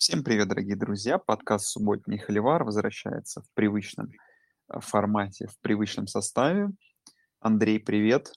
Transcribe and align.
Всем 0.00 0.24
привет, 0.24 0.48
дорогие 0.48 0.76
друзья! 0.76 1.18
Подкаст 1.18 1.66
«Субботний 1.66 2.16
холивар» 2.16 2.64
возвращается 2.64 3.42
в 3.42 3.50
привычном 3.52 4.08
э, 4.72 4.80
формате, 4.80 5.46
в 5.46 5.58
привычном 5.58 6.06
составе. 6.06 6.70
Андрей, 7.38 7.78
привет! 7.78 8.32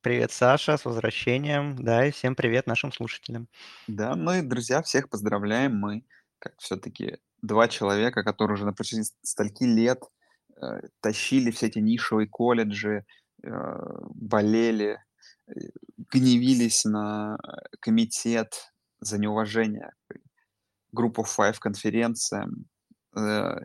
Привет, 0.00 0.32
Саша, 0.32 0.76
с 0.76 0.84
возвращением. 0.84 1.76
Да, 1.76 2.04
и 2.04 2.10
всем 2.10 2.34
привет 2.34 2.66
нашим 2.66 2.90
слушателям. 2.90 3.46
Да, 3.86 4.16
ну 4.16 4.32
и, 4.32 4.42
друзья, 4.42 4.82
всех 4.82 5.08
поздравляем. 5.08 5.78
Мы, 5.78 6.04
как 6.40 6.54
все-таки 6.58 7.18
два 7.42 7.68
человека, 7.68 8.24
которые 8.24 8.56
уже 8.56 8.66
на 8.66 8.72
протяжении 8.72 9.06
стольки 9.22 9.62
лет 9.62 10.02
э, 10.60 10.80
тащили 10.98 11.52
все 11.52 11.66
эти 11.68 11.78
нишевые 11.78 12.26
колледжи, 12.26 13.06
э, 13.44 13.50
болели, 14.16 14.98
э, 15.46 15.52
гневились 16.12 16.84
на 16.84 17.38
э, 17.40 17.76
комитет 17.78 18.72
за 18.98 19.18
неуважение 19.18 19.92
Group 20.96 21.14
of 21.16 21.26
Five 21.36 21.58
конференциям, 21.60 22.66
э, 23.16 23.56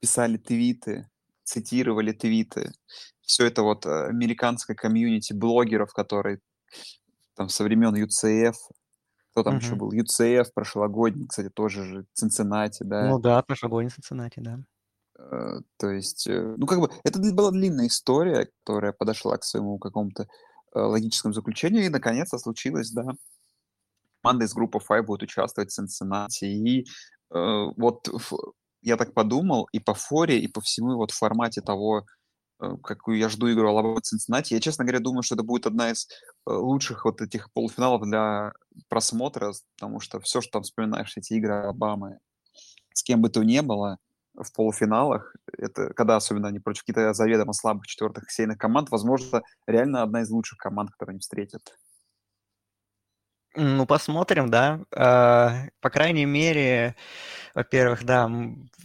писали 0.00 0.36
твиты, 0.36 1.08
цитировали 1.44 2.12
твиты. 2.12 2.72
Все 3.22 3.46
это 3.46 3.62
вот 3.62 3.86
э, 3.86 4.06
американская 4.08 4.76
комьюнити 4.76 5.32
блогеров, 5.32 5.92
которые 5.92 6.40
там 7.34 7.48
со 7.48 7.64
времен 7.64 7.94
UCF, 7.94 8.54
кто 9.30 9.42
там 9.42 9.58
еще 9.58 9.70
Мгм. 9.70 9.78
был, 9.78 9.92
UCF 9.92 10.46
прошлогодний, 10.54 11.26
кстати, 11.26 11.48
тоже 11.48 11.84
же, 11.84 12.04
Цинциннати, 12.12 12.82
да. 12.84 13.08
Ну 13.08 13.18
да, 13.18 13.42
прошлогодний 13.42 13.90
Цинциннати, 13.90 14.40
да. 14.40 14.58
Э, 15.18 15.60
То 15.78 15.90
есть, 15.90 16.26
ну 16.28 16.66
как 16.66 16.80
бы, 16.80 16.90
это 17.04 17.18
была 17.32 17.50
длинная 17.50 17.86
история, 17.86 18.48
которая 18.64 18.92
подошла 18.92 19.36
к 19.38 19.44
своему 19.44 19.78
какому-то 19.78 20.26
логическому 20.74 21.34
заключению, 21.34 21.84
и 21.84 21.90
наконец-то 21.90 22.38
случилось, 22.38 22.90
да. 22.90 23.04
Команда 24.22 24.44
из 24.44 24.54
группы 24.54 24.78
Five 24.78 25.02
будет 25.02 25.22
участвовать 25.22 25.70
в 25.70 25.74
Цинциннати, 25.74 26.44
и 26.44 26.82
э, 26.82 26.84
вот 27.76 28.08
я 28.82 28.96
так 28.96 29.14
подумал, 29.14 29.68
и 29.72 29.80
по 29.80 29.94
форе, 29.94 30.38
и 30.38 30.48
по 30.48 30.60
всему 30.60 30.96
вот 30.96 31.10
формате 31.10 31.60
того, 31.60 32.04
э, 32.60 32.76
какую 32.82 33.18
я 33.18 33.28
жду 33.28 33.50
игру 33.52 33.68
Алабама 33.68 34.00
Цинциннати, 34.00 34.54
я, 34.54 34.60
честно 34.60 34.84
говоря, 34.84 35.00
думаю, 35.00 35.22
что 35.22 35.34
это 35.34 35.42
будет 35.42 35.66
одна 35.66 35.90
из 35.90 36.06
э, 36.46 36.52
лучших 36.52 37.04
вот 37.04 37.20
этих 37.20 37.52
полуфиналов 37.52 38.02
для 38.02 38.52
просмотра, 38.88 39.52
потому 39.76 40.00
что 40.00 40.20
все, 40.20 40.40
что 40.40 40.52
там 40.52 40.62
вспоминаешь, 40.62 41.16
эти 41.16 41.32
игры 41.34 41.54
Алабамы, 41.54 42.18
с 42.94 43.02
кем 43.02 43.22
бы 43.22 43.28
то 43.28 43.42
ни 43.42 43.60
было 43.60 43.98
в 44.34 44.52
полуфиналах, 44.52 45.34
это 45.58 45.92
когда 45.94 46.16
особенно 46.16 46.48
они 46.48 46.60
против 46.60 46.82
каких-то 46.82 47.12
заведомо 47.12 47.52
слабых 47.52 47.86
четвертых 47.86 48.30
сейных 48.30 48.58
команд, 48.58 48.90
возможно, 48.90 49.42
реально 49.66 50.02
одна 50.02 50.22
из 50.22 50.30
лучших 50.30 50.58
команд, 50.58 50.90
которые 50.90 51.14
они 51.14 51.20
встретят. 51.20 51.76
Ну, 53.54 53.86
посмотрим, 53.86 54.48
да. 54.50 54.80
А, 54.94 55.66
По 55.80 55.90
крайней 55.90 56.24
мере, 56.24 56.96
во-первых, 57.54 58.04
да, 58.04 58.30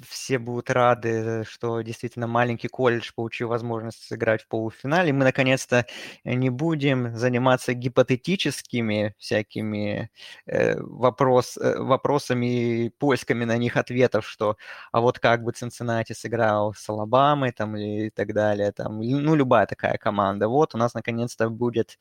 все 0.07 0.39
будут 0.39 0.69
рады, 0.69 1.43
что 1.47 1.81
действительно 1.81 2.27
маленький 2.27 2.67
колледж 2.67 3.11
получил 3.15 3.49
возможность 3.49 4.03
сыграть 4.03 4.43
в 4.43 4.47
полуфинале. 4.47 5.13
Мы 5.13 5.23
наконец-то 5.23 5.85
не 6.23 6.49
будем 6.49 7.15
заниматься 7.15 7.73
гипотетическими 7.73 9.15
всякими 9.17 10.09
э, 10.45 10.79
вопрос, 10.79 11.57
э, 11.57 11.77
вопросами 11.77 12.85
и 12.85 12.89
поисками 12.89 13.45
на 13.45 13.57
них 13.57 13.77
ответов, 13.77 14.27
что 14.27 14.57
а 14.91 15.01
вот 15.01 15.19
как 15.19 15.43
бы 15.43 15.51
Цинциннати 15.51 16.13
сыграл 16.13 16.73
с 16.73 16.87
Алабамой 16.89 17.51
там 17.51 17.75
и 17.77 18.09
так 18.09 18.33
далее, 18.33 18.71
там, 18.71 18.99
ну, 19.01 19.35
любая 19.35 19.65
такая 19.65 19.97
команда. 19.97 20.47
Вот 20.47 20.75
у 20.75 20.77
нас 20.77 20.93
наконец-то 20.93 21.49
будет, 21.49 21.97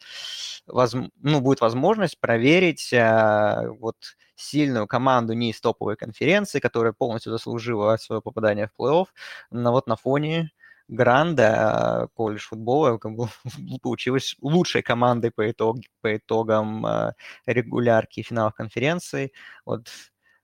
возм- 0.69 1.11
ну, 1.23 1.41
будет 1.41 1.61
возможность 1.61 2.19
проверить 2.21 2.93
а, 2.95 3.69
вот 3.81 3.97
сильную 4.37 4.87
команду 4.87 5.33
не 5.33 5.51
из 5.51 5.61
топовой 5.61 5.97
конференции, 5.97 6.61
которая 6.61 6.93
полностью 6.93 7.33
заслужила 7.33 7.97
свое 7.97 8.23
попадание 8.23 8.69
в 8.69 8.81
плей-офф, 8.81 9.07
но 9.51 9.73
вот 9.73 9.87
на 9.89 9.97
фоне 9.97 10.53
Гранда 10.89 12.03
а, 12.05 12.07
колледж 12.15 12.47
футбола 12.47 12.99
как 12.99 13.13
бы, 13.17 13.29
получилась 13.83 14.37
лучшей 14.41 14.83
командой 14.83 15.31
по, 15.33 15.51
итог, 15.51 15.79
по 16.01 16.17
итогам 16.17 16.87
а, 16.87 17.15
регулярки 17.47 18.23
финалов 18.23 18.55
конференции. 18.55 19.33
Вот 19.65 19.89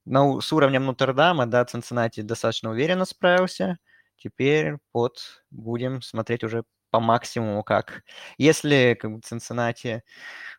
на, 0.04 0.40
с 0.40 0.52
уровнем 0.52 0.84
Нотр-Дама, 0.86 1.46
да, 1.46 1.64
Цинциннати 1.64 2.22
достаточно 2.22 2.70
уверенно 2.70 3.04
справился. 3.04 3.78
Теперь 4.16 4.78
вот 4.92 5.44
будем 5.50 6.02
смотреть 6.02 6.44
уже 6.44 6.64
по 6.90 7.00
максимуму, 7.00 7.62
как 7.64 8.04
если 8.38 8.96
как 9.00 9.12
бы, 9.12 9.20
Цинциннати... 9.20 10.02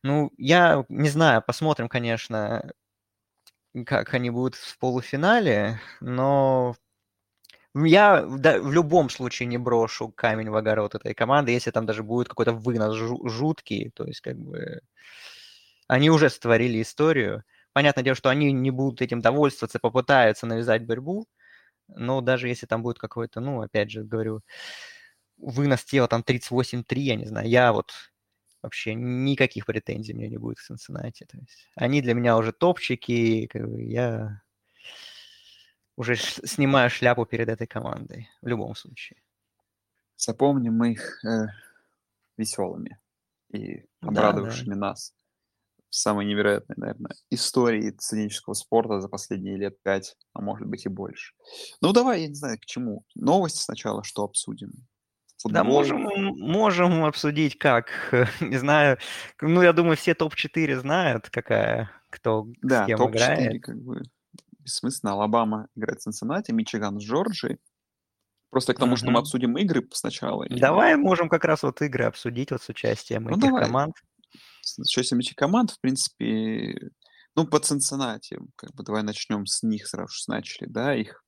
Ну, 0.04 0.32
я 0.38 0.86
не 0.90 1.10
знаю, 1.10 1.44
посмотрим, 1.46 1.90
конечно, 1.90 2.72
как 3.86 4.14
они 4.14 4.30
будут 4.30 4.56
в 4.56 4.78
полуфинале, 4.80 5.80
но 6.00 6.76
я 7.76 8.22
да, 8.26 8.60
в 8.60 8.72
любом 8.72 9.10
случае 9.10 9.48
не 9.48 9.58
брошу 9.58 10.10
камень 10.10 10.50
в 10.50 10.56
огород 10.56 10.96
этой 10.96 11.14
команды, 11.14 11.52
если 11.52 11.72
там 11.72 11.86
даже 11.86 12.04
будет 12.04 12.30
какой-то 12.30 12.54
вынос 12.54 12.96
жу- 12.96 13.28
жуткий, 13.30 13.92
то 13.96 14.06
есть 14.06 14.22
как 14.22 14.38
бы 14.38 14.82
они 15.88 16.10
уже 16.10 16.30
створили 16.30 16.82
историю. 16.82 17.44
Понятное 17.74 18.04
дело, 18.04 18.16
что 18.16 18.30
они 18.30 18.52
не 18.52 18.72
будут 18.72 19.02
этим 19.02 19.20
довольствоваться, 19.22 19.80
попытаются 19.80 20.46
навязать 20.46 20.86
борьбу, 20.86 21.26
но 21.90 22.22
даже 22.22 22.50
если 22.50 22.68
там 22.68 22.84
будет 22.84 23.00
какой-то, 23.00 23.42
ну, 23.42 23.62
опять 23.62 23.92
же, 23.92 24.04
говорю, 24.04 24.42
вынос 25.38 25.84
тела 25.86 26.08
там 26.08 26.24
38-3, 26.24 27.04
я 27.04 27.16
не 27.16 27.26
знаю, 27.26 27.48
я 27.50 27.74
вот 27.74 27.92
вообще 28.64 28.96
никаких 28.96 29.66
претензий 29.66 30.14
мне 30.14 30.30
не 30.30 30.38
будет 30.38 30.58
к 30.60 30.72
Cincinnati. 30.72 31.26
То 31.28 31.38
есть 31.38 31.70
они 31.76 32.02
для 32.02 32.14
меня 32.14 32.38
уже 32.38 32.52
топчики, 32.54 33.48
как 33.48 33.70
бы 33.70 33.84
я 33.84 34.42
уже 35.96 36.16
снимаю 36.16 36.90
шляпу 36.90 37.26
перед 37.26 37.50
этой 37.50 37.68
командой 37.68 38.30
в 38.42 38.48
любом 38.48 38.76
случае. 38.76 39.22
Запомним 40.18 40.76
мы 40.76 40.94
их 40.94 41.24
э, 41.26 41.48
веселыми 42.38 43.00
и 43.52 43.86
Да, 44.02 44.10
да. 44.10 44.10
обрадовавшими 44.10 44.74
нас 44.74 45.14
в 45.90 45.96
самой 45.96 46.26
невероятной, 46.26 46.76
наверное, 46.78 47.16
истории 47.30 47.96
сценического 48.00 48.54
спорта 48.56 49.00
за 49.02 49.10
последние 49.10 49.58
лет 49.58 49.82
пять, 49.84 50.18
а 50.34 50.42
может 50.42 50.68
быть 50.68 50.86
и 50.86 50.90
больше. 50.90 51.36
Ну, 51.82 51.94
давай, 51.94 52.24
я 52.24 52.28
не 52.30 52.36
знаю, 52.36 52.58
к 52.60 52.66
чему. 52.66 53.06
Новости 53.16 53.60
сначала, 53.60 54.04
что 54.04 54.24
обсудим? 54.24 54.88
Да, 55.46 55.60
Футбол? 55.64 55.78
можем, 55.78 56.02
можем 56.40 57.06
обсудить 57.06 57.58
как, 57.58 57.88
не 58.42 58.58
знаю, 58.58 58.98
ну, 59.42 59.62
я 59.62 59.74
думаю, 59.74 59.98
все 59.98 60.14
топ-4 60.14 60.80
знают, 60.80 61.30
какая, 61.30 61.92
кто 62.10 62.46
с 62.46 62.68
Да, 62.68 62.86
кем 62.86 62.98
топ-4, 63.00 63.12
играет. 63.16 63.64
как 63.64 63.78
бы, 63.82 64.02
бессмысленно. 64.60 65.14
Алабама 65.14 65.68
играет 65.76 66.00
с 66.02 66.04
Цинциннати, 66.04 66.52
Мичиган 66.52 67.00
с 67.00 67.04
Джорджией. 67.04 67.58
Просто 68.50 68.74
к 68.76 68.80
тому, 68.80 68.96
что 68.96 69.10
мы 69.10 69.20
обсудим 69.20 69.58
игры 69.58 69.88
сначала. 69.94 70.44
и- 70.44 70.60
Давай 70.60 70.96
можем 70.96 71.28
как 71.28 71.44
раз 71.44 71.64
вот 71.64 71.82
игры 71.82 72.06
обсудить 72.06 72.52
вот 72.52 72.62
с 72.62 72.70
участием 72.70 73.24
Ну, 73.24 73.32
этих 73.32 73.42
давай. 73.50 73.64
команд. 73.66 73.96
с 74.62 74.78
участием 74.80 75.20
этих 75.20 75.36
команд, 75.36 75.72
в 75.72 75.80
принципе, 75.82 76.90
ну, 77.36 77.46
по 77.48 77.60
Цинциннати, 77.60 78.38
как 78.56 78.72
бы 78.76 78.84
давай 78.84 79.02
начнем 79.04 79.46
с 79.48 79.64
них 79.64 79.88
сразу 79.88 80.14
же 80.14 80.24
начали, 80.28 80.68
да, 80.68 80.96
их 80.96 81.24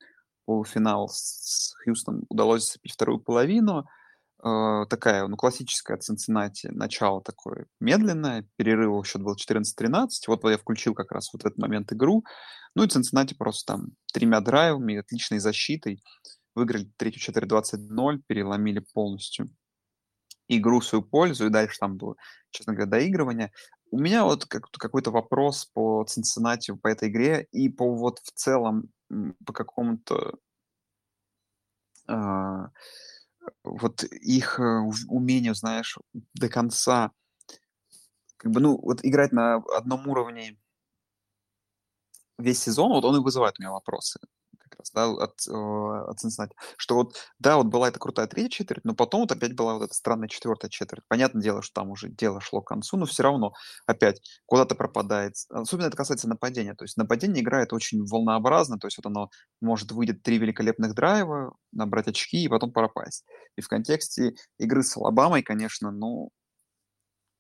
полуфинал 0.46 1.09
с 1.09 1.72
с 1.72 1.74
Хьюстоном 1.84 2.26
удалось 2.30 2.66
зацепить 2.68 2.94
вторую 2.94 3.20
половину, 3.20 3.86
Э, 4.46 4.86
такая, 4.88 5.28
ну, 5.28 5.38
классическая 5.38 5.98
Цинциннати, 5.98 6.68
начало 6.68 7.20
такое 7.22 7.66
медленное, 7.80 8.48
перерыв 8.58 9.08
счет 9.08 9.24
был 9.24 9.36
14-13, 9.36 10.08
вот 10.28 10.44
я 10.44 10.58
включил 10.60 10.94
как 10.94 11.12
раз 11.12 11.34
вот 11.34 11.44
этот 11.46 11.58
момент 11.58 11.92
игру, 11.92 12.24
ну 12.76 12.84
и 12.84 12.88
Цинциннати 12.88 13.34
просто 13.34 13.74
там 13.74 13.88
тремя 14.14 14.42
драйвами, 14.42 14.98
отличной 14.98 15.40
защитой, 15.40 16.04
выиграли 16.54 16.92
третью 16.98 17.22
четверть 17.22 17.50
20-0, 17.50 18.22
переломили 18.28 18.86
полностью 18.94 19.50
игру 20.48 20.80
в 20.80 20.86
свою 20.86 21.04
пользу, 21.04 21.48
и 21.48 21.50
дальше 21.50 21.80
там 21.80 21.98
было, 21.98 22.16
честно 22.52 22.74
говоря, 22.74 22.92
доигрывание. 22.92 23.52
У 23.90 23.98
меня 23.98 24.26
вот 24.26 24.46
как- 24.46 24.70
какой-то 24.70 25.10
вопрос 25.10 25.66
по 25.74 26.04
Цинциннати, 26.04 26.76
по 26.76 26.88
этой 26.88 27.10
игре 27.10 27.48
и 27.52 27.68
по 27.68 27.96
вот 27.96 28.20
в 28.20 28.32
целом 28.32 28.91
по 29.44 29.53
какому-то 29.53 30.36
а, 32.08 32.70
вот 33.64 34.03
их 34.03 34.59
э, 34.59 34.82
умению, 35.08 35.56
знаешь, 35.56 35.97
до 36.34 36.50
конца, 36.50 37.12
как 38.38 38.52
бы, 38.52 38.59
ну, 38.59 38.80
вот 38.82 39.00
играть 39.03 39.32
на 39.32 39.56
одном 39.56 40.08
уровне 40.08 40.58
весь 42.38 42.62
сезон, 42.62 42.92
вот 42.92 43.06
он 43.06 43.18
и 43.18 43.24
вызывает 43.24 43.59
у 43.59 43.62
меня 43.62 43.72
вопросы 43.72 44.20
как 44.70 44.79
раз, 44.79 44.91
да, 44.91 45.08
от, 45.08 45.47
э, 45.47 45.52
от 45.52 46.17
Cincinnati. 46.23 46.53
Что 46.78 46.96
вот, 46.96 47.16
да, 47.40 47.58
вот 47.58 47.67
была 47.67 47.88
эта 47.90 48.00
крутая 48.00 48.28
третья 48.28 48.50
четверть, 48.50 48.84
но 48.84 48.94
потом 48.96 49.22
вот 49.22 49.32
опять 49.32 49.56
была 49.56 49.76
вот 49.76 49.84
эта 49.84 49.94
странная 49.94 50.28
четвертая 50.28 50.70
четверть. 50.70 51.03
Понятное 51.08 51.41
дело, 51.41 51.62
что 51.62 51.82
там 51.82 51.91
уже 51.91 52.09
дело 52.09 52.41
шло 52.41 52.62
к 52.62 52.67
концу, 52.67 52.97
но 52.97 53.06
все 53.06 53.23
равно 53.23 53.53
опять 53.85 54.22
куда-то 54.46 54.76
пропадает. 54.76 55.35
Особенно 55.50 55.88
это 55.88 55.97
касается 55.97 56.28
нападения. 56.28 56.76
То 56.76 56.84
есть 56.84 56.97
нападение 56.97 57.44
играет 57.44 57.73
очень 57.73 58.03
волнообразно, 58.06 58.79
то 58.79 58.88
есть 58.88 58.97
вот 58.97 59.06
оно 59.06 59.29
может 59.62 59.91
выйдет 59.91 60.23
три 60.23 60.38
великолепных 60.38 60.94
драйва, 60.96 61.56
набрать 61.72 62.08
очки 62.08 62.44
и 62.44 62.50
потом 62.50 62.72
пропасть. 62.72 63.26
И 63.58 63.62
в 63.62 63.67
контексте 63.67 64.35
игры 64.58 64.84
с 64.84 64.97
Алабамой, 64.97 65.44
конечно, 65.44 65.91
ну, 65.91 66.32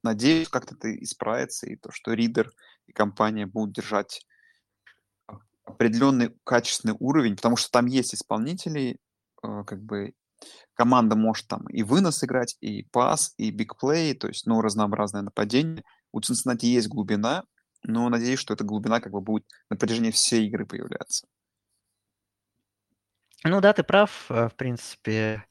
надеюсь, 0.03 0.49
как-то 0.49 0.75
это 0.75 0.95
исправится, 1.03 1.67
и 1.67 1.75
то, 1.75 1.91
что 1.91 2.13
Ридер 2.13 2.51
и 2.87 2.93
компания 2.93 3.45
будут 3.45 3.75
держать 3.75 4.25
определенный 5.65 6.35
качественный 6.43 6.95
уровень, 6.99 7.35
потому 7.35 7.57
что 7.57 7.69
там 7.71 7.87
есть 7.87 8.13
исполнители, 8.13 8.99
э, 9.43 9.63
как 9.65 9.81
бы 9.83 10.13
команда 10.75 11.15
может 11.15 11.47
там 11.47 11.67
и 11.69 11.83
вынос 11.83 12.23
играть, 12.23 12.57
и 12.61 12.83
пас, 12.83 13.33
и 13.37 13.51
бигплей, 13.51 14.13
то 14.13 14.27
есть, 14.27 14.45
ну, 14.45 14.61
разнообразное 14.61 15.21
нападение. 15.21 15.83
У 16.11 16.21
Цинциннати 16.21 16.65
есть 16.65 16.87
глубина, 16.87 17.43
но 17.83 18.09
надеюсь, 18.09 18.39
что 18.39 18.53
эта 18.53 18.63
глубина 18.63 18.99
как 18.99 19.11
бы 19.11 19.21
будет 19.21 19.45
на 19.69 19.77
протяжении 19.77 20.11
всей 20.11 20.47
игры 20.47 20.65
появляться. 20.65 21.27
Ну 23.43 23.61
да, 23.61 23.73
ты 23.73 23.83
прав, 23.83 24.25
э, 24.29 24.49
в 24.49 24.55
принципе. 24.55 25.45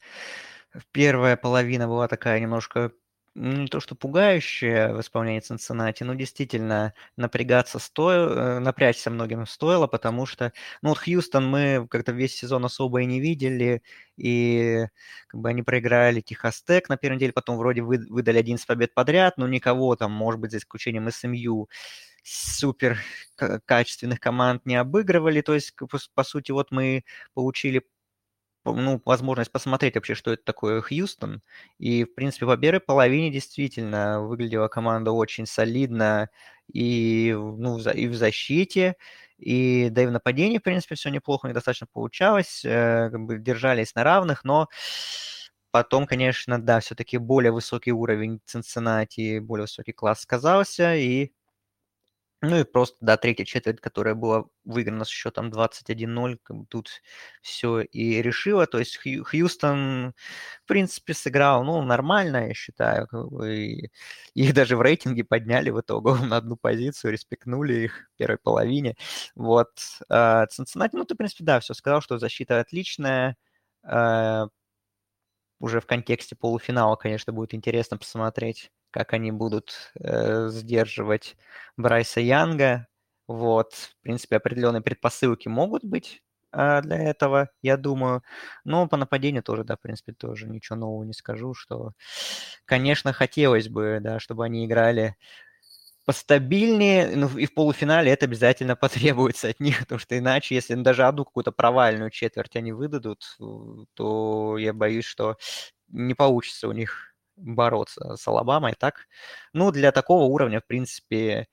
Первая 0.90 1.36
половина 1.36 1.86
была 1.86 2.08
такая 2.08 2.40
немножко 2.40 2.92
не 3.34 3.66
то 3.68 3.80
что 3.80 3.94
пугающее 3.96 4.94
в 4.94 5.00
исполнении 5.00 5.40
Цинциннати, 5.40 6.04
но 6.04 6.14
действительно 6.14 6.94
напрягаться 7.16 7.78
стоило, 7.78 8.56
э, 8.56 8.58
напрячься 8.60 9.10
многим 9.10 9.46
стоило, 9.46 9.86
потому 9.88 10.26
что, 10.26 10.52
ну 10.82 10.90
вот 10.90 10.98
Хьюстон 10.98 11.48
мы 11.50 11.86
как-то 11.90 12.12
весь 12.12 12.34
сезон 12.36 12.64
особо 12.64 13.02
и 13.02 13.06
не 13.06 13.20
видели, 13.20 13.82
и 14.16 14.86
как 15.28 15.40
бы 15.40 15.48
они 15.48 15.62
проиграли 15.62 16.20
Техастек 16.20 16.88
на 16.88 16.96
первой 16.96 17.16
неделе, 17.16 17.32
потом 17.32 17.56
вроде 17.58 17.82
вы, 17.82 17.98
выдали 18.08 18.38
11 18.38 18.66
побед 18.66 18.94
подряд, 18.94 19.36
но 19.38 19.48
никого 19.48 19.96
там, 19.96 20.12
может 20.12 20.40
быть, 20.40 20.52
за 20.52 20.58
исключением 20.58 21.10
СМЮ, 21.10 21.68
супер 22.22 22.98
качественных 23.66 24.20
команд 24.20 24.64
не 24.66 24.76
обыгрывали, 24.76 25.40
то 25.42 25.54
есть, 25.54 25.74
по 26.14 26.24
сути, 26.24 26.52
вот 26.52 26.70
мы 26.70 27.04
получили 27.34 27.82
ну, 28.64 29.00
возможность 29.04 29.52
посмотреть 29.52 29.94
вообще, 29.96 30.14
что 30.14 30.32
это 30.32 30.42
такое 30.44 30.80
Хьюстон. 30.82 31.42
И, 31.78 32.04
в 32.04 32.14
принципе, 32.14 32.46
по 32.46 32.56
первой 32.56 32.80
половине 32.80 33.30
действительно 33.30 34.22
выглядела 34.22 34.68
команда 34.68 35.12
очень 35.12 35.46
солидно 35.46 36.30
и, 36.72 37.32
ну, 37.36 37.78
и 37.78 38.06
в 38.08 38.14
защите, 38.14 38.96
и 39.38 39.88
да 39.90 40.02
и 40.02 40.06
в 40.06 40.10
нападении, 40.12 40.58
в 40.58 40.62
принципе, 40.62 40.94
все 40.94 41.10
неплохо, 41.10 41.48
недостаточно 41.48 41.86
получалось, 41.92 42.64
э, 42.64 43.10
как 43.10 43.20
бы 43.26 43.38
держались 43.38 43.94
на 43.94 44.04
равных, 44.04 44.44
но 44.44 44.68
потом, 45.70 46.06
конечно, 46.06 46.60
да, 46.62 46.80
все-таки 46.80 47.18
более 47.18 47.52
высокий 47.52 47.92
уровень 47.92 48.40
Цинциннати, 48.46 49.38
более 49.40 49.64
высокий 49.64 49.92
класс 49.92 50.20
сказался, 50.20 50.94
и 50.94 51.32
ну 52.44 52.58
и 52.60 52.64
просто, 52.64 52.96
да, 53.00 53.16
третья 53.16 53.44
четверть, 53.44 53.80
которая 53.80 54.14
была 54.14 54.44
выиграна 54.64 55.04
с 55.04 55.08
счетом 55.08 55.50
21-0, 55.50 56.38
как 56.42 56.56
бы 56.56 56.66
тут 56.66 56.88
все 57.42 57.80
и 57.80 58.22
решило. 58.22 58.66
То 58.66 58.78
есть 58.78 58.96
Хью, 59.02 59.24
Хьюстон, 59.24 60.14
в 60.64 60.66
принципе, 60.66 61.14
сыграл, 61.14 61.64
ну, 61.64 61.82
нормально, 61.82 62.48
я 62.48 62.54
считаю. 62.54 63.08
И 63.44 63.90
их 64.34 64.54
даже 64.54 64.76
в 64.76 64.82
рейтинге 64.82 65.24
подняли 65.24 65.70
в 65.70 65.80
итоге 65.80 66.14
на 66.24 66.36
одну 66.38 66.56
позицию, 66.56 67.12
респектнули 67.12 67.74
их 67.74 68.10
в 68.14 68.18
первой 68.18 68.38
половине. 68.38 68.96
Вот. 69.34 69.70
А 70.08 70.46
Цинциннати, 70.46 70.96
ну, 70.96 71.04
ты, 71.04 71.14
в 71.14 71.16
принципе, 71.18 71.44
да, 71.44 71.60
все 71.60 71.74
сказал, 71.74 72.00
что 72.00 72.18
защита 72.18 72.60
отличная. 72.60 73.36
А, 73.82 74.48
уже 75.60 75.80
в 75.80 75.86
контексте 75.86 76.36
полуфинала, 76.36 76.96
конечно, 76.96 77.32
будет 77.32 77.54
интересно 77.54 77.98
посмотреть 77.98 78.70
как 78.94 79.12
они 79.12 79.32
будут 79.32 79.92
э, 79.98 80.46
сдерживать 80.50 81.36
Брайса 81.76 82.20
Янга. 82.20 82.86
Вот, 83.26 83.72
в 83.74 84.00
принципе, 84.02 84.36
определенные 84.36 84.82
предпосылки 84.82 85.48
могут 85.48 85.84
быть 85.84 86.22
э, 86.52 86.80
для 86.82 86.98
этого, 86.98 87.50
я 87.60 87.76
думаю. 87.76 88.22
Но 88.62 88.86
по 88.86 88.96
нападению 88.96 89.42
тоже, 89.42 89.64
да, 89.64 89.74
в 89.76 89.80
принципе, 89.80 90.12
тоже 90.12 90.46
ничего 90.48 90.78
нового 90.78 91.02
не 91.02 91.12
скажу, 91.12 91.54
что, 91.54 91.90
конечно, 92.66 93.12
хотелось 93.12 93.68
бы, 93.68 93.98
да, 94.00 94.20
чтобы 94.20 94.44
они 94.44 94.64
играли 94.64 95.16
постабильнее, 96.04 97.16
ну 97.16 97.28
и 97.36 97.46
в 97.46 97.54
полуфинале 97.54 98.12
это 98.12 98.26
обязательно 98.26 98.76
потребуется 98.76 99.48
от 99.48 99.58
них, 99.58 99.80
потому 99.80 99.98
что 99.98 100.16
иначе, 100.16 100.54
если 100.54 100.76
даже 100.76 101.04
одну 101.04 101.24
какую-то 101.24 101.50
провальную 101.50 102.10
четверть 102.10 102.54
они 102.54 102.70
выдадут, 102.70 103.24
то 103.94 104.56
я 104.56 104.72
боюсь, 104.72 105.06
что 105.06 105.36
не 105.88 106.14
получится 106.14 106.68
у 106.68 106.72
них 106.72 107.13
бороться 107.36 108.16
с 108.16 108.26
Алабамой, 108.28 108.74
так? 108.78 109.06
Ну, 109.52 109.70
для 109.72 109.92
такого 109.92 110.24
уровня, 110.24 110.60
в 110.60 110.66
принципе, 110.66 111.48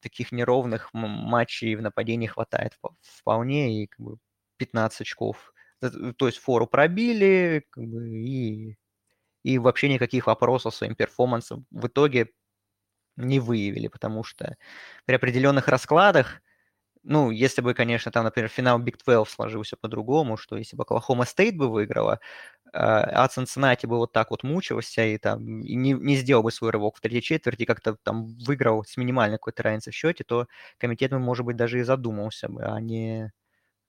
таких 0.00 0.32
неровных 0.32 0.90
матчей 0.92 1.74
в 1.76 1.82
нападении 1.82 2.26
хватает 2.26 2.74
вполне, 3.02 3.82
и 3.82 3.86
как 3.86 4.00
бы 4.00 4.18
15 4.58 5.02
очков. 5.02 5.52
То 6.18 6.26
есть 6.26 6.38
фору 6.38 6.66
пробили, 6.66 7.64
как 7.70 7.84
бы, 7.84 8.08
и, 8.10 8.76
и 9.44 9.58
вообще 9.58 9.88
никаких 9.90 10.26
вопросов 10.28 10.74
своим 10.74 10.96
перформансом 10.96 11.66
в 11.70 11.86
итоге 11.88 12.30
не 13.16 13.40
выявили, 13.40 13.88
потому 13.88 14.24
что 14.24 14.56
при 15.06 15.14
определенных 15.16 15.68
раскладах 15.68 16.42
ну, 17.04 17.30
если 17.30 17.60
бы, 17.60 17.74
конечно, 17.74 18.10
там, 18.10 18.24
например, 18.24 18.48
финал 18.48 18.80
Big 18.80 18.96
12 19.04 19.28
сложился 19.28 19.76
по-другому, 19.76 20.36
что 20.36 20.56
если 20.56 20.74
бы 20.76 20.82
Оклахома 20.84 21.26
Стейт 21.26 21.56
бы 21.56 21.68
выиграла, 21.68 22.20
а 22.72 23.28
Цинциннати 23.28 23.86
бы 23.86 23.98
вот 23.98 24.12
так 24.12 24.30
вот 24.30 24.42
мучился 24.42 25.04
и 25.04 25.18
там 25.18 25.60
и 25.60 25.74
не, 25.74 25.92
не 25.92 26.16
сделал 26.16 26.42
бы 26.42 26.50
свой 26.50 26.70
рывок 26.70 26.96
в 26.96 27.00
третьей 27.00 27.22
четверти, 27.22 27.66
как-то 27.66 27.96
там 28.02 28.26
выиграл 28.38 28.84
с 28.84 28.96
минимальной 28.96 29.36
какой-то 29.38 29.62
разницей 29.62 29.92
в 29.92 29.96
счете, 29.96 30.24
то 30.24 30.48
комитет, 30.78 31.12
может 31.12 31.46
быть, 31.46 31.56
даже 31.56 31.78
и 31.80 31.82
задумался 31.82 32.48
бы, 32.48 32.64
а 32.64 32.80
не 32.80 33.32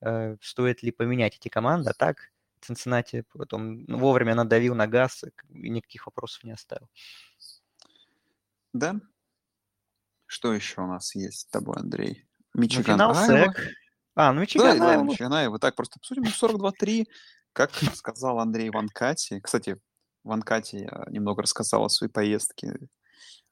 э, 0.01 0.38
стоит 0.41 0.83
ли 0.83 0.91
поменять 0.91 1.38
эти 1.38 1.47
команды. 1.50 1.91
А 1.91 1.94
так 1.94 2.31
Цинциннати 2.61 3.23
потом 3.33 3.85
ну, 3.88 3.97
вовремя 3.97 4.35
надавил 4.35 4.75
на 4.75 4.88
газ 4.88 5.23
и 5.50 5.69
никаких 5.69 6.06
вопросов 6.06 6.44
не 6.44 6.51
оставил. 6.51 6.89
Да. 8.73 9.00
Что 10.27 10.53
еще 10.53 10.81
у 10.81 10.88
нас 10.88 11.15
есть 11.15 11.39
с 11.39 11.45
тобой, 11.45 11.77
Андрей? 11.77 12.25
Мичиган, 12.56 12.98
ну, 12.98 13.13
финал 13.13 13.36
Айва. 13.38 13.54
А, 14.16 14.34
ну 14.34 14.42
Мичиган, 14.42 14.80
да, 14.80 14.92
Айва. 14.92 15.04
Мичиган, 15.04 15.34
Айва. 15.34 15.60
Так, 15.60 15.75
просто 15.75 16.00
обсудим. 16.00 16.24
42-3, 16.24 17.06
как 17.54 17.72
сказал 17.94 18.40
Андрей 18.40 18.69
Ванкати. 18.69 19.40
Кстати, 19.42 19.78
Ванкати 20.24 20.90
немного 21.10 21.44
рассказал 21.44 21.86
о 21.86 21.90
своей 21.90 22.12
поездке 22.12 22.78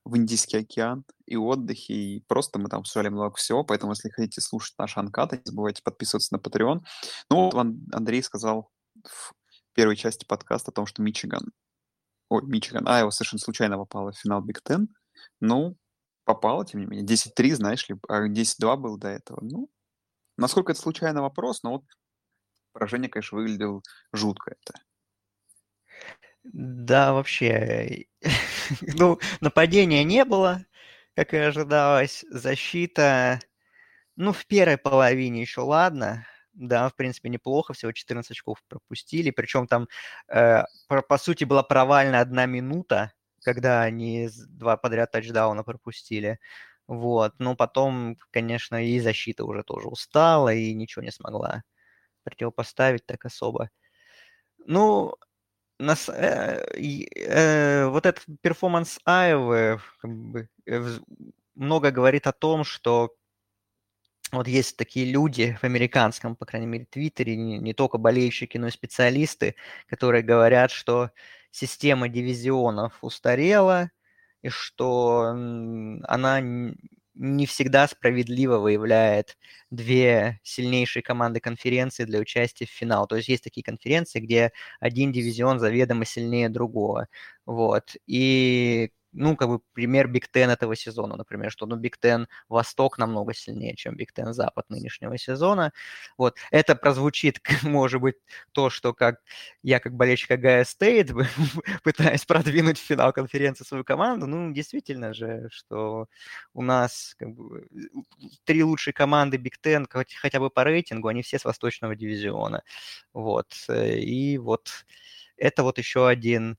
в 0.06 0.18
Индийский 0.18 0.58
океан 0.58 1.06
и 1.26 1.38
отдыхе, 1.38 1.94
и 1.94 2.20
просто 2.28 2.60
мы 2.60 2.68
там 2.68 2.82
обсуждали 2.82 3.10
много 3.10 3.36
всего, 3.36 3.64
поэтому 3.64 3.94
если 3.94 4.10
хотите 4.10 4.42
слушать 4.42 4.76
наши 4.78 5.00
анкаты, 5.00 5.38
не 5.38 5.44
забывайте 5.46 5.82
подписываться 5.82 6.34
на 6.34 6.40
Patreon. 6.40 6.82
Ну 7.30 7.50
вот 7.50 7.56
Андрей 7.94 8.22
сказал 8.22 8.70
в 9.04 9.34
первой 9.74 9.96
части 9.96 10.26
подкаста 10.26 10.72
о 10.72 10.74
том, 10.74 10.88
что 10.88 11.02
Мичиган, 11.02 11.52
ой, 12.30 12.44
Мичиган, 12.44 12.88
Айва 12.88 13.12
совершенно 13.12 13.40
случайно 13.40 13.78
попала 13.78 14.12
в 14.12 14.18
финал 14.18 14.42
Биг 14.42 14.62
Тен. 14.62 14.90
Ну, 15.40 15.78
попало, 16.25 16.66
тем 16.66 16.81
не 16.81 16.86
менее. 16.86 17.06
10-3, 17.06 17.56
знаешь 17.56 17.88
ли, 17.90 17.96
а 18.08 18.28
10-2 18.28 18.78
был 18.78 18.98
до 18.98 19.10
этого. 19.10 19.40
Ну, 19.42 19.70
насколько 20.38 20.72
это 20.72 20.81
случайный 20.81 21.22
вопрос, 21.22 21.64
но 21.64 21.74
вот 21.74 21.83
поражение, 22.74 23.09
конечно, 23.09 23.38
выглядело 23.38 23.81
жутко 24.14 24.52
это. 24.52 24.80
Да, 26.44 27.14
вообще, 27.14 28.06
ну, 28.81 29.19
нападения 29.42 30.04
не 30.04 30.26
было, 30.26 30.66
как 31.16 31.33
и 31.33 31.38
ожидалось. 31.38 32.26
Защита, 32.30 33.40
ну, 34.16 34.33
в 34.33 34.45
первой 34.47 34.78
половине 34.78 35.42
еще 35.42 35.62
ладно, 35.62 36.28
да, 36.54 36.90
в 36.90 36.95
принципе, 36.95 37.30
неплохо, 37.30 37.74
всего 37.74 37.92
14 37.92 38.31
очков 38.31 38.64
пропустили, 38.68 39.31
причем 39.31 39.68
там, 39.68 39.88
э, 40.28 40.64
по 40.88 41.18
сути, 41.18 41.45
была 41.45 41.64
провальная 41.64 42.21
одна 42.21 42.45
минута, 42.45 43.14
когда 43.44 43.83
они 43.83 44.30
два 44.50 44.78
подряд 44.78 45.12
тачдауна 45.12 45.64
пропустили. 45.64 46.40
Вот. 46.88 47.33
Но 47.40 47.56
потом, 47.56 48.18
конечно, 48.31 48.83
и 48.85 49.00
защита 49.00 49.45
уже 49.45 49.64
тоже 49.64 49.88
устала 49.88 50.54
и 50.54 50.73
ничего 50.73 51.04
не 51.04 51.12
смогла 51.12 51.64
противопоставить 52.23 53.06
так 53.06 53.26
особо. 53.26 53.69
Ну, 54.66 55.16
нас, 55.80 56.09
э, 56.09 56.64
э, 57.18 57.85
вот 57.88 58.06
этот 58.06 58.23
перформанс 58.42 59.00
Айвы 59.06 59.80
как 60.00 60.12
бы, 60.12 60.50
э, 60.68 60.97
много 61.56 61.92
говорит 61.92 62.28
о 62.28 62.31
том, 62.33 62.64
что 62.64 63.16
вот 64.31 64.47
есть 64.47 64.78
такие 64.78 65.12
люди 65.12 65.57
в 65.62 65.64
американском, 65.64 66.35
по 66.35 66.45
крайней 66.45 66.68
мере, 66.68 66.85
твиттере, 66.90 67.35
не, 67.35 67.59
не 67.59 67.73
только 67.73 67.97
болельщики, 67.97 68.57
но 68.57 68.68
и 68.68 68.71
специалисты, 68.71 69.56
которые 69.88 70.23
говорят, 70.23 70.71
что 70.71 71.12
система 71.54 72.10
дивизионов 72.10 72.98
устарела, 73.02 73.92
и 74.42 74.50
что 74.50 75.28
она 76.07 76.42
не 77.16 77.45
всегда 77.45 77.88
справедливо 77.88 78.57
выявляет 78.57 79.38
две 79.69 80.40
сильнейшие 80.44 81.04
команды 81.04 81.40
конференции 81.40 82.06
для 82.06 82.19
участия 82.19 82.66
в 82.66 82.69
финал. 82.69 83.07
То 83.07 83.18
есть 83.18 83.30
есть 83.30 83.44
такие 83.44 83.64
конференции, 83.64 84.19
где 84.19 84.52
один 84.80 85.12
дивизион 85.12 85.60
заведомо 85.60 86.06
сильнее 86.06 86.50
другого. 86.50 87.07
Вот. 87.45 87.95
И 88.07 88.92
ну, 89.14 89.36
как 89.36 89.50
бы 89.50 89.60
пример 89.74 90.08
Big 90.07 90.28
Ten 90.30 90.50
этого 90.50 90.76
сезона, 90.76 91.16
например, 91.16 91.52
что, 91.52 91.66
ну, 91.66 91.76
Big 91.76 91.97
Ten 91.97 92.28
Восток 92.50 92.98
намного 92.98 93.34
сильнее, 93.34 93.76
чем 93.76 93.96
Big 93.95 94.14
Ten 94.14 94.33
Запад 94.34 94.70
нынешнего 94.70 95.18
сезона. 95.18 95.72
Вот, 96.18 96.38
это 96.52 96.76
прозвучит, 96.76 97.40
может 97.64 98.02
быть, 98.02 98.16
то, 98.52 98.70
что 98.70 98.94
как 98.94 99.22
я, 99.62 99.80
как 99.80 99.94
болельщик 99.96 100.32
Огайо 100.31 100.64
State, 100.66 101.12
пытаюсь 101.84 102.26
продвинуть 102.26 102.80
в 102.80 102.84
финал 102.84 103.14
конференции 103.14 103.64
свою 103.64 103.84
команду, 103.84 104.28
ну, 104.28 104.52
действительно 104.52 105.14
же, 105.14 105.48
что 105.52 106.08
у 106.54 106.62
нас 106.62 107.16
как 107.18 107.30
бы, 107.30 107.68
три 108.46 108.64
лучшие 108.64 108.94
команды 108.94 109.38
Big 109.38 109.57
Ten, 109.59 109.88
хотя 109.90 110.40
бы 110.40 110.50
по 110.50 110.64
рейтингу, 110.64 111.08
они 111.08 111.22
все 111.22 111.40
с 111.40 111.46
восточного 111.46 111.96
дивизиона. 111.96 112.64
Вот, 113.14 113.54
э, 113.70 113.98
и 114.00 114.38
вот 114.38 114.70
это 115.38 115.64
вот 115.64 115.78
еще 115.78 116.08
один 116.08 116.58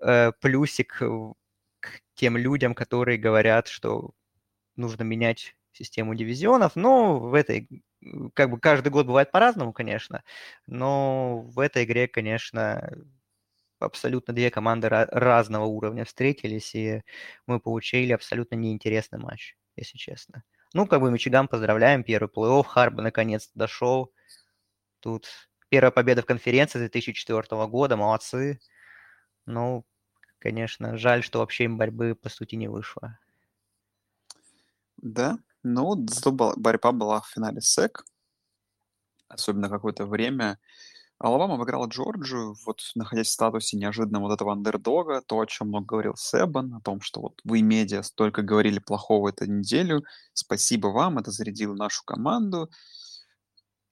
э, 0.00 0.32
плюсик 0.40 1.02
тем 2.18 2.36
людям, 2.36 2.74
которые 2.74 3.18
говорят, 3.18 3.68
что 3.68 4.10
нужно 4.76 5.04
менять 5.04 5.56
систему 5.72 6.14
дивизионов. 6.14 6.76
Но 6.76 7.18
в 7.18 7.34
этой, 7.34 7.68
как 8.34 8.50
бы 8.50 8.60
каждый 8.60 8.90
год 8.90 9.06
бывает 9.06 9.30
по-разному, 9.30 9.72
конечно, 9.72 10.22
но 10.66 11.40
в 11.42 11.60
этой 11.60 11.84
игре, 11.84 12.08
конечно, 12.08 12.90
абсолютно 13.78 14.34
две 14.34 14.50
команды 14.50 14.88
разного 14.88 15.64
уровня 15.64 16.04
встретились, 16.04 16.74
и 16.74 17.02
мы 17.46 17.60
получили 17.60 18.12
абсолютно 18.12 18.56
неинтересный 18.56 19.20
матч, 19.20 19.56
если 19.76 19.96
честно. 19.96 20.42
Ну, 20.74 20.86
как 20.86 21.00
бы 21.00 21.10
Мичиган 21.10 21.48
поздравляем, 21.48 22.02
первый 22.02 22.28
плей-офф, 22.28 22.64
Харба 22.64 23.02
наконец-то 23.02 23.52
дошел. 23.56 24.12
Тут 25.00 25.28
Первая 25.68 25.90
победа 25.90 26.22
в 26.22 26.26
конференции 26.26 26.78
2004 26.78 27.66
года, 27.66 27.96
молодцы. 27.96 28.58
Ну, 29.44 29.84
конечно, 30.38 30.96
жаль, 30.96 31.22
что 31.22 31.40
вообще 31.40 31.64
им 31.64 31.76
борьбы, 31.76 32.14
по 32.14 32.28
сути, 32.28 32.54
не 32.54 32.68
вышло. 32.68 33.18
Да, 34.96 35.38
ну, 35.62 36.06
зато 36.08 36.32
борьба 36.32 36.92
была 36.92 37.20
в 37.20 37.28
финале 37.28 37.60
СЭК, 37.60 38.04
особенно 39.28 39.68
какое-то 39.68 40.06
время. 40.06 40.58
Алабама 41.18 41.54
обыграла 41.54 41.86
Джорджию, 41.88 42.54
вот 42.64 42.80
находясь 42.94 43.26
в 43.26 43.32
статусе 43.32 43.76
неожиданного 43.76 44.24
вот 44.24 44.34
этого 44.34 44.52
андердога, 44.52 45.20
то, 45.20 45.40
о 45.40 45.46
чем 45.46 45.68
много 45.68 45.86
говорил 45.86 46.14
Себан, 46.16 46.74
о 46.74 46.80
том, 46.80 47.00
что 47.00 47.20
вот 47.20 47.40
вы, 47.42 47.60
медиа, 47.62 48.02
столько 48.02 48.42
говорили 48.42 48.78
плохого 48.78 49.30
эту 49.30 49.46
неделю, 49.46 50.04
спасибо 50.32 50.88
вам, 50.88 51.18
это 51.18 51.32
зарядило 51.32 51.74
нашу 51.74 52.04
команду. 52.04 52.70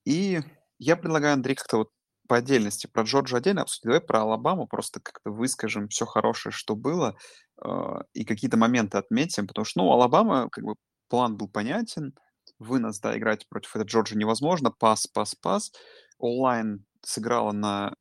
И 0.05 0.41
я 0.79 0.97
предлагаю, 0.97 1.35
Андрей, 1.35 1.57
как-то 1.57 1.79
вот 1.79 1.91
по 2.27 2.37
отдельности 2.37 2.87
про 2.87 3.03
Джорджа 3.03 3.39
отдельно 3.39 3.63
обсудить. 3.63 3.85
Давай 3.85 4.01
про 4.01 4.23
Алабаму 4.23 4.67
просто 4.67 5.01
как-то 5.01 5.31
выскажем 5.31 5.89
все 5.89 6.07
хорошее, 6.07 6.53
что 6.53 6.75
было, 6.77 7.17
э, 7.63 7.71
и 8.13 8.25
какие-то 8.25 8.57
моменты 8.57 8.99
отметим, 8.99 9.47
потому 9.47 9.65
что, 9.65 9.81
ну, 9.81 9.93
Алабама, 9.93 10.49
как 10.51 10.65
бы, 10.65 10.75
план 11.09 11.37
был 11.37 11.49
понятен, 11.49 12.15
вынос, 12.59 13.01
да, 13.01 13.17
играть 13.17 13.49
против 13.49 13.75
этой 13.77 13.87
Джорджа 13.87 14.17
невозможно, 14.17 14.71
пас, 14.71 15.07
пас, 15.07 15.35
пас. 15.35 15.73
Онлайн 16.19 16.85
сыграла 17.03 17.53
на, 17.53 17.95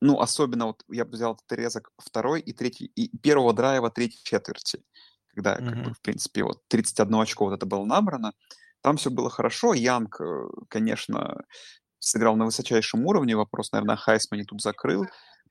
ну, 0.00 0.20
особенно 0.20 0.66
вот 0.66 0.82
я 0.88 1.04
бы 1.04 1.12
взял 1.12 1.34
этот 1.34 1.44
отрезок 1.46 1.90
второй 1.98 2.40
и 2.40 2.52
третий, 2.52 2.86
и 2.94 3.16
первого 3.18 3.52
драйва 3.52 3.90
третьей 3.90 4.20
четверти, 4.22 4.82
когда, 5.28 5.56
mm-hmm. 5.56 5.68
как 5.70 5.84
бы, 5.84 5.94
в 5.94 6.00
принципе, 6.00 6.44
вот 6.44 6.62
31 6.68 7.14
очко 7.14 7.44
вот 7.46 7.54
это 7.54 7.66
было 7.66 7.84
набрано. 7.84 8.32
Там 8.82 8.98
все 8.98 9.10
было 9.10 9.30
хорошо. 9.30 9.74
Янг, 9.74 10.20
э, 10.20 10.46
конечно, 10.68 11.44
сыграл 12.06 12.36
на 12.36 12.44
высочайшем 12.44 13.04
уровне. 13.04 13.36
Вопрос, 13.36 13.72
наверное, 13.72 13.96
Хайсмане 13.96 14.44
тут 14.44 14.62
закрыл. 14.62 15.06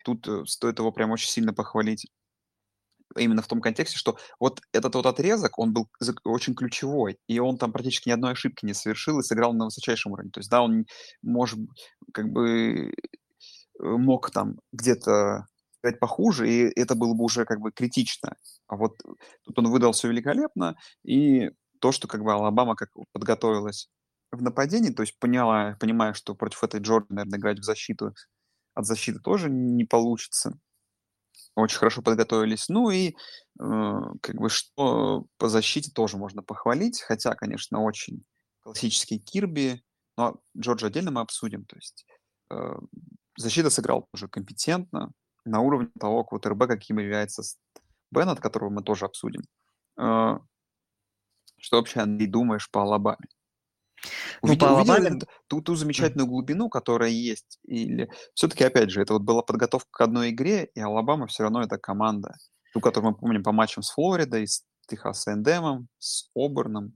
Тут 0.06 0.28
э, 0.28 0.46
стоит 0.46 0.80
его 0.80 0.92
прям 0.92 1.12
очень 1.12 1.30
сильно 1.30 1.54
похвалить 1.54 2.08
именно 3.18 3.42
в 3.42 3.48
том 3.48 3.62
контексте, 3.62 3.98
что 3.98 4.18
вот 4.40 4.62
этот 4.74 4.96
вот 4.96 5.06
отрезок, 5.06 5.58
он 5.60 5.74
был 5.74 5.88
очень 6.24 6.56
ключевой, 6.56 7.18
и 7.28 7.40
он 7.40 7.58
там 7.58 7.72
практически 7.72 8.10
ни 8.10 8.14
одной 8.14 8.34
ошибки 8.34 8.66
не 8.66 8.74
совершил 8.74 9.20
и 9.20 9.24
сыграл 9.24 9.54
на 9.54 9.66
высочайшем 9.66 10.14
уровне. 10.14 10.32
То 10.32 10.40
есть, 10.40 10.50
да, 10.50 10.62
он, 10.62 10.86
может, 11.22 11.60
как 12.14 12.30
бы 12.32 12.90
э, 12.90 12.92
мог 13.80 14.32
там 14.32 14.60
где-то 14.72 15.48
играть 15.84 16.00
похуже, 16.00 16.50
и 16.50 16.80
это 16.80 16.96
было 16.96 17.14
бы 17.14 17.24
уже 17.24 17.46
как 17.46 17.60
бы 17.60 17.72
критично. 17.72 18.36
А 18.68 18.76
вот 18.76 18.94
тут 19.44 19.60
он 19.60 19.70
выдал 19.70 19.92
все 19.92 20.10
великолепно, 20.10 20.76
и 21.04 21.52
то, 21.80 21.92
что 21.92 22.08
как 22.08 22.24
бы 22.24 22.34
Алабама 22.34 22.76
как 22.76 22.90
подготовилась 23.12 23.90
в 24.36 24.42
нападении, 24.42 24.92
то 24.92 25.04
есть 25.04 25.18
поняла, 25.20 25.76
понимая, 25.80 26.14
что 26.14 26.36
против 26.36 26.64
этой 26.64 26.80
Джордан, 26.80 27.16
наверное, 27.16 27.40
играть 27.40 27.60
в 27.60 27.64
защиту 27.64 28.14
от 28.74 28.86
защиты 28.86 29.20
тоже 29.20 29.50
не 29.50 29.86
получится. 29.86 30.58
Очень 31.56 31.78
хорошо 31.78 32.02
подготовились. 32.02 32.68
Ну 32.68 32.90
и 32.90 33.10
э, 33.10 33.14
как 34.22 34.36
бы 34.36 34.50
что 34.50 35.28
по 35.38 35.48
защите 35.48 35.92
тоже 35.92 36.18
можно 36.18 36.44
похвалить, 36.44 37.02
хотя, 37.02 37.34
конечно, 37.36 37.82
очень 37.82 38.24
классический 38.62 39.20
Кирби, 39.20 39.84
но 40.18 40.42
Джорджа 40.58 40.88
отдельно 40.88 41.12
мы 41.12 41.22
обсудим. 41.22 41.66
То 41.66 41.78
есть 41.78 42.06
э, 42.52 42.76
защита 43.38 43.70
сыграл 43.70 44.08
тоже 44.12 44.28
компетентно, 44.28 45.12
на 45.46 45.62
уровне 45.62 45.90
того 46.00 46.24
квотербека, 46.24 46.76
каким 46.76 47.00
является 47.00 47.44
Беннет, 48.12 48.40
которого 48.40 48.70
мы 48.70 48.84
тоже 48.84 49.06
обсудим. 49.06 49.42
Э, 49.98 50.38
что 51.58 51.78
вообще, 51.78 52.02
Андрей, 52.02 52.28
думаешь 52.28 52.70
по 52.70 52.82
Алабаме? 52.82 53.28
Ну, 54.42 54.50
Увидел, 54.50 54.68
по 54.68 54.74
увидел 54.74 55.22
ту, 55.48 55.62
ту 55.62 55.76
замечательную 55.76 56.28
глубину, 56.28 56.70
которая 56.70 57.10
есть? 57.10 57.60
Или 57.64 58.10
все-таки, 58.34 58.64
опять 58.64 58.90
же, 58.90 59.02
это 59.02 59.14
вот 59.14 59.24
была 59.24 59.42
подготовка 59.42 59.90
к 59.92 60.02
одной 60.02 60.32
игре, 60.32 60.66
и 60.76 60.80
Алабама 60.80 61.28
все 61.28 61.44
равно 61.44 61.62
это 61.62 61.78
команда, 61.78 62.36
ту, 62.74 62.82
которую 62.82 63.12
мы 63.12 63.18
помним 63.18 63.44
по 63.44 63.52
матчам 63.52 63.84
с 63.84 63.92
Флоридой, 63.92 64.48
с 64.48 64.64
Техас 64.88 65.28
Эндемом, 65.28 65.88
с 66.00 66.30
Оберном. 66.36 66.94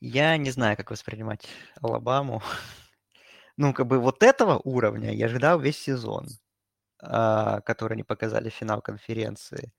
Я 0.00 0.36
не 0.36 0.50
знаю, 0.50 0.76
как 0.76 0.90
воспринимать 0.90 1.46
Алабаму. 1.80 2.42
Ну, 3.56 3.72
как 3.72 3.86
бы 3.86 4.00
вот 4.00 4.24
этого 4.24 4.60
уровня 4.64 5.14
я 5.14 5.28
ждал 5.28 5.60
весь 5.60 5.78
сезон, 5.78 6.26
а, 7.00 7.60
который 7.60 7.92
они 7.92 8.02
показали 8.02 8.50
в 8.50 8.54
финал 8.54 8.82
конференции. 8.82 9.72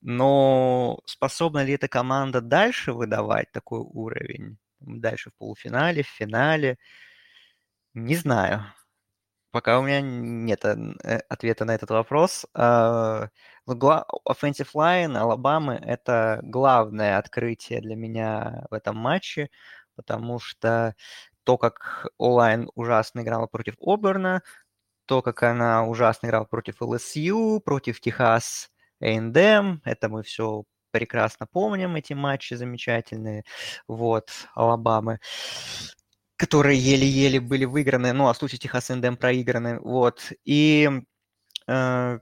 Но 0.00 1.00
способна 1.06 1.64
ли 1.64 1.72
эта 1.72 1.88
команда 1.88 2.40
дальше 2.40 2.92
выдавать 2.92 3.50
такой 3.50 3.80
уровень? 3.80 4.58
Дальше 4.80 5.30
в 5.30 5.34
полуфинале, 5.38 6.02
в 6.02 6.06
финале. 6.08 6.78
Не 7.94 8.16
знаю. 8.16 8.64
Пока 9.50 9.78
у 9.78 9.82
меня 9.82 10.00
нет 10.02 10.64
э, 10.64 11.20
ответа 11.28 11.64
на 11.64 11.74
этот 11.74 11.90
вопрос. 11.90 12.46
Uh, 12.54 13.28
offensive 13.66 14.68
line 14.74 15.16
Алабамы– 15.16 15.74
это 15.86 16.40
главное 16.42 17.18
открытие 17.18 17.80
для 17.80 17.96
меня 17.96 18.66
в 18.70 18.74
этом 18.74 18.96
матче, 18.96 19.50
потому 19.96 20.38
что 20.38 20.94
то, 21.44 21.56
как 21.56 22.08
онлайн 22.18 22.70
ужасно 22.74 23.20
играла 23.20 23.46
против 23.46 23.74
Оберна, 23.80 24.42
то, 25.06 25.22
как 25.22 25.42
она 25.42 25.84
ужасно 25.86 26.26
играла 26.26 26.44
против 26.44 26.82
ЛСЮ, 26.82 27.60
против 27.64 28.00
Техас 28.00 28.70
A&M, 29.00 29.80
это 29.84 30.08
мы 30.10 30.22
все 30.22 30.64
прекрасно 30.90 31.46
помним 31.50 31.96
эти 31.96 32.12
матчи 32.14 32.54
замечательные, 32.54 33.44
вот, 33.88 34.30
Алабамы, 34.54 35.20
которые 36.36 36.78
еле-еле 36.78 37.40
были 37.40 37.64
выиграны, 37.64 38.12
ну, 38.12 38.28
а 38.28 38.32
в 38.32 38.36
случае 38.36 38.58
Техас 38.60 38.90
Эндем 38.90 39.16
проиграны, 39.16 39.80
вот, 39.80 40.32
и 40.44 40.88
э, 41.68 42.18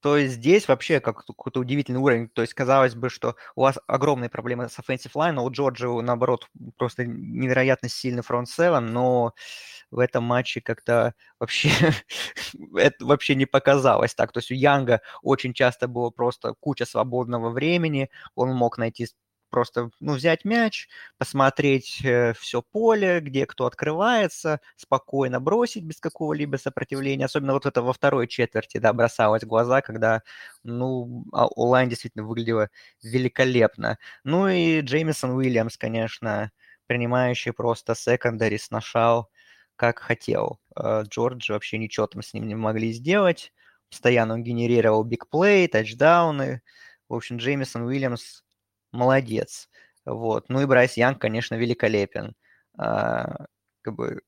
то 0.00 0.16
есть 0.16 0.34
здесь 0.34 0.68
вообще 0.68 1.00
как 1.00 1.24
какой-то 1.26 1.60
удивительный 1.60 2.00
уровень. 2.00 2.28
То 2.28 2.42
есть 2.42 2.54
казалось 2.54 2.94
бы, 2.94 3.10
что 3.10 3.36
у 3.54 3.62
вас 3.62 3.78
огромные 3.86 4.30
проблемы 4.30 4.68
с 4.68 4.78
offensive 4.78 5.12
line, 5.14 5.32
но 5.32 5.44
у 5.44 5.50
Джорджи, 5.50 5.88
наоборот, 5.88 6.48
просто 6.76 7.04
невероятно 7.06 7.88
сильный 7.88 8.22
фронт 8.22 8.48
7, 8.48 8.80
но 8.80 9.34
в 9.90 9.98
этом 9.98 10.24
матче 10.24 10.60
как-то 10.60 11.14
вообще 11.38 11.70
это 12.76 13.04
вообще 13.04 13.34
не 13.34 13.46
показалось 13.46 14.14
так. 14.14 14.32
То 14.32 14.38
есть 14.38 14.50
у 14.50 14.54
Янга 14.54 15.00
очень 15.22 15.54
часто 15.54 15.88
было 15.88 16.10
просто 16.10 16.54
куча 16.60 16.86
свободного 16.86 17.50
времени, 17.50 18.10
он 18.34 18.54
мог 18.54 18.78
найти 18.78 19.06
просто 19.50 19.90
ну, 20.00 20.14
взять 20.14 20.44
мяч, 20.44 20.88
посмотреть 21.18 22.00
э, 22.04 22.32
все 22.34 22.62
поле, 22.62 23.20
где 23.20 23.46
кто 23.46 23.66
открывается, 23.66 24.60
спокойно 24.76 25.40
бросить 25.40 25.84
без 25.84 26.00
какого-либо 26.00 26.56
сопротивления. 26.56 27.26
Особенно 27.26 27.52
вот 27.52 27.66
это 27.66 27.82
во 27.82 27.92
второй 27.92 28.28
четверти, 28.28 28.78
да, 28.78 28.92
бросалось 28.92 29.42
в 29.42 29.46
глаза, 29.46 29.80
когда, 29.82 30.22
ну, 30.62 31.24
а, 31.32 31.46
онлайн 31.48 31.88
действительно 31.88 32.24
выглядело 32.24 32.70
великолепно. 33.02 33.98
Ну 34.24 34.48
и 34.48 34.80
Джеймисон 34.80 35.32
Уильямс, 35.32 35.76
конечно, 35.76 36.52
принимающий 36.86 37.52
просто 37.52 37.94
секондари 37.94 38.58
сношал 38.58 39.30
как 39.80 39.98
хотел. 39.98 40.60
Э, 40.76 41.04
Джордж 41.08 41.50
вообще 41.50 41.78
ничего 41.78 42.06
там 42.06 42.22
с 42.22 42.34
ним 42.34 42.46
не 42.46 42.54
могли 42.54 42.92
сделать. 42.92 43.50
Постоянно 43.90 44.34
он 44.34 44.42
генерировал 44.42 45.04
бигплей, 45.04 45.68
тачдауны. 45.68 46.60
В 47.08 47.14
общем, 47.14 47.38
Джеймисон 47.38 47.82
Уильямс 47.84 48.42
молодец. 48.92 49.68
Вот. 50.04 50.48
Ну 50.48 50.60
и 50.62 50.66
Брайс 50.66 50.96
Янг, 50.96 51.20
конечно, 51.20 51.54
великолепен. 51.54 52.34
А, 52.78 53.46
как 53.82 53.94
бы 53.94 54.22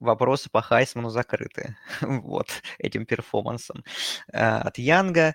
вопросы 0.00 0.50
по 0.50 0.62
Хайсману 0.62 1.10
закрыты 1.10 1.76
вот 2.00 2.48
этим 2.78 3.06
перформансом 3.06 3.84
а, 4.32 4.62
от 4.62 4.78
Янга. 4.78 5.34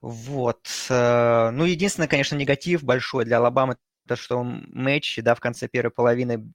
Вот. 0.00 0.68
Э, 0.90 1.50
ну, 1.50 1.64
единственное, 1.64 2.08
конечно, 2.08 2.36
негатив 2.36 2.84
большой 2.84 3.24
для 3.24 3.38
Алабамы, 3.38 3.76
то, 4.06 4.16
что 4.16 4.42
матч, 4.44 5.18
да, 5.22 5.34
в 5.34 5.40
конце 5.40 5.66
первой 5.66 5.90
половины, 5.92 6.52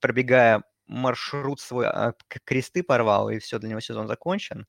пробегая 0.00 0.62
маршрут 0.86 1.60
свой, 1.60 1.86
а, 1.88 2.14
кресты 2.44 2.84
порвал, 2.84 3.30
и 3.30 3.40
все, 3.40 3.58
для 3.58 3.70
него 3.70 3.80
сезон 3.80 4.06
закончен. 4.06 4.66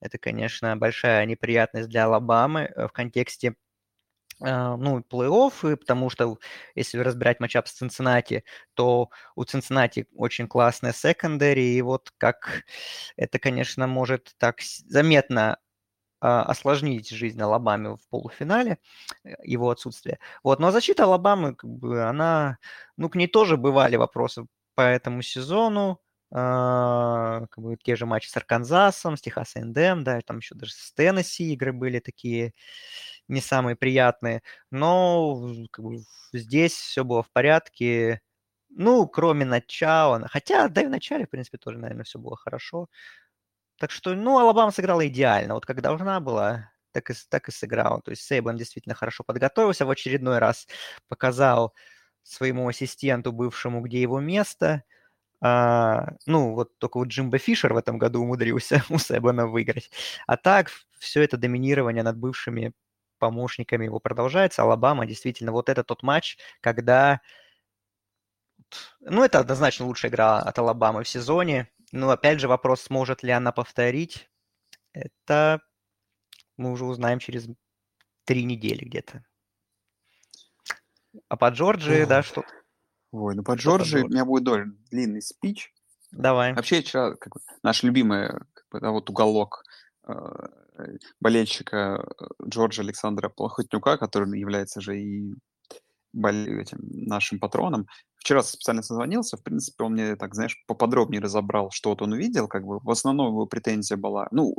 Это, 0.00 0.18
конечно, 0.18 0.76
большая 0.76 1.24
неприятность 1.26 1.88
для 1.88 2.04
Алабамы 2.04 2.62
э, 2.62 2.88
в 2.88 2.92
контексте 2.92 3.50
а, 3.50 3.54
ну, 4.40 5.00
плей-офф, 5.00 5.76
потому 5.76 6.10
что 6.10 6.38
если 6.74 6.98
разбирать 6.98 7.40
матчап 7.40 7.68
с 7.68 7.72
Цинциннати, 7.72 8.44
то 8.74 9.10
у 9.34 9.44
Цинциннати 9.44 10.06
очень 10.14 10.48
классная 10.48 10.92
секондари, 10.92 11.76
и 11.76 11.82
вот 11.82 12.10
как 12.18 12.64
это, 13.16 13.38
конечно, 13.38 13.86
может 13.86 14.34
так 14.38 14.60
заметно 14.60 15.58
а, 16.20 16.42
осложнить 16.44 17.10
жизнь 17.10 17.40
Алабаме 17.40 17.90
в 17.96 18.08
полуфинале, 18.10 18.78
э, 19.24 19.34
его 19.44 19.70
отсутствие. 19.70 20.18
Вот, 20.42 20.60
но 20.60 20.70
защита 20.70 21.04
Алабамы, 21.04 21.54
как 21.54 21.70
бы, 21.70 22.02
она, 22.04 22.58
ну, 22.96 23.08
к 23.10 23.16
ней 23.16 23.28
тоже 23.28 23.56
бывали 23.56 23.96
вопросы 23.96 24.46
по 24.74 24.80
этому 24.82 25.22
сезону, 25.22 26.00
а, 26.00 26.05
как 26.30 27.58
бы 27.58 27.76
те 27.82 27.96
же 27.96 28.06
матчи 28.06 28.28
с 28.28 28.36
Арканзасом, 28.36 29.16
с 29.16 29.20
Техас 29.20 29.56
Эндем, 29.56 30.04
да, 30.04 30.20
там 30.22 30.38
еще 30.38 30.54
даже 30.54 30.72
с 30.72 30.92
Теннесси 30.92 31.52
игры 31.52 31.72
были 31.72 32.00
такие 32.00 32.52
не 33.28 33.40
самые 33.40 33.76
приятные, 33.76 34.42
но 34.70 35.52
как 35.70 35.84
бы, 35.84 35.98
здесь 36.32 36.74
все 36.74 37.04
было 37.04 37.22
в 37.22 37.30
порядке, 37.32 38.20
ну, 38.70 39.06
кроме 39.08 39.44
начала, 39.44 40.26
хотя, 40.28 40.68
да 40.68 40.82
и 40.82 40.86
в 40.86 40.90
начале, 40.90 41.26
в 41.26 41.30
принципе, 41.30 41.58
тоже, 41.58 41.78
наверное, 41.78 42.04
все 42.04 42.18
было 42.18 42.36
хорошо. 42.36 42.88
Так 43.78 43.90
что, 43.90 44.14
ну, 44.14 44.38
Алабама 44.38 44.70
сыграла 44.72 45.06
идеально. 45.08 45.54
Вот 45.54 45.66
как 45.66 45.82
должна 45.82 46.20
была, 46.20 46.70
так 46.92 47.10
и, 47.10 47.14
так 47.28 47.48
и 47.48 47.52
сыграла. 47.52 48.00
То 48.02 48.10
есть 48.12 48.22
Сейбан 48.22 48.56
действительно 48.56 48.94
хорошо 48.94 49.22
подготовился 49.24 49.84
в 49.86 49.90
очередной 49.90 50.38
раз, 50.38 50.66
показал 51.08 51.74
своему 52.22 52.68
ассистенту 52.68 53.32
бывшему, 53.32 53.82
где 53.82 54.00
его 54.00 54.20
место. 54.20 54.82
А, 55.40 56.08
ну, 56.26 56.54
вот 56.54 56.78
только 56.78 56.98
вот 56.98 57.08
Джимбо 57.08 57.38
Фишер 57.38 57.74
в 57.74 57.76
этом 57.76 57.98
году 57.98 58.22
умудрился 58.22 58.82
у 58.90 58.98
Себана 58.98 59.46
выиграть. 59.46 59.90
А 60.26 60.36
так, 60.36 60.70
все 60.98 61.22
это 61.22 61.36
доминирование 61.36 62.02
над 62.02 62.16
бывшими 62.16 62.72
помощниками 63.18 63.84
его 63.84 64.00
продолжается. 64.00 64.62
Алабама 64.62 65.06
действительно, 65.06 65.52
вот 65.52 65.68
это 65.68 65.84
тот 65.84 66.02
матч, 66.02 66.38
когда... 66.60 67.20
Ну, 69.00 69.22
это 69.22 69.38
однозначно 69.38 69.86
лучшая 69.86 70.10
игра 70.10 70.40
от 70.40 70.58
Алабамы 70.58 71.04
в 71.04 71.08
сезоне. 71.08 71.70
Но 71.92 72.10
опять 72.10 72.40
же 72.40 72.48
вопрос, 72.48 72.82
сможет 72.82 73.22
ли 73.22 73.30
она 73.30 73.52
повторить, 73.52 74.28
это 74.92 75.60
мы 76.56 76.72
уже 76.72 76.84
узнаем 76.84 77.20
через 77.20 77.46
три 78.24 78.44
недели 78.44 78.84
где-то. 78.84 79.24
А 81.28 81.36
по 81.36 81.48
Джорджии, 81.48 82.04
да, 82.04 82.22
что? 82.22 82.44
Ой, 83.12 83.34
ну 83.34 83.42
по 83.42 83.54
Джорджии 83.54 84.02
у 84.02 84.08
меня 84.08 84.24
будет 84.24 84.44
довольно 84.44 84.74
длинный 84.90 85.22
спич. 85.22 85.72
Давай. 86.12 86.54
Вообще, 86.54 86.82
вчера 86.82 87.14
как 87.16 87.34
бы, 87.34 87.40
наш 87.62 87.82
любимый 87.82 88.28
как 88.28 88.64
бы, 88.70 88.80
да, 88.80 88.90
вот 88.90 89.10
уголок 89.10 89.62
э, 90.08 90.12
болельщика 91.20 92.04
э, 92.20 92.24
Джорджа 92.48 92.82
Александра 92.82 93.28
Плохотнюка, 93.28 93.96
который 93.98 94.38
является 94.38 94.80
же 94.80 95.00
и 95.00 95.34
этим 96.14 96.78
нашим 96.80 97.38
патроном. 97.38 97.86
Вчера 98.16 98.42
специально 98.42 98.82
созвонился, 98.82 99.36
в 99.36 99.42
принципе, 99.42 99.84
он 99.84 99.92
мне, 99.92 100.16
так, 100.16 100.34
знаешь, 100.34 100.56
поподробнее 100.66 101.20
разобрал, 101.20 101.70
что 101.70 101.90
вот 101.90 102.02
он 102.02 102.12
увидел, 102.12 102.48
как 102.48 102.64
бы, 102.64 102.78
в 102.80 102.90
основном 102.90 103.28
его 103.28 103.46
претензия 103.46 103.96
была, 103.96 104.26
ну, 104.30 104.54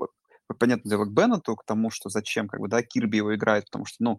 понятное 0.59 0.89
дело, 0.91 1.05
к 1.05 1.11
Беннету, 1.11 1.55
к 1.55 1.65
тому, 1.65 1.89
что 1.89 2.09
зачем, 2.09 2.47
как 2.47 2.61
бы, 2.61 2.67
да, 2.69 2.81
Кирби 2.83 3.17
его 3.17 3.35
играет, 3.35 3.65
потому 3.65 3.85
что, 3.85 4.03
ну, 4.03 4.17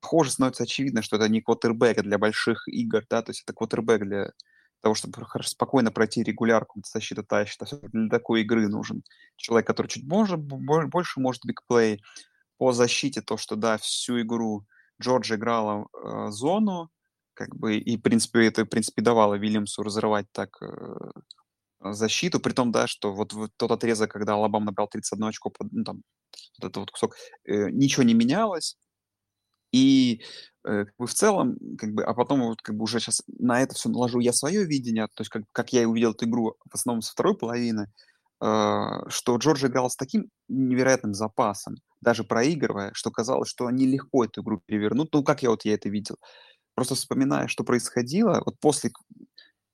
похоже, 0.00 0.30
становится 0.30 0.64
очевидно, 0.64 1.02
что 1.02 1.16
это 1.16 1.28
не 1.28 1.40
квотербек 1.40 2.02
для 2.02 2.18
больших 2.18 2.68
игр, 2.68 3.04
да, 3.08 3.22
то 3.22 3.30
есть 3.30 3.42
это 3.44 3.52
квотербек 3.52 4.02
для 4.02 4.32
того, 4.80 4.94
чтобы 4.94 5.26
спокойно 5.44 5.92
пройти 5.92 6.22
регулярку, 6.22 6.80
защита 6.84 7.22
тащит. 7.22 7.62
А 7.62 7.66
для 7.88 8.08
такой 8.08 8.42
игры 8.42 8.66
нужен 8.68 9.02
человек, 9.36 9.66
который 9.66 9.88
чуть 9.88 10.06
больше, 10.06 10.36
больше 10.36 11.20
может 11.20 11.44
бигплей. 11.44 12.02
По 12.58 12.72
защите 12.72 13.22
то, 13.22 13.36
что, 13.36 13.56
да, 13.56 13.78
всю 13.78 14.20
игру 14.20 14.66
Джорджи 15.00 15.36
играла 15.36 15.86
э, 15.92 16.30
зону, 16.30 16.90
как 17.34 17.56
бы, 17.56 17.76
и, 17.76 17.96
в 17.96 18.02
принципе, 18.02 18.46
это, 18.46 18.64
в 18.64 18.68
принципе, 18.68 19.02
давало 19.02 19.34
Вильямсу 19.34 19.82
разрывать 19.82 20.26
так 20.32 20.50
э, 20.60 20.66
защиту, 21.80 22.38
при 22.38 22.52
том, 22.52 22.70
да, 22.70 22.86
что 22.86 23.14
вот, 23.14 23.32
вот 23.32 23.50
тот 23.56 23.70
отрезок, 23.70 24.10
когда 24.12 24.34
Алабам 24.34 24.66
набрал 24.66 24.88
31 24.88 25.28
очко, 25.28 25.52
ну, 25.70 25.84
там, 25.84 26.02
вот 26.58 26.64
этот 26.68 26.76
вот 26.76 26.90
кусок, 26.90 27.16
э, 27.44 27.70
ничего 27.70 28.02
не 28.02 28.12
менялось, 28.12 28.76
и 29.72 30.22
э, 30.64 30.84
как 30.86 30.94
бы 30.98 31.06
в 31.06 31.14
целом, 31.14 31.56
как 31.78 31.92
бы, 31.94 32.04
а 32.04 32.14
потом 32.14 32.42
вот 32.42 32.62
как 32.62 32.76
бы 32.76 32.84
уже 32.84 33.00
сейчас 33.00 33.22
на 33.38 33.62
это 33.62 33.74
все 33.74 33.88
наложу 33.88 34.20
я 34.20 34.32
свое 34.32 34.64
видение, 34.64 35.06
то 35.06 35.22
есть 35.22 35.30
как, 35.30 35.42
как 35.52 35.72
я 35.72 35.88
увидел 35.88 36.12
эту 36.12 36.26
игру 36.26 36.54
в 36.70 36.74
основном 36.74 37.02
со 37.02 37.12
второй 37.12 37.36
половины, 37.36 37.86
э, 38.42 38.84
что 39.08 39.36
Джордж 39.36 39.66
играл 39.66 39.90
с 39.90 39.96
таким 39.96 40.30
невероятным 40.48 41.14
запасом, 41.14 41.76
даже 42.00 42.24
проигрывая, 42.24 42.90
что 42.94 43.10
казалось, 43.10 43.48
что 43.48 43.66
они 43.66 43.86
легко 43.86 44.24
эту 44.24 44.42
игру 44.42 44.60
перевернут. 44.66 45.10
Ну, 45.12 45.22
как 45.24 45.42
я 45.42 45.50
вот 45.50 45.64
я 45.64 45.74
это 45.74 45.88
видел. 45.88 46.16
Просто 46.74 46.94
вспоминая, 46.94 47.48
что 47.48 47.64
происходило, 47.64 48.42
вот 48.46 48.58
после 48.60 48.90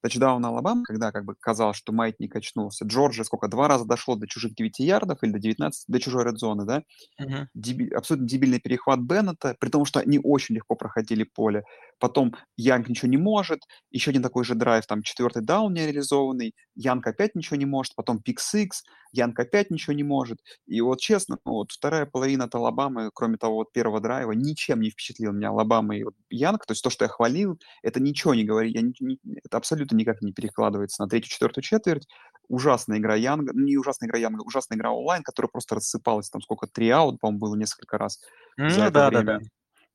тачдауна 0.07 0.49
Алабамы, 0.49 0.85
когда 0.85 1.13
как 1.13 1.25
бы 1.25 1.35
казалось, 1.39 1.77
что 1.77 1.93
маятник 1.93 2.35
очнулся, 2.37 2.85
Джорджи 2.85 3.25
сколько, 3.25 3.49
два 3.49 3.69
раза 3.69 3.85
дошло 3.85 4.17
до 4.17 4.27
чужих 4.27 4.55
9 4.55 4.79
ярдов 4.79 5.19
или 5.23 5.33
до 5.33 5.39
19, 5.39 5.85
до 5.89 6.01
чужой 6.01 6.25
редзоны, 6.25 6.65
да? 6.65 6.83
Uh-huh. 7.21 7.47
Деби, 7.55 7.89
абсолютно 7.91 8.29
дебильный 8.29 8.61
перехват 8.61 9.01
Беннета, 9.01 9.57
при 9.59 9.69
том, 9.69 9.85
что 9.85 10.01
они 10.01 10.21
очень 10.23 10.55
легко 10.55 10.77
проходили 10.77 11.25
поле. 11.25 11.65
Потом 11.99 12.35
Янг 12.57 12.89
ничего 12.89 13.09
не 13.09 13.17
может, 13.17 13.61
еще 13.91 14.11
один 14.11 14.23
такой 14.23 14.45
же 14.45 14.55
драйв, 14.55 14.87
там 14.87 15.03
четвертый 15.03 15.43
даун 15.43 15.73
не 15.73 15.87
реализованный, 15.87 16.55
Янг 16.75 17.07
опять 17.07 17.35
ничего 17.35 17.57
не 17.57 17.65
может, 17.65 17.95
потом 17.95 18.21
pick 18.21 18.41
six, 18.41 18.83
Янг 19.13 19.39
опять 19.41 19.71
ничего 19.71 19.95
не 19.95 20.03
может. 20.03 20.41
И 20.67 20.81
вот 20.81 21.01
честно, 21.01 21.39
ну, 21.45 21.53
вот 21.53 21.73
вторая 21.73 22.07
половина 22.07 22.45
от 22.45 22.55
Алабамы, 22.55 23.11
кроме 23.15 23.39
того 23.39 23.57
вот 23.57 23.73
первого 23.73 24.01
драйва, 24.01 24.33
ничем 24.33 24.81
не 24.81 24.91
впечатлил 24.91 25.33
меня 25.33 25.51
Алабама 25.51 25.97
и 25.97 26.05
вот 26.05 26.15
Янг. 26.29 26.67
То 26.67 26.73
есть 26.73 26.83
то, 26.83 26.91
что 26.91 27.05
я 27.05 27.09
хвалил, 27.09 27.59
это 27.83 28.01
ничего 28.01 28.35
не 28.35 28.45
говорит, 28.45 28.75
я 28.75 28.83
не, 28.83 28.95
не, 29.01 29.19
это 29.43 29.57
абсолютно 29.57 29.97
никак 29.97 30.21
не 30.21 30.33
перекладывается 30.33 31.03
на 31.03 31.09
третью-четвертую 31.09 31.65
четверть. 31.65 32.07
Ужасная 32.49 32.99
игра 32.99 33.17
Янга, 33.17 33.53
ну 33.55 33.65
не 33.65 33.77
ужасная 33.77 34.09
игра 34.09 34.19
Янга, 34.19 34.43
ужасная 34.43 34.77
игра 34.77 34.93
O-line, 34.93 35.23
которая 35.23 35.49
просто 35.51 35.77
рассыпалась, 35.77 36.31
там 36.31 36.41
сколько, 36.43 36.67
three-out, 36.67 37.19
по-моему, 37.19 37.41
было 37.41 37.57
несколько 37.57 37.99
раз 37.99 38.21
mm, 38.61 38.71
за 38.71 38.83
это 38.83 38.93
да, 38.93 39.09
время. 39.09 39.25
Да, 39.25 39.39
да. 39.39 39.47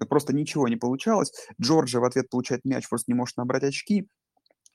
Просто 0.05 0.33
ничего 0.33 0.67
не 0.67 0.75
получалось. 0.75 1.31
Джорджи 1.61 1.99
в 1.99 2.03
ответ 2.03 2.29
получает 2.29 2.65
мяч, 2.65 2.87
просто 2.89 3.11
не 3.11 3.15
может 3.15 3.37
набрать 3.37 3.63
очки. 3.63 4.07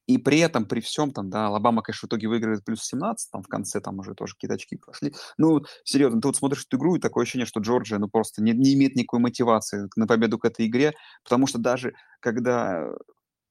И 0.06 0.18
при 0.18 0.38
этом, 0.38 0.66
при 0.66 0.80
всем, 0.80 1.10
там, 1.10 1.30
да, 1.30 1.48
Алабама, 1.48 1.82
конечно, 1.82 2.06
в 2.06 2.08
итоге 2.08 2.28
выигрывает 2.28 2.64
плюс 2.64 2.84
17, 2.84 3.30
там 3.32 3.42
в 3.42 3.48
конце 3.48 3.80
там 3.80 3.98
уже 3.98 4.14
тоже 4.14 4.34
какие-то 4.34 4.54
очки 4.54 4.76
прошли. 4.76 5.12
Ну, 5.36 5.64
серьезно, 5.84 6.20
ты 6.20 6.28
вот 6.28 6.36
смотришь 6.36 6.64
эту 6.64 6.76
игру, 6.76 6.94
и 6.94 7.00
такое 7.00 7.24
ощущение, 7.24 7.46
что 7.46 7.60
Джорджия, 7.60 7.98
ну, 7.98 8.08
просто 8.08 8.40
не, 8.40 8.52
не 8.52 8.74
имеет 8.74 8.94
никакой 8.94 9.18
мотивации 9.18 9.88
на 9.96 10.06
победу 10.06 10.38
к 10.38 10.44
этой 10.44 10.66
игре, 10.66 10.94
потому 11.24 11.48
что 11.48 11.58
даже 11.58 11.94
когда, 12.20 12.88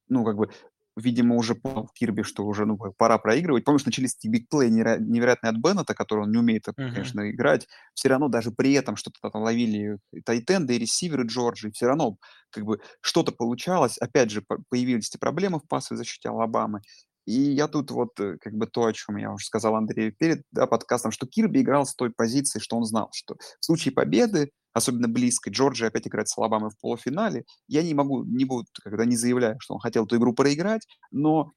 ну, 0.08 0.24
как 0.24 0.38
бы, 0.38 0.50
видимо, 0.96 1.36
уже 1.36 1.56
понял 1.56 1.90
Кирби, 1.94 2.24
что 2.24 2.46
уже 2.46 2.66
ну, 2.66 2.78
пора 2.98 3.18
проигрывать. 3.18 3.66
Помнишь, 3.66 3.86
начались 3.86 4.16
эти 4.16 4.28
бигплей 4.28 4.70
невероятные 4.70 5.52
от 5.52 5.58
Беннета, 5.58 5.94
который 5.94 6.24
он 6.24 6.32
не 6.32 6.38
умеет, 6.38 6.68
uh-huh. 6.68 6.74
конечно, 6.94 7.30
играть. 7.30 7.68
Все 7.94 8.10
равно 8.10 8.28
даже 8.28 8.52
при 8.52 8.74
этом 8.74 8.96
что-то 8.96 9.30
там 9.30 9.42
ловили 9.42 10.00
и 10.14 10.22
тайтенды, 10.22 10.76
и 10.76 10.80
ресиверы 10.80 11.26
Джорджи. 11.26 11.72
Все 11.72 11.88
равно 11.88 12.18
как 12.50 12.66
бы 12.66 12.80
что-то 13.02 13.32
получалось. 13.32 13.98
Опять 13.98 14.32
же, 14.32 14.44
появились 14.70 15.10
эти 15.10 15.18
проблемы 15.18 15.60
в 15.60 15.68
пасовой 15.68 15.98
защите 15.98 16.30
Алабамы. 16.30 16.82
И 17.26 17.34
я 17.34 17.68
тут 17.68 17.92
вот 17.92 18.20
э, 18.20 18.38
как 18.40 18.54
бы 18.54 18.68
то, 18.68 18.86
о 18.86 18.94
чем 18.94 19.18
я 19.18 19.32
уже 19.32 19.46
сказал 19.46 19.76
Андрею 19.76 20.16
перед 20.16 20.44
да, 20.52 20.68
подкастом, 20.68 21.12
что 21.12 21.26
Кирби 21.28 21.62
играл 21.62 21.86
с 21.86 21.96
той 21.96 22.12
позиции, 22.12 22.60
что 22.60 22.78
он 22.78 22.86
знал, 22.86 23.10
что 23.14 23.36
в 23.60 23.66
случае 23.66 23.94
победы, 23.94 24.52
особенно 24.74 25.08
близкой, 25.08 25.52
Джорджия 25.52 25.88
опять 25.88 26.08
играет 26.08 26.28
с 26.30 26.38
Алабамой 26.38 26.70
в 26.70 26.80
полуфинале, 26.80 27.46
я 27.68 27.82
не 27.84 27.94
могу, 27.94 28.24
не 28.24 28.46
буду, 28.46 28.68
когда 28.84 29.06
не 29.06 29.16
заявляю, 29.16 29.58
что 29.60 29.74
он 29.74 29.80
хотел 29.80 30.06
эту 30.06 30.18
игру 30.18 30.34
проиграть, 30.34 30.86
но 31.12 31.54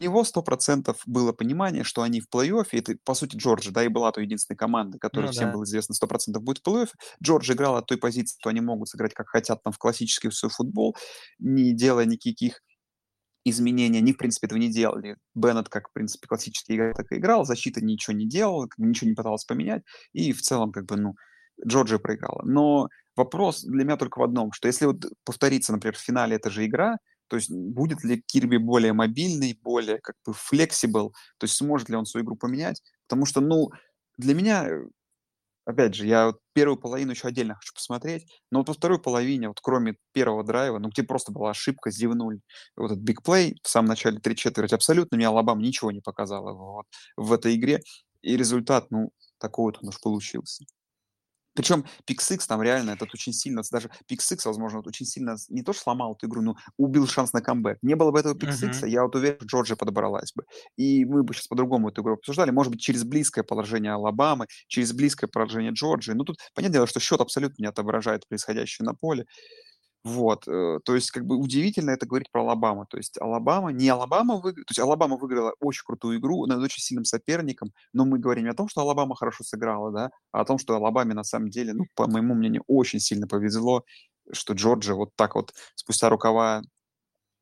у 0.00 0.04
него 0.04 0.24
сто 0.24 0.42
процентов 0.42 1.02
было 1.04 1.32
понимание, 1.32 1.84
что 1.84 2.00
они 2.02 2.22
в 2.22 2.28
плей-оффе, 2.34 2.78
это, 2.78 2.94
по 3.04 3.12
сути, 3.14 3.36
Джорджия, 3.36 3.72
да, 3.72 3.84
и 3.84 3.88
была 3.88 4.10
той 4.12 4.24
единственной 4.24 4.56
командой, 4.56 4.98
которая 4.98 5.28
ну, 5.28 5.32
всем 5.32 5.48
да. 5.48 5.52
было 5.52 5.64
известно, 5.64 5.94
сто 5.94 6.06
процентов 6.06 6.42
будет 6.42 6.58
в 6.58 6.68
плей-оффе. 6.68 6.92
Джорджия 7.22 7.54
играла 7.54 7.78
от 7.78 7.86
той 7.86 7.98
позиции, 7.98 8.36
что 8.40 8.48
они 8.48 8.62
могут 8.62 8.88
сыграть 8.88 9.12
как 9.12 9.28
хотят 9.28 9.62
там 9.62 9.74
в 9.74 9.78
классический 9.78 10.30
свой 10.30 10.50
футбол, 10.50 10.96
не 11.38 11.74
делая 11.74 12.06
никаких 12.06 12.62
изменения, 13.50 13.98
они, 13.98 14.12
в 14.12 14.16
принципе, 14.16 14.46
этого 14.46 14.58
не 14.58 14.70
делали. 14.70 15.16
Беннет, 15.34 15.68
как, 15.68 15.88
в 15.88 15.92
принципе, 15.92 16.26
классический 16.26 16.76
игрок, 16.76 16.96
так 16.96 17.12
и 17.12 17.16
играл, 17.16 17.44
защита 17.44 17.84
ничего 17.84 18.16
не 18.16 18.26
делала, 18.26 18.68
ничего 18.78 19.10
не 19.10 19.14
пыталась 19.14 19.44
поменять, 19.44 19.82
и 20.12 20.32
в 20.32 20.40
целом, 20.40 20.72
как 20.72 20.86
бы, 20.86 20.96
ну, 20.96 21.14
Джорджия 21.66 21.98
проиграла. 21.98 22.42
Но 22.44 22.88
вопрос 23.16 23.62
для 23.62 23.84
меня 23.84 23.96
только 23.96 24.18
в 24.18 24.22
одном, 24.22 24.52
что 24.52 24.68
если 24.68 24.86
вот 24.86 25.04
повторится, 25.24 25.72
например, 25.72 25.96
в 25.96 26.00
финале 26.00 26.36
эта 26.36 26.50
же 26.50 26.64
игра, 26.64 26.96
то 27.28 27.36
есть 27.36 27.50
будет 27.50 28.02
ли 28.02 28.22
Кирби 28.26 28.56
более 28.56 28.92
мобильный, 28.92 29.58
более 29.62 29.98
как 29.98 30.16
бы 30.26 30.32
флексибл, 30.32 31.12
то 31.38 31.44
есть 31.44 31.54
сможет 31.54 31.88
ли 31.88 31.96
он 31.96 32.06
свою 32.06 32.24
игру 32.24 32.36
поменять? 32.36 32.82
Потому 33.08 33.24
что, 33.24 33.40
ну, 33.40 33.70
для 34.18 34.34
меня 34.34 34.68
опять 35.70 35.94
же, 35.94 36.06
я 36.06 36.26
вот 36.26 36.38
первую 36.52 36.76
половину 36.78 37.12
еще 37.12 37.28
отдельно 37.28 37.54
хочу 37.54 37.74
посмотреть, 37.74 38.26
но 38.50 38.60
вот 38.60 38.68
во 38.68 38.74
второй 38.74 39.00
половине, 39.00 39.48
вот 39.48 39.60
кроме 39.62 39.96
первого 40.12 40.44
драйва, 40.44 40.78
ну, 40.78 40.88
где 40.88 41.02
просто 41.02 41.32
была 41.32 41.50
ошибка, 41.50 41.90
зевнули, 41.90 42.40
вот 42.76 42.92
этот 42.92 43.02
бигплей 43.02 43.58
в 43.62 43.68
самом 43.68 43.88
начале 43.88 44.20
три 44.20 44.36
четверти, 44.36 44.74
абсолютно 44.74 45.16
мне 45.16 45.26
Алабама 45.28 45.62
ничего 45.62 45.90
не 45.90 46.00
показала 46.00 46.52
вот, 46.52 46.86
в 47.16 47.32
этой 47.32 47.54
игре, 47.56 47.80
и 48.22 48.36
результат, 48.36 48.90
ну, 48.90 49.10
такой 49.38 49.66
вот 49.66 49.78
он 49.82 49.88
уж 49.88 50.00
получился. 50.00 50.64
Причем 51.54 51.84
Pixix 52.06 52.46
там 52.46 52.62
реально 52.62 52.90
этот 52.90 53.12
очень 53.14 53.32
сильно, 53.32 53.62
даже 53.70 53.90
Pixix, 54.10 54.40
возможно, 54.44 54.82
очень 54.84 55.06
сильно 55.06 55.36
не 55.48 55.62
то 55.62 55.72
что 55.72 55.82
сломал 55.82 56.14
эту 56.14 56.26
игру, 56.26 56.42
но 56.42 56.56
убил 56.76 57.06
шанс 57.06 57.32
на 57.32 57.40
камбэк. 57.40 57.78
Не 57.82 57.96
было 57.96 58.10
бы 58.10 58.20
этого 58.20 58.34
Pixix, 58.34 58.82
uh-huh. 58.82 58.88
я 58.88 59.02
вот 59.02 59.14
уверен, 59.14 59.36
что 59.36 59.46
Джорджия 59.46 59.76
подобралась 59.76 60.32
бы. 60.34 60.44
И 60.76 61.04
мы 61.04 61.22
бы 61.22 61.34
сейчас 61.34 61.48
по-другому 61.48 61.88
эту 61.88 62.02
игру 62.02 62.14
обсуждали. 62.14 62.50
Может 62.50 62.72
быть, 62.72 62.80
через 62.80 63.04
близкое 63.04 63.42
положение 63.42 63.92
Алабамы, 63.92 64.46
через 64.68 64.92
близкое 64.92 65.26
положение 65.26 65.72
Джорджии. 65.72 66.12
Ну, 66.12 66.24
тут 66.24 66.38
понятное 66.54 66.78
дело, 66.78 66.86
что 66.86 67.00
счет 67.00 67.20
абсолютно 67.20 67.62
не 67.62 67.68
отображает 67.68 68.26
происходящее 68.28 68.86
на 68.86 68.94
поле. 68.94 69.26
Вот, 70.02 70.48
э, 70.48 70.78
то 70.82 70.94
есть 70.94 71.10
как 71.10 71.26
бы 71.26 71.36
удивительно 71.36 71.90
это 71.90 72.06
говорить 72.06 72.30
про 72.30 72.40
Алабаму. 72.42 72.86
То 72.86 72.96
есть 72.96 73.20
Алабама, 73.20 73.70
не 73.70 73.88
Алабама 73.88 74.36
выиграла, 74.36 74.64
то 74.64 74.70
есть 74.70 74.78
Алабама 74.78 75.16
выиграла 75.16 75.54
очень 75.60 75.82
крутую 75.84 76.18
игру 76.18 76.46
над 76.46 76.60
очень 76.60 76.80
сильным 76.82 77.04
соперником, 77.04 77.72
но 77.92 78.06
мы 78.06 78.18
говорим 78.18 78.44
не 78.44 78.50
о 78.50 78.54
том, 78.54 78.68
что 78.68 78.80
Алабама 78.80 79.14
хорошо 79.14 79.44
сыграла, 79.44 79.92
да, 79.92 80.10
а 80.32 80.40
о 80.40 80.44
том, 80.46 80.58
что 80.58 80.74
Алабаме 80.74 81.12
на 81.14 81.24
самом 81.24 81.50
деле, 81.50 81.74
ну, 81.74 81.84
по 81.94 82.06
моему 82.06 82.34
мнению, 82.34 82.64
очень 82.66 82.98
сильно 82.98 83.26
повезло, 83.26 83.84
что 84.32 84.54
Джорджия 84.54 84.94
вот 84.94 85.10
так 85.16 85.34
вот 85.34 85.52
спустя 85.74 86.08
рукава 86.08 86.62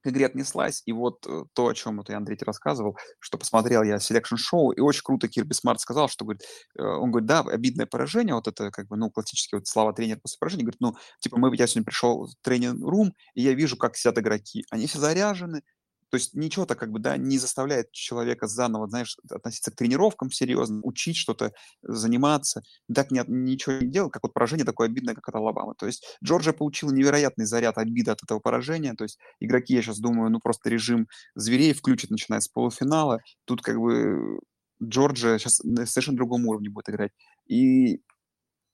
к 0.02 0.08
игре 0.08 0.26
отнеслась. 0.26 0.82
И 0.86 0.92
вот 0.92 1.26
э, 1.26 1.44
то, 1.52 1.68
о 1.68 1.74
чем 1.74 1.98
вот 1.98 2.08
я 2.08 2.16
Андрей 2.16 2.38
рассказывал, 2.44 2.96
что 3.18 3.38
посмотрел 3.38 3.82
я 3.82 3.98
selection 3.98 4.36
show, 4.36 4.70
и 4.72 4.80
очень 4.80 5.02
круто 5.02 5.28
Кирби 5.28 5.52
Смарт 5.52 5.80
сказал, 5.80 6.08
что 6.08 6.24
говорит, 6.24 6.42
э, 6.78 6.82
он 6.82 7.10
говорит, 7.10 7.28
да, 7.28 7.40
обидное 7.40 7.86
поражение, 7.86 8.34
вот 8.34 8.48
это 8.48 8.70
как 8.70 8.88
бы, 8.88 8.96
ну, 8.96 9.10
классические 9.10 9.58
вот 9.60 9.66
слова 9.66 9.92
тренера 9.92 10.18
после 10.20 10.38
поражения, 10.38 10.64
говорит, 10.64 10.80
ну, 10.80 10.94
типа, 11.20 11.38
мы, 11.38 11.54
я 11.56 11.66
сегодня 11.66 11.84
пришел 11.84 12.26
в 12.26 12.34
training 12.42 12.85
room, 12.85 13.12
и 13.34 13.42
я 13.42 13.54
вижу, 13.54 13.76
как 13.76 13.96
сидят 13.96 14.18
игроки. 14.18 14.64
Они 14.70 14.86
все 14.86 14.98
заряжены, 14.98 15.62
то 16.10 16.16
есть 16.16 16.34
ничего-то 16.34 16.74
как 16.74 16.90
бы, 16.90 16.98
да, 16.98 17.16
не 17.16 17.38
заставляет 17.38 17.92
человека 17.92 18.46
заново, 18.46 18.88
знаешь, 18.88 19.16
относиться 19.30 19.70
к 19.70 19.76
тренировкам 19.76 20.30
серьезно, 20.30 20.80
учить 20.82 21.16
что-то, 21.16 21.52
заниматься. 21.82 22.62
Так 22.92 23.10
не, 23.10 23.22
ничего 23.26 23.76
не 23.76 23.90
делал, 23.90 24.10
как 24.10 24.22
вот 24.22 24.32
поражение 24.32 24.64
такое 24.64 24.88
обидное, 24.88 25.14
как 25.14 25.28
от 25.28 25.34
Алабамы. 25.34 25.74
То 25.78 25.86
есть 25.86 26.04
Джорджия 26.24 26.52
получила 26.52 26.92
невероятный 26.92 27.44
заряд 27.44 27.78
обиды 27.78 28.10
от 28.10 28.22
этого 28.22 28.40
поражения. 28.40 28.94
То 28.94 29.04
есть 29.04 29.18
игроки, 29.40 29.74
я 29.74 29.82
сейчас 29.82 29.98
думаю, 29.98 30.30
ну 30.30 30.40
просто 30.40 30.70
режим 30.70 31.08
зверей 31.34 31.74
включат, 31.74 32.10
начиная 32.10 32.40
с 32.40 32.48
полуфинала. 32.48 33.20
Тут 33.44 33.62
как 33.62 33.76
бы 33.76 34.40
Джорджия 34.82 35.38
сейчас 35.38 35.60
на 35.62 35.86
совершенно 35.86 36.16
другом 36.16 36.46
уровне 36.46 36.70
будет 36.70 36.88
играть. 36.88 37.12
И 37.46 38.00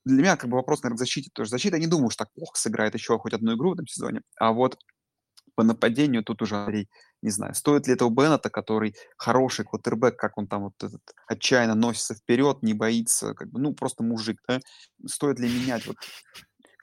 для 0.04 0.22
меня 0.22 0.36
как 0.36 0.50
бы 0.50 0.56
вопрос, 0.56 0.82
наверное, 0.82 0.98
к 0.98 1.00
защите 1.00 1.30
тоже. 1.32 1.50
Защита, 1.50 1.76
я 1.76 1.82
не 1.82 1.88
думаю, 1.88 2.10
что 2.10 2.24
так 2.24 2.32
плохо 2.34 2.58
сыграет 2.58 2.94
еще 2.94 3.18
хоть 3.18 3.32
одну 3.32 3.56
игру 3.56 3.70
в 3.70 3.74
этом 3.74 3.86
сезоне. 3.86 4.20
А 4.38 4.52
вот 4.52 4.78
по 5.54 5.62
нападению 5.62 6.24
тут 6.24 6.42
уже, 6.42 6.56
Андрей, 6.56 6.88
не 7.22 7.30
знаю, 7.30 7.54
стоит 7.54 7.86
ли 7.86 7.94
это 7.94 8.06
у 8.06 8.10
Беннета, 8.10 8.50
который 8.50 8.94
хороший 9.16 9.64
квотербек, 9.64 10.16
как 10.16 10.38
он 10.38 10.46
там 10.46 10.64
вот 10.64 10.74
этот 10.82 11.02
отчаянно 11.26 11.74
носится 11.74 12.14
вперед, 12.14 12.62
не 12.62 12.74
боится, 12.74 13.34
как 13.34 13.50
бы, 13.50 13.60
ну, 13.60 13.74
просто 13.74 14.02
мужик, 14.02 14.40
да, 14.48 14.60
стоит 15.06 15.38
ли 15.38 15.48
менять 15.48 15.86
вот 15.86 15.96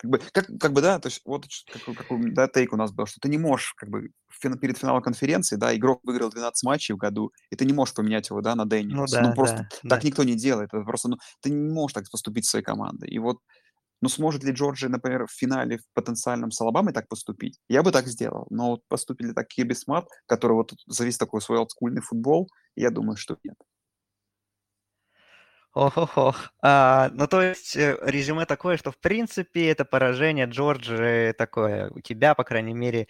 как 0.02 0.10
бы, 0.10 0.18
как, 0.18 0.48
как 0.60 0.74
бы, 0.74 0.82
да, 0.82 0.98
то 1.00 1.10
есть 1.10 1.22
вот 1.26 1.46
какой, 1.72 1.94
какой 1.94 2.32
да, 2.32 2.48
тейк 2.48 2.74
у 2.74 2.76
нас 2.76 2.92
был, 2.92 3.06
что 3.06 3.20
ты 3.20 3.30
не 3.30 3.38
можешь, 3.38 3.74
как 3.78 3.90
бы, 3.90 4.10
перед 4.60 4.78
финалом 4.78 5.04
конференции, 5.04 5.58
да, 5.58 5.76
игрок 5.76 6.02
выиграл 6.04 6.32
12 6.32 6.64
матчей 6.64 6.96
в 6.96 6.98
году, 6.98 7.32
и 7.52 7.56
ты 7.56 7.66
не 7.66 7.74
можешь 7.74 7.94
поменять 7.94 8.30
его, 8.32 8.42
да, 8.42 8.56
на 8.56 8.66
Дэнни. 8.66 8.94
Ну, 8.94 9.06
да, 9.06 9.22
ну 9.22 9.36
просто 9.36 9.70
да, 9.84 9.90
так 9.90 10.02
да. 10.02 10.08
никто 10.08 10.24
не 10.24 10.36
делает, 10.36 10.74
это 10.74 10.84
просто, 10.84 11.10
ну, 11.10 11.18
ты 11.42 11.52
не 11.52 11.72
можешь 11.72 11.94
так 11.94 12.10
поступить 12.10 12.46
с 12.46 12.50
своей 12.50 12.66
командой. 12.66 13.10
И 13.10 13.20
вот 13.20 13.38
но 14.02 14.10
сможет 14.10 14.44
ли 14.44 14.52
Джорджия, 14.52 14.90
например, 14.90 15.28
в 15.28 15.32
финале 15.32 15.78
в 15.78 15.84
потенциальном 15.94 16.52
с 16.52 16.60
Алабамой 16.60 16.94
так 16.94 17.08
поступить? 17.08 17.60
Я 17.70 17.84
бы 17.84 17.92
так 17.92 18.08
сделал. 18.08 18.48
Но 18.50 18.72
вот 18.72 18.82
поступили 18.88 19.32
так 19.32 19.48
Кирби 19.48 19.74
Смарт, 19.74 20.08
который 20.26 20.54
вот 20.54 20.74
завис 20.88 21.18
такой 21.18 21.42
свой 21.42 21.60
олдскульный 21.60 22.02
футбол, 22.02 22.50
я 22.76 22.90
думаю, 22.90 23.18
что 23.18 23.38
нет. 23.44 23.56
Ох-ох-ох. 25.74 26.52
А, 26.62 27.10
ну, 27.14 27.28
то 27.28 27.42
есть 27.42 27.78
э, 27.78 27.98
резюме 28.02 28.46
такое, 28.46 28.76
что, 28.76 28.92
в 28.92 28.98
принципе, 28.98 29.70
это 29.70 29.86
поражение 29.86 30.46
Джорджии 30.46 31.32
такое, 31.32 31.90
у 31.92 32.02
тебя, 32.02 32.36
по 32.36 32.44
крайней 32.44 32.74
мере, 32.74 33.08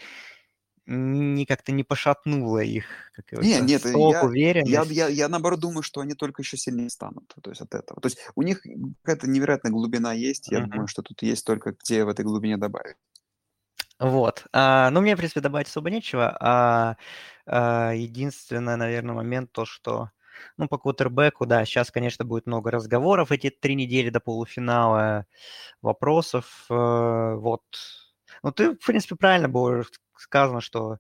не 0.86 1.46
как-то 1.46 1.72
не 1.72 1.84
пошатнуло 1.84 2.60
их 2.60 2.86
как 3.14 3.32
не, 3.44 3.60
нет, 3.62 3.86
я, 3.86 3.98
уверенность. 4.24 4.72
Я, 4.72 4.84
я, 4.84 5.08
я 5.08 5.28
наоборот 5.30 5.60
думаю, 5.60 5.84
что 5.84 6.02
они 6.02 6.14
только 6.14 6.42
еще 6.42 6.58
сильнее 6.58 6.90
станут 6.90 7.34
то 7.42 7.50
есть 7.50 7.62
от 7.62 7.74
этого. 7.76 8.02
То 8.02 8.08
есть 8.08 8.20
у 8.36 8.42
них 8.42 8.62
какая-то 9.04 9.30
невероятная 9.30 9.72
глубина 9.72 10.14
есть, 10.14 10.52
я 10.52 10.60
uh-huh. 10.60 10.68
думаю, 10.68 10.88
что 10.88 11.02
тут 11.02 11.22
есть 11.22 11.46
только 11.46 11.76
где 11.84 12.04
в 12.04 12.10
этой 12.10 12.26
глубине 12.26 12.58
добавить. 12.58 12.96
Вот. 14.00 14.48
А, 14.52 14.90
ну, 14.90 15.02
мне, 15.02 15.14
в 15.14 15.20
принципе, 15.20 15.42
добавить 15.42 15.68
особо 15.68 15.92
нечего. 15.92 16.36
А, 16.40 16.98
а, 17.46 17.92
единственный, 17.92 18.76
наверное, 18.76 19.14
момент 19.14 19.52
то, 19.52 19.64
что 19.66 20.10
ну, 20.58 20.68
по 20.68 20.80
квотербеку, 20.80 21.46
да, 21.46 21.66
сейчас, 21.66 21.92
конечно, 21.92 22.26
будет 22.26 22.48
много 22.48 22.72
разговоров 22.72 23.32
эти 23.32 23.52
три 23.52 23.76
недели 23.76 24.10
до 24.10 24.20
полуфинала, 24.20 25.28
вопросов. 25.82 26.66
Э, 26.70 27.36
вот. 27.36 27.62
Ну, 28.42 28.52
ты, 28.52 28.72
в 28.72 28.80
принципе, 28.86 29.16
правильно 29.16 29.50
сказано, 30.22 30.62
что 30.62 30.98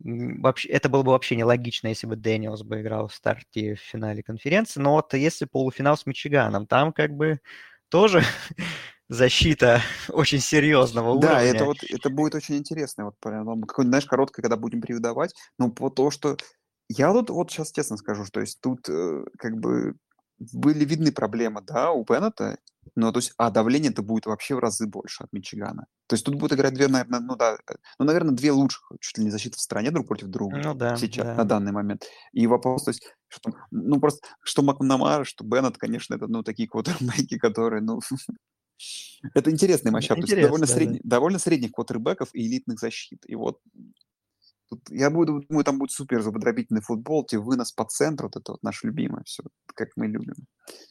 вообще, 0.00 0.68
это 0.68 0.88
было 0.88 1.02
бы 1.02 1.12
вообще 1.12 1.36
нелогично, 1.36 1.88
если 1.88 2.06
бы 2.06 2.16
Дэниелс 2.16 2.62
бы 2.62 2.80
играл 2.80 3.08
в 3.08 3.14
старте 3.14 3.74
в 3.74 3.80
финале 3.80 4.22
конференции. 4.22 4.80
Но 4.80 4.94
вот 4.94 5.14
если 5.14 5.44
полуфинал 5.44 5.96
с 5.96 6.06
Мичиганом, 6.06 6.66
там 6.66 6.92
как 6.92 7.12
бы 7.12 7.40
тоже 7.88 8.22
защита 9.08 9.80
очень 10.08 10.40
серьезного 10.40 11.10
уровня. 11.10 11.28
Да, 11.28 11.42
это 11.42 11.64
вот 11.64 11.78
это 11.82 12.10
будет 12.10 12.34
очень 12.34 12.56
интересно. 12.56 13.06
Вот 13.06 13.16
какое-нибудь, 13.20 13.86
знаешь, 13.86 14.06
короткое, 14.06 14.42
когда 14.42 14.56
будем 14.56 14.80
переводовать. 14.80 15.34
Ну, 15.58 15.70
по 15.70 15.90
то, 15.90 16.10
что 16.10 16.36
я 16.88 17.12
тут 17.12 17.30
вот 17.30 17.50
сейчас 17.50 17.72
честно 17.72 17.96
скажу, 17.96 18.24
что 18.24 18.40
есть 18.40 18.60
тут 18.60 18.88
э, 18.88 19.24
как 19.38 19.56
бы 19.58 19.94
были 20.38 20.84
видны 20.84 21.12
проблемы, 21.12 21.62
да, 21.62 21.92
у 21.92 22.04
Беннета, 22.04 22.58
но 22.96 23.12
то 23.12 23.18
есть, 23.18 23.32
а 23.36 23.50
давление 23.50 23.90
это 23.92 24.02
будет 24.02 24.26
вообще 24.26 24.54
в 24.54 24.58
разы 24.58 24.86
больше 24.86 25.22
от 25.22 25.32
Мичигана. 25.32 25.86
То 26.08 26.14
есть 26.14 26.24
тут 26.24 26.34
будут 26.34 26.58
играть 26.58 26.74
две, 26.74 26.88
наверное, 26.88 27.20
ну 27.20 27.36
да, 27.36 27.54
э, 27.54 27.74
ну, 27.98 28.04
наверное, 28.04 28.34
две 28.34 28.50
лучших 28.50 28.90
чуть 29.00 29.18
ли 29.18 29.24
не 29.24 29.30
защиты 29.30 29.56
в 29.56 29.60
стране 29.60 29.90
друг 29.90 30.08
против 30.08 30.28
друга 30.28 30.60
ну, 30.62 30.74
да, 30.74 30.96
сейчас, 30.96 31.24
да. 31.24 31.34
на 31.36 31.44
данный 31.44 31.72
момент. 31.72 32.04
И 32.32 32.46
вопрос, 32.46 32.84
то 32.84 32.90
есть, 32.90 33.02
что, 33.28 33.52
ну 33.70 34.00
просто, 34.00 34.26
что 34.42 34.62
Макнамара, 34.62 35.24
что 35.24 35.44
Беннет, 35.44 35.78
конечно, 35.78 36.14
это, 36.14 36.26
ну, 36.26 36.42
такие 36.42 36.68
квотербеки, 36.68 37.38
которые, 37.38 37.82
ну, 37.82 38.00
это 39.34 39.50
интересный. 39.50 39.90
Интересно, 39.90 40.16
то 40.16 40.20
есть 40.20 40.42
довольно, 40.42 40.66
да, 40.66 40.72
средний, 40.72 41.00
да. 41.02 41.16
довольно 41.16 41.38
средних 41.38 41.72
квотербеков 41.72 42.30
и 42.34 42.46
элитных 42.46 42.80
защит. 42.80 43.22
И 43.26 43.36
вот 43.36 43.60
Тут, 44.72 44.88
я 44.88 45.10
буду, 45.10 45.42
думаю, 45.42 45.64
там 45.64 45.78
будет 45.78 45.90
супер 45.90 46.22
зубодробительный 46.22 46.80
футбол, 46.80 47.26
тебе 47.26 47.42
вынос 47.42 47.72
по 47.72 47.84
центру, 47.84 48.28
вот 48.28 48.40
это 48.40 48.52
вот 48.52 48.62
наше 48.62 48.86
любимое 48.86 49.22
все, 49.26 49.42
как 49.74 49.90
мы 49.96 50.06
любим. 50.06 50.46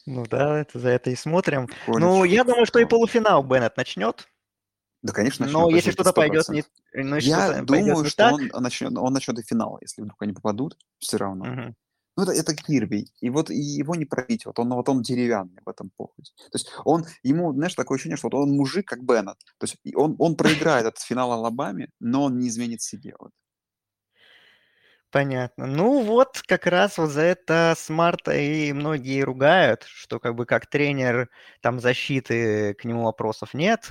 Ну 0.06 0.24
да, 0.24 0.60
это, 0.60 0.78
за 0.78 0.90
это 0.90 1.10
и 1.10 1.16
смотрим. 1.16 1.66
Колледж, 1.84 2.00
ну, 2.00 2.22
я 2.22 2.44
думаю, 2.44 2.64
что 2.64 2.78
и 2.78 2.84
полуфинал 2.84 3.42
Беннет 3.42 3.76
начнет. 3.76 4.28
Да, 5.02 5.12
конечно, 5.12 5.46
начнет. 5.46 5.60
Но 5.60 5.68
если 5.68 5.90
что-то 5.90 6.12
пойдет 6.12 6.48
не... 6.48 6.62
Ну, 6.94 7.16
я 7.16 7.62
думаю, 7.62 8.04
что 8.04 8.38
так... 8.38 8.54
он 8.54 8.62
начнет, 8.62 8.96
он 8.96 9.12
начнет 9.12 9.36
и 9.40 9.42
финал, 9.42 9.78
если 9.80 10.02
вдруг 10.02 10.22
они 10.22 10.32
попадут, 10.32 10.78
все 11.00 11.16
равно. 11.16 11.44
Угу. 11.44 11.74
Ну, 12.16 12.22
это, 12.24 12.32
это 12.32 12.54
Кирби. 12.54 13.06
И 13.20 13.30
вот 13.30 13.50
и 13.50 13.56
его 13.56 13.94
не 13.94 14.04
пробить. 14.04 14.44
Вот 14.44 14.58
он, 14.58 14.72
вот 14.74 14.88
он 14.88 15.02
деревянный 15.02 15.62
в 15.64 15.68
этом 15.68 15.90
походе. 15.96 16.30
То 16.36 16.58
есть 16.58 16.70
он, 16.84 17.06
ему, 17.22 17.52
знаешь, 17.52 17.74
такое 17.74 17.96
ощущение, 17.96 18.16
что 18.16 18.28
вот 18.30 18.34
он 18.34 18.52
мужик, 18.52 18.86
как 18.86 19.02
Беннет. 19.02 19.38
То 19.58 19.64
есть 19.64 19.76
он, 19.94 20.14
он 20.18 20.36
проиграет 20.36 20.86
этот 20.86 21.00
финал 21.00 21.32
Алабаме, 21.32 21.88
но 22.00 22.24
он 22.24 22.38
не 22.38 22.48
изменит 22.48 22.82
себе. 22.82 23.14
Вот. 23.18 23.30
Понятно. 25.12 25.66
Ну 25.66 26.02
вот 26.04 26.40
как 26.46 26.66
раз 26.66 26.96
вот 26.96 27.10
за 27.10 27.20
это 27.20 27.74
Смарта 27.76 28.32
и 28.34 28.72
многие 28.72 29.20
ругают, 29.20 29.82
что 29.86 30.18
как 30.18 30.34
бы 30.34 30.46
как 30.46 30.66
тренер 30.66 31.28
там 31.60 31.80
защиты 31.80 32.72
к 32.72 32.86
нему 32.86 33.04
вопросов 33.04 33.52
нет, 33.52 33.86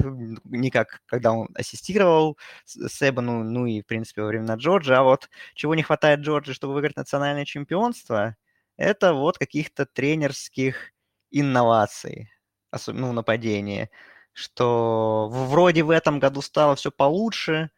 не 0.45 0.71
как 0.71 1.01
когда 1.05 1.31
он 1.31 1.47
ассистировал 1.53 2.39
Себану, 2.65 3.43
ну 3.43 3.67
и 3.67 3.81
в 3.83 3.85
принципе 3.85 4.23
во 4.23 4.29
времена 4.29 4.55
Джорджа, 4.55 4.97
а 4.99 5.03
вот 5.03 5.29
чего 5.53 5.75
не 5.75 5.83
хватает 5.83 6.21
Джорджа, 6.21 6.55
чтобы 6.55 6.73
выиграть 6.73 6.95
национальное 6.95 7.45
чемпионство, 7.45 8.35
это 8.75 9.13
вот 9.13 9.37
каких-то 9.37 9.85
тренерских 9.85 10.91
инноваций, 11.29 12.31
особенно 12.71 13.07
ну, 13.07 13.13
нападение, 13.13 13.91
что 14.33 15.29
вроде 15.31 15.83
в 15.83 15.91
этом 15.91 16.17
году 16.19 16.41
стало 16.41 16.75
все 16.75 16.89
получше, 16.89 17.69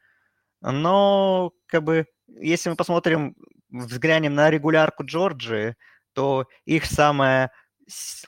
но 0.62 1.52
как 1.68 1.84
бы 1.84 2.08
если 2.40 2.70
мы 2.70 2.76
посмотрим, 2.76 3.36
взглянем 3.70 4.36
на 4.36 4.50
регулярку 4.50 5.04
Джорджии, 5.06 5.76
то 6.14 6.48
их 6.66 6.86
самая 6.86 7.52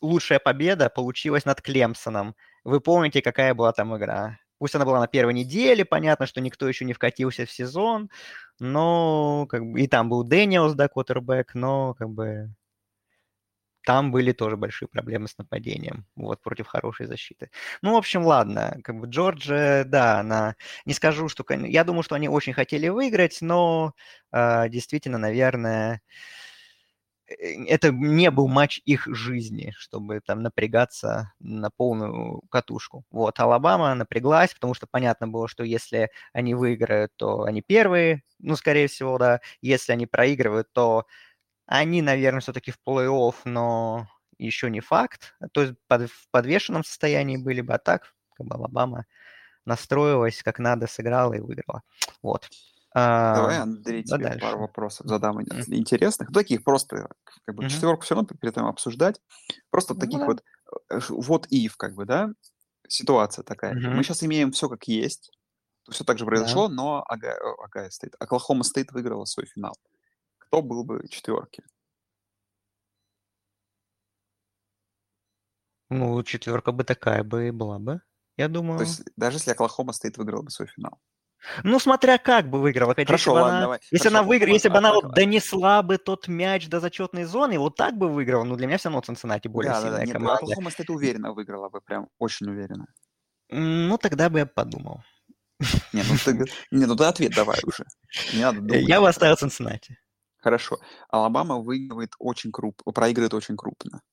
лучшая 0.02 0.40
победа 0.40 0.90
получилась 0.90 1.46
над 1.46 1.62
Клемсоном. 1.62 2.36
Вы 2.64 2.82
помните, 2.82 3.22
какая 3.22 3.54
была 3.54 3.72
там 3.72 3.96
игра? 3.96 4.38
Пусть 4.58 4.76
она 4.76 4.86
была 4.86 5.00
на 5.00 5.08
первой 5.08 5.34
неделе, 5.34 5.86
понятно, 5.86 6.26
что 6.26 6.42
никто 6.42 6.68
еще 6.68 6.86
не 6.86 6.94
вкатился 6.94 7.46
в 7.46 7.52
сезон, 7.52 8.10
но 8.60 9.46
как 9.50 9.64
бы 9.66 9.82
и 9.82 9.88
там 9.88 10.10
был 10.10 10.24
Дэниелс, 10.24 10.74
да, 10.76 10.88
квотербек, 10.88 11.54
но 11.56 11.94
как 11.94 12.10
бы 12.10 12.50
там 13.86 14.12
были 14.12 14.32
тоже 14.32 14.58
большие 14.58 14.88
проблемы 14.90 15.28
с 15.28 15.38
нападением, 15.38 16.06
вот, 16.16 16.42
против 16.42 16.68
хорошей 16.68 17.06
защиты. 17.08 17.50
Ну, 17.82 17.94
в 17.94 17.98
общем, 17.98 18.26
ладно, 18.26 18.78
как 18.84 19.00
бы 19.00 19.08
Джорджия, 19.08 19.84
да, 19.86 20.20
она, 20.20 20.56
не 20.86 20.94
скажу, 20.94 21.30
что, 21.30 21.46
я 21.54 21.84
думаю, 21.84 22.04
что 22.04 22.16
они 22.16 22.30
очень 22.30 22.54
хотели 22.54 22.88
выиграть, 22.90 23.40
но 23.42 23.94
э, 24.32 24.70
действительно, 24.70 25.18
наверное, 25.18 26.02
э, 27.28 27.66
это 27.68 27.92
не 27.92 28.32
был 28.32 28.48
матч 28.48 28.82
их 28.86 29.08
жизни, 29.08 29.74
чтобы 29.78 30.22
там 30.26 30.42
напрягаться 30.44 31.34
на 31.40 31.70
полную 31.72 32.42
катушку. 32.50 33.04
Вот, 33.12 33.40
Алабама 33.40 33.94
напряглась, 33.96 34.54
потому 34.54 34.74
что 34.74 34.88
понятно 34.90 35.28
было, 35.28 35.48
что 35.48 35.64
если 35.64 36.10
они 36.34 36.54
выиграют, 36.56 37.12
то 37.16 37.44
они 37.44 37.62
первые, 37.62 38.24
ну, 38.40 38.56
скорее 38.56 38.88
всего, 38.88 39.18
да. 39.18 39.42
Если 39.62 39.92
они 39.94 40.06
проигрывают, 40.08 40.72
то 40.74 41.06
они, 41.66 42.02
наверное, 42.02 42.42
все-таки 42.42 42.72
в 42.72 42.80
плей-офф, 42.86 43.36
но 43.46 44.08
еще 44.38 44.70
не 44.70 44.82
факт. 44.82 45.36
То 45.54 45.62
есть 45.62 45.74
под, 45.88 46.10
в 46.10 46.30
подвешенном 46.32 46.84
состоянии 46.84 47.38
были 47.38 47.62
бы, 47.62 47.74
а 47.74 47.78
так 47.78 48.14
как 48.36 48.48
бы 48.48 48.56
Алабама 48.56 49.06
настроилась 49.66 50.44
как 50.44 50.60
надо, 50.60 50.88
сыграла 50.88 51.34
и 51.34 51.40
выиграла. 51.40 51.82
Вот. 52.22 52.50
Давай, 52.94 53.60
Андрей, 53.60 54.04
тебе 54.04 54.24
дальше. 54.24 54.40
пару 54.40 54.60
вопросов 54.60 55.08
задам 55.08 55.40
mm-hmm. 55.40 55.74
интересных. 55.74 56.32
Таких 56.32 56.64
просто, 56.64 57.10
как 57.44 57.56
бы, 57.56 57.64
mm-hmm. 57.64 57.70
четверку 57.70 58.04
все 58.04 58.16
равно 58.16 58.28
перед 58.28 58.56
этим 58.56 58.68
обсуждать. 58.68 59.20
Просто 59.70 59.96
ну, 59.96 60.00
таких 60.00 60.20
да. 60.20 60.26
вот, 60.26 60.44
э, 60.90 61.00
вот 61.10 61.48
if, 61.52 61.74
как 61.76 61.94
бы, 61.94 62.06
да, 62.06 62.30
ситуация 62.88 63.44
такая. 63.44 63.74
Mm-hmm. 63.74 63.90
Мы 63.90 64.04
сейчас 64.04 64.24
имеем 64.24 64.52
все 64.52 64.70
как 64.70 64.86
есть. 64.88 65.32
Все 65.90 66.06
так 66.06 66.18
же 66.18 66.26
произошло, 66.26 66.70
да. 66.70 66.74
но 66.74 67.04
Ага, 67.08 67.36
Огайо 67.62 67.92
State, 67.92 68.16
Оклахома 68.18 68.64
State 68.64 68.94
выиграла 68.94 69.26
свой 69.26 69.46
финал 69.46 69.76
кто 70.48 70.62
был 70.62 70.84
бы 70.84 71.08
четверки? 71.10 71.64
Ну, 75.90 76.24
четверка 76.24 76.72
бы 76.72 76.84
такая 76.84 77.24
бы 77.24 77.48
и 77.48 77.52
была 77.52 77.80
бы, 77.80 78.02
я 78.38 78.48
думаю. 78.48 78.80
То 78.80 78.86
есть 78.86 79.04
даже 79.16 79.38
если 79.38 79.52
Оклахома 79.52 79.94
стоит, 79.94 80.18
выиграл 80.18 80.44
бы 80.44 80.50
свой 80.50 80.68
финал. 80.68 81.00
Ну, 81.64 81.80
смотря 81.80 82.18
как 82.18 82.50
бы 82.50 82.60
выиграла. 82.60 82.94
Опять, 82.94 83.08
Хорошо, 83.08 83.32
если 83.32 83.42
ладно, 83.42 83.58
она, 83.58 83.62
давай. 83.62 83.80
Если 83.92 83.98
Хорошо, 83.98 84.18
она 84.18 84.28
выиграла, 84.28 84.54
если 84.54 84.70
бы 84.70 84.78
она 84.78 84.94
вот 84.94 85.14
донесла 85.14 85.84
бы 85.84 85.98
тот 85.98 86.28
мяч 86.28 86.68
до 86.68 86.80
зачетной 86.80 87.26
зоны, 87.26 87.60
вот 87.60 87.76
так 87.76 87.98
бы 87.98 88.10
выиграла, 88.10 88.44
ну, 88.44 88.56
для 88.56 88.66
меня 88.68 88.78
все 88.78 88.90
равно 88.90 89.02
Цинциннати 89.02 89.48
более 89.48 89.74
да, 89.74 89.82
сильная 89.82 90.00
да, 90.00 90.06
да. 90.06 90.12
команда. 90.12 90.34
Оклахома 90.34 90.72
Стейт 90.72 90.90
уверенно 90.90 91.34
выиграла 91.34 91.70
бы, 91.70 91.82
прям 91.82 92.10
очень 92.18 92.50
уверенно. 92.50 92.88
Ну, 93.50 93.98
тогда 94.00 94.30
бы 94.30 94.40
я 94.40 94.46
подумал. 94.48 95.04
Не, 95.94 96.04
ну 96.04 96.16
ты, 96.24 96.46
не, 96.72 96.86
ну 96.86 96.96
ты 96.96 97.06
ответ 97.06 97.34
давай 97.34 97.60
уже. 97.64 97.86
Не 98.34 98.42
надо 98.42 98.60
думать. 98.62 98.88
Я 98.88 99.00
бы 99.00 99.08
оставил 99.08 99.36
Цинциннати. 99.36 99.98
Хорошо. 100.46 100.78
Алабама 101.10 101.58
выигрывает 101.58 102.14
очень 102.20 102.52
крупно, 102.52 102.92
проигрывает 102.92 103.34
очень 103.34 103.58
крупно. 103.58 104.04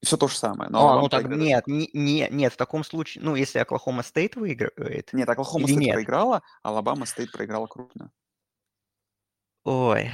И 0.00 0.06
все 0.06 0.16
то 0.16 0.28
же 0.28 0.36
самое. 0.36 0.70
Но 0.70 0.88
а, 0.88 1.00
ну 1.00 1.08
так 1.08 1.28
нет, 1.28 1.66
не, 1.66 1.90
не, 1.92 2.28
нет, 2.30 2.52
в 2.52 2.56
таком 2.56 2.84
случае, 2.84 3.24
ну, 3.24 3.34
если 3.34 3.58
Оклахома 3.58 4.04
State 4.04 4.36
выигрывает. 4.36 5.12
Нет, 5.12 5.28
Оклахома 5.28 5.64
State 5.64 5.80
нет? 5.80 5.94
проиграла, 5.94 6.42
Алабама 6.62 7.06
State 7.06 7.32
проиграла 7.32 7.66
крупно. 7.66 8.12
Ой. 9.64 10.12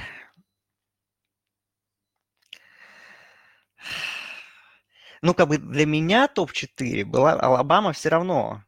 Ну, 5.21 5.35
как 5.35 5.47
бы 5.47 5.59
для 5.59 5.85
меня 5.85 6.27
топ-4 6.27 7.05
была 7.05 7.33
Алабама 7.33 7.93
все 7.93 8.09
равно 8.09 8.63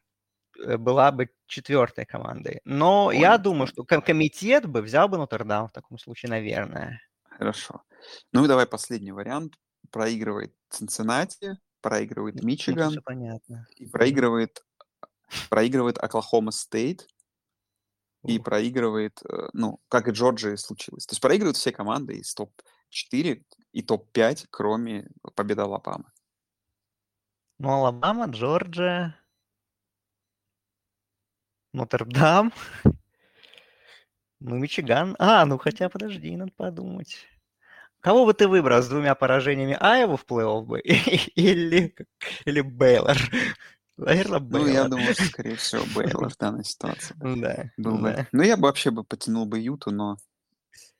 была 0.78 1.12
бы 1.12 1.30
четвертой 1.48 2.06
командой. 2.06 2.62
Но 2.65 3.06
Ой. 3.06 3.19
я 3.19 3.38
думаю, 3.38 3.67
что 3.67 3.84
комитет 3.84 4.65
бы 4.65 4.82
взял 4.82 5.08
бы 5.08 5.17
Нотр-Дам 5.17 5.67
в 5.67 5.72
таком 5.72 5.98
случае, 5.98 6.30
наверное. 6.30 7.02
Хорошо. 7.24 7.84
Ну 8.34 8.45
и 8.45 8.48
давай 8.48 8.65
последний 8.65 9.12
вариант. 9.12 9.56
Проигрывает 9.91 10.54
Цинциннати, 10.69 11.58
проигрывает 11.82 12.43
Мичиган. 12.43 12.93
Ну, 12.93 13.02
понятно. 13.02 13.65
И 13.78 13.86
проигрывает, 13.88 14.63
проигрывает 15.50 15.98
Оклахома 15.98 16.52
Стейт. 16.52 17.08
И 18.26 18.38
проигрывает, 18.38 19.22
э, 19.24 19.48
ну, 19.54 19.80
как 19.88 20.10
и 20.10 20.12
Джорджия 20.12 20.58
случилось. 20.58 21.06
То 21.06 21.13
есть 21.13 21.22
проигрывают 21.22 21.56
все 21.56 21.72
команды 21.72 22.17
из 22.17 22.34
топ-4 22.34 23.41
и 23.72 23.82
топ-5, 23.82 24.48
кроме 24.50 25.08
победы 25.36 25.62
Алабамы. 25.62 26.12
Ну, 27.60 27.69
Алабама, 27.69 28.26
Джорджия, 28.26 29.18
Нотр-Дам. 31.73 32.53
Ну, 34.41 34.55
Мичиган. 34.55 35.17
А, 35.19 35.45
ну 35.45 35.58
хотя 35.58 35.89
подожди, 35.89 36.34
надо 36.38 36.53
подумать. 36.55 37.27
Кого 37.99 38.25
бы 38.25 38.34
ты 38.34 38.47
выбрал 38.47 38.82
с 38.82 38.88
двумя 38.88 39.13
поражениями 39.13 39.75
Айву 39.77 40.15
в 40.15 40.25
плей-офф 40.25 40.62
бы 40.62 40.79
или, 41.36 41.93
или 42.45 42.62
Бейлор? 42.62 43.17
Наверное, 43.97 44.39
Бейлор. 44.39 44.67
Ну, 44.67 44.73
я 44.73 44.88
думаю, 44.88 45.13
что, 45.13 45.25
скорее 45.25 45.58
всего, 45.58 45.84
Бейлор 45.93 46.29
в 46.29 46.38
данной 46.38 46.63
ситуации. 46.63 47.13
Да. 47.19 47.69
Был 47.75 47.97
да. 47.97 48.12
Бы. 48.13 48.27
Ну, 48.32 48.43
я 48.43 48.55
бы 48.55 48.63
вообще 48.63 48.91
бы 48.91 49.03
потянул 49.03 49.45
бы 49.45 49.60
Юту, 49.60 49.91
но 49.91 50.15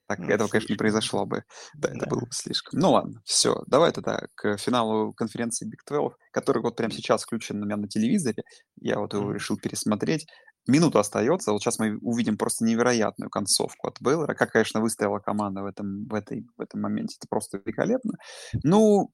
так, 0.10 0.20
ну, 0.20 0.30
этого, 0.30 0.48
конечно, 0.48 0.74
не 0.74 0.78
произошло 0.78 1.28
бы. 1.28 1.44
Да, 1.76 1.90
да. 1.90 1.96
Это 1.96 2.08
было 2.08 2.22
бы 2.22 2.32
слишком. 2.32 2.80
Ну 2.80 2.92
ладно, 2.94 3.22
все. 3.26 3.64
Давай 3.68 3.92
тогда 3.92 4.26
к 4.34 4.58
финалу 4.58 5.14
конференции 5.14 5.68
Big 5.68 5.88
12, 5.88 6.18
который 6.32 6.64
вот 6.64 6.76
прямо 6.76 6.92
сейчас 6.92 7.22
включен 7.22 7.62
у 7.62 7.66
меня 7.66 7.78
на 7.78 7.88
телевизоре. 7.88 8.42
Я 8.82 8.98
вот 8.98 9.14
его 9.14 9.32
решил 9.32 9.56
пересмотреть. 9.58 10.26
Минута 10.70 11.00
остается. 11.00 11.52
Вот 11.52 11.62
сейчас 11.62 11.80
мы 11.80 11.98
увидим 11.98 12.38
просто 12.38 12.64
невероятную 12.64 13.30
концовку 13.30 13.88
от 13.88 13.98
Бейлора. 14.00 14.34
Как, 14.34 14.52
конечно, 14.52 14.82
выстояла 14.82 15.20
команда 15.20 15.64
в 15.64 15.66
этом, 15.66 16.06
в 16.06 16.14
этой, 16.14 16.46
в 16.58 16.62
этом 16.62 16.82
моменте. 16.82 17.16
Это 17.20 17.28
просто 17.30 17.58
великолепно. 17.58 18.14
Ну, 18.64 19.12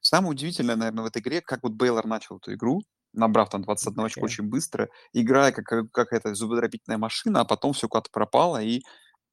самое 0.00 0.32
удивительное, 0.32 0.76
наверное, 0.76 1.04
в 1.04 1.06
этой 1.06 1.22
игре, 1.22 1.40
как 1.40 1.62
вот 1.62 1.72
Бейлор 1.72 2.06
начал 2.06 2.38
эту 2.38 2.54
игру, 2.54 2.80
набрав 3.12 3.50
там 3.50 3.62
21 3.62 3.98
okay. 3.98 4.06
очко 4.06 4.20
очень 4.22 4.44
быстро, 4.44 4.88
играя 5.12 5.52
как, 5.52 5.90
как 5.92 6.12
эта 6.12 6.34
зубодробительная 6.34 6.98
машина, 6.98 7.40
а 7.40 7.44
потом 7.44 7.72
все 7.72 7.88
куда-то 7.88 8.10
пропало, 8.10 8.62
и 8.62 8.82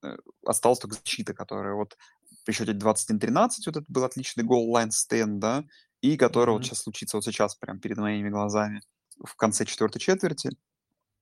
э, 0.04 0.16
осталась 0.46 0.80
только 0.80 0.96
защита, 0.96 1.34
которая 1.34 1.74
вот 1.74 1.98
при 2.46 2.54
счете 2.54 2.74
21-13, 2.74 3.50
вот 3.66 3.78
это 3.78 3.86
был 3.88 4.04
отличный 4.04 4.44
goal 4.44 4.72
line 4.72 4.92
stand, 4.92 5.40
да, 5.40 5.64
и 6.02 6.18
который 6.18 6.52
mm-hmm. 6.52 6.54
вот 6.54 6.66
сейчас 6.66 6.84
случится 6.84 7.18
вот 7.18 7.26
сейчас 7.26 7.56
прямо 7.56 7.80
перед 7.80 7.98
моими 7.98 8.30
глазами 8.30 8.82
в 9.24 9.36
конце 9.36 9.66
четвертой 9.66 10.02
четверти 10.02 10.52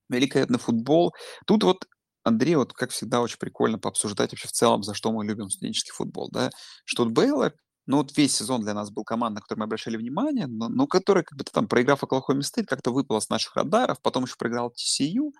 великолепный 0.09 0.59
футбол. 0.59 1.13
Тут 1.45 1.63
вот 1.63 1.85
Андрей, 2.23 2.55
вот 2.55 2.73
как 2.73 2.91
всегда, 2.91 3.21
очень 3.21 3.37
прикольно 3.37 3.79
пообсуждать 3.79 4.31
вообще 4.31 4.47
в 4.47 4.51
целом, 4.51 4.83
за 4.83 4.93
что 4.93 5.11
мы 5.11 5.25
любим 5.25 5.49
студенческий 5.49 5.91
футбол, 5.93 6.29
да, 6.31 6.51
что 6.85 7.03
вот 7.03 7.13
Бейлор, 7.13 7.53
ну 7.85 7.97
вот 7.97 8.15
весь 8.17 8.35
сезон 8.35 8.61
для 8.61 8.73
нас 8.73 8.91
был 8.91 9.03
команда, 9.03 9.35
на 9.35 9.41
которую 9.41 9.61
мы 9.61 9.65
обращали 9.65 9.97
внимание, 9.97 10.47
но, 10.47 10.69
но 10.69 10.87
которая 10.87 11.23
как 11.23 11.37
бы 11.37 11.43
там, 11.43 11.67
проиграв 11.67 12.03
Оклахоме 12.03 12.43
State, 12.43 12.67
как-то 12.67 12.91
выпала 12.91 13.19
с 13.19 13.29
наших 13.29 13.55
радаров, 13.55 14.01
потом 14.01 14.23
еще 14.23 14.35
проиграл 14.37 14.71
TCU, 14.71 15.31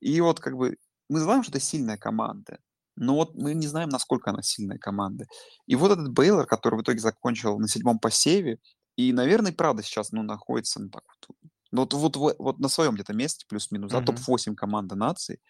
и 0.00 0.20
вот 0.20 0.40
как 0.40 0.56
бы 0.56 0.76
мы 1.10 1.20
знаем, 1.20 1.42
что 1.42 1.52
это 1.52 1.60
сильная 1.60 1.98
команда, 1.98 2.58
но 2.96 3.14
вот 3.16 3.34
мы 3.34 3.54
не 3.54 3.66
знаем, 3.66 3.90
насколько 3.90 4.30
она 4.30 4.42
сильная 4.42 4.78
команда. 4.78 5.26
И 5.66 5.76
вот 5.76 5.92
этот 5.92 6.10
Бейлор, 6.12 6.46
который 6.46 6.78
в 6.78 6.82
итоге 6.82 7.00
закончил 7.00 7.58
на 7.58 7.68
седьмом 7.68 7.98
посеве, 7.98 8.58
и, 8.96 9.12
наверное, 9.12 9.52
правда 9.52 9.82
сейчас, 9.82 10.12
ну, 10.12 10.22
находится 10.22 10.80
ну, 10.80 10.88
так 10.88 11.02
вот, 11.06 11.36
ну, 11.74 11.80
вот, 11.80 11.92
вот, 11.92 12.16
вот, 12.16 12.36
вот 12.38 12.58
на 12.60 12.68
своем 12.68 12.94
где-то 12.94 13.14
месте, 13.14 13.46
плюс-минус, 13.48 13.90
да, 13.90 14.00
топ-8 14.00 14.54
команда 14.54 14.94
нации. 14.94 15.40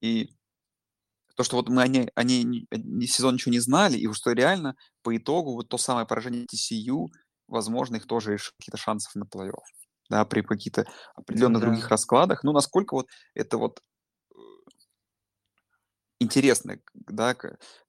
И 0.00 0.30
то, 1.34 1.42
что 1.42 1.56
вот 1.56 1.68
мы 1.68 1.82
они, 1.82 2.08
они, 2.14 2.68
они 2.70 3.06
сезон 3.08 3.34
ничего 3.34 3.50
не 3.50 3.58
знали, 3.58 3.98
и 3.98 4.12
что 4.12 4.30
реально 4.30 4.76
по 5.02 5.16
итогу 5.16 5.54
вот 5.54 5.68
то 5.68 5.76
самое 5.76 6.06
поражение 6.06 6.46
TCU, 6.46 7.08
возможно, 7.48 7.96
их 7.96 8.06
тоже 8.06 8.38
какие-то 8.56 8.76
шансов 8.76 9.16
на 9.16 9.24
плей-офф, 9.24 9.64
да, 10.10 10.24
при 10.24 10.42
каких-то 10.42 10.86
определенных 11.16 11.60
да. 11.60 11.66
других 11.66 11.88
раскладах. 11.88 12.44
Ну, 12.44 12.52
насколько 12.52 12.94
вот 12.94 13.08
это 13.34 13.58
вот 13.58 13.80
интересная, 16.20 16.80
да, 16.94 17.36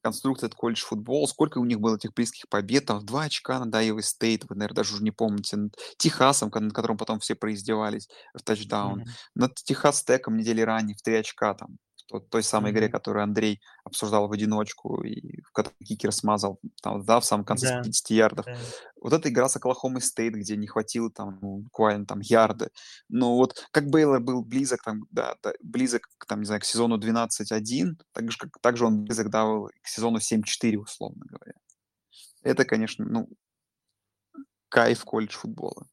конструкция 0.02 0.48
от 0.48 0.56
колледж 0.56 0.84
футбол, 0.84 1.28
сколько 1.28 1.60
у 1.60 1.66
них 1.66 1.80
было 1.80 1.96
этих 1.96 2.14
близких 2.14 2.50
побед, 2.50 2.86
там, 2.86 3.06
два 3.06 3.24
очка 3.24 3.60
над 3.60 3.74
Айовой 3.74 4.04
Стейт, 4.04 4.46
вы, 4.50 4.56
наверное, 4.56 4.76
даже 4.76 4.94
уже 4.94 5.04
не 5.04 5.12
помните, 5.12 5.58
над 5.58 5.76
Техасом, 5.98 6.52
над 6.54 6.74
которым 6.74 6.98
потом 6.98 7.20
все 7.20 7.36
произдевались 7.36 8.10
в 8.34 8.42
тачдаун, 8.42 9.02
mm-hmm. 9.02 9.12
над 9.36 9.56
Техас 9.56 10.04
Теком 10.04 10.38
недели 10.38 10.62
ранее 10.62 10.96
в 10.96 11.02
три 11.02 11.16
очка, 11.16 11.54
там, 11.54 11.78
той, 12.08 12.22
той 12.22 12.44
самой 12.44 12.72
игре, 12.72 12.90
которую 12.90 13.24
Андрей 13.24 13.62
обсуждал 13.84 14.28
в 14.28 14.32
одиночку, 14.32 15.04
и 15.04 15.42
в 15.42 15.52
которой 15.52 15.76
Кикер 15.84 16.12
смазал 16.12 16.60
там, 16.82 17.04
да, 17.04 17.20
в 17.20 17.26
самом 17.26 17.46
конце 17.46 17.70
да. 17.70 17.84
50 17.84 18.10
ярдов. 18.10 18.46
Да. 18.46 18.58
Вот 19.02 19.14
эта 19.14 19.30
игра 19.30 19.50
с 19.50 19.56
Оклахомой 19.56 20.02
Стейт, 20.02 20.34
где 20.34 20.56
не 20.56 20.68
хватило 20.68 21.12
там 21.12 21.40
ну, 21.42 21.58
буквально 21.60 22.06
там 22.06 22.20
ярды. 22.20 22.70
Ну 23.10 23.36
вот 23.36 23.68
как 23.72 23.90
Бейлор 23.90 24.20
был 24.20 24.44
близок 24.44 24.84
там, 24.84 25.06
да, 25.12 25.36
да, 25.44 25.54
близок 25.62 26.08
там, 26.28 26.40
не 26.40 26.46
знаю, 26.46 26.62
к 26.62 26.66
сезону 26.66 26.98
12-1, 26.98 27.96
так 28.12 28.32
же, 28.32 28.38
как, 28.38 28.52
так 28.62 28.78
же 28.78 28.86
он 28.86 29.04
близок 29.04 29.30
да, 29.30 29.46
к 29.82 29.88
сезону 29.88 30.18
7-4, 30.20 30.78
условно 30.78 31.26
говоря. 31.28 31.54
Это, 32.42 32.66
конечно, 32.66 33.06
ну, 33.06 33.30
кайф 34.70 35.04
колледж 35.04 35.36
футбола. 35.36 35.88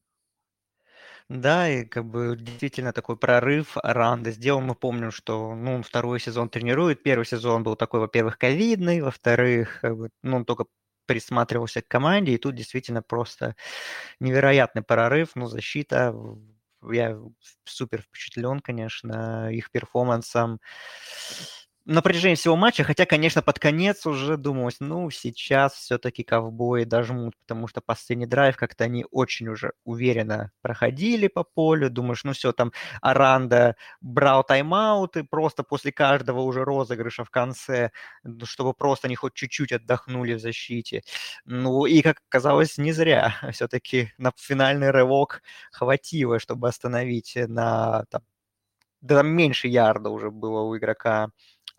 Да, 1.33 1.67
и 1.67 1.83
как 1.85 2.05
бы 2.05 2.35
действительно 2.39 2.93
такой 2.93 3.17
прорыв 3.17 3.75
Ранда 3.81 4.29
сделал. 4.31 4.61
Мы 4.61 4.75
помним, 4.75 5.09
что 5.11 5.55
ну, 5.55 5.73
он 5.75 5.83
второй 5.83 6.19
сезон 6.19 6.47
тренирует. 6.47 7.01
Первый 7.01 7.25
сезон 7.25 7.63
был 7.63 7.75
такой, 7.75 8.01
во-первых, 8.01 8.37
ковидный, 8.37 9.01
во-вторых, 9.01 9.79
как 9.81 9.97
бы, 9.97 10.09
ну, 10.21 10.37
он 10.37 10.45
только 10.45 10.65
присматривался 11.07 11.81
к 11.81 11.87
команде, 11.87 12.33
и 12.33 12.37
тут 12.37 12.53
действительно 12.55 13.01
просто 13.01 13.55
невероятный 14.19 14.83
прорыв, 14.83 15.31
ну, 15.35 15.47
защита, 15.47 16.15
я 16.91 17.19
супер 17.65 18.01
впечатлен, 18.03 18.59
конечно, 18.61 19.49
их 19.51 19.71
перформансом 19.71 20.59
на 21.85 22.01
протяжении 22.01 22.35
всего 22.35 22.55
матча, 22.55 22.83
хотя, 22.85 23.05
конечно, 23.05 23.41
под 23.41 23.59
конец 23.59 24.05
уже 24.05 24.37
думалось, 24.37 24.77
ну, 24.79 25.09
сейчас 25.11 25.73
все-таки 25.73 26.23
ковбои 26.23 26.85
дожмут, 26.85 27.35
потому 27.41 27.67
что 27.67 27.81
последний 27.81 28.25
драйв 28.25 28.55
как-то 28.55 28.85
они 28.85 29.05
очень 29.11 29.49
уже 29.49 29.73
уверенно 29.83 30.51
проходили 30.61 31.27
по 31.27 31.43
полю, 31.43 31.89
думаешь, 31.89 32.23
ну 32.23 32.31
все, 32.31 32.53
там 32.53 32.71
Аранда 33.01 33.75
брал 33.99 34.43
тайм-ауты 34.45 35.25
просто 35.25 35.63
после 35.63 35.91
каждого 35.91 36.39
уже 36.41 36.63
розыгрыша 36.63 37.25
в 37.25 37.29
конце, 37.29 37.91
ну, 38.23 38.45
чтобы 38.45 38.73
просто 38.73 39.07
они 39.07 39.15
хоть 39.15 39.33
чуть-чуть 39.33 39.73
отдохнули 39.73 40.35
в 40.35 40.39
защите. 40.39 41.01
Ну, 41.45 41.85
и, 41.85 42.01
как 42.01 42.21
оказалось, 42.29 42.77
не 42.77 42.93
зря. 42.93 43.35
Все-таки 43.51 44.11
на 44.17 44.31
финальный 44.37 44.91
рывок 44.91 45.41
хватило, 45.71 46.39
чтобы 46.39 46.69
остановить 46.69 47.33
на 47.35 48.05
там, 48.09 48.21
да, 49.01 49.21
меньше 49.23 49.67
ярда 49.67 50.09
уже 50.09 50.31
было 50.31 50.61
у 50.61 50.77
игрока 50.77 51.29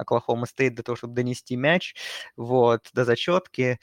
Оклахома 0.05 0.47
Стейт 0.47 0.75
для 0.75 0.85
того, 0.85 0.97
чтобы 0.97 1.15
донести 1.15 1.57
мяч 1.57 1.95
вот, 2.37 2.89
до 2.93 3.05
зачетки. 3.05 3.79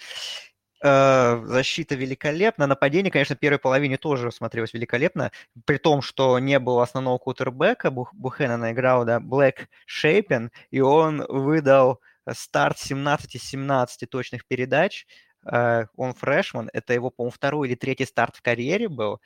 Э, 0.83 1.39
защита 1.45 1.93
великолепна. 1.93 2.65
Нападение, 2.65 3.11
конечно, 3.11 3.35
в 3.35 3.39
первой 3.39 3.59
половине 3.59 3.97
тоже 3.97 4.31
смотрелось 4.31 4.73
великолепно, 4.73 5.31
при 5.65 5.77
том, 5.77 6.01
что 6.01 6.39
не 6.39 6.57
было 6.57 6.81
основного 6.81 7.19
кутербека, 7.19 7.91
Бух, 7.91 8.11
Бухенена 8.15 8.71
играл, 8.71 9.05
да, 9.05 9.19
Блэк 9.19 9.67
Шейпен, 9.85 10.51
и 10.71 10.79
он 10.79 11.23
выдал 11.29 11.99
старт 12.31 12.79
17 12.79 13.35
из 13.35 13.43
17 13.43 14.09
точных 14.09 14.45
передач, 14.47 15.05
Uh, 15.43 15.87
он 15.95 16.13
freshman, 16.13 16.69
это 16.71 16.93
его, 16.93 17.09
по-моему, 17.09 17.31
второй 17.31 17.67
или 17.67 17.73
третий 17.73 18.05
старт 18.05 18.35
в 18.35 18.43
карьере 18.43 18.87
был, 18.87 19.19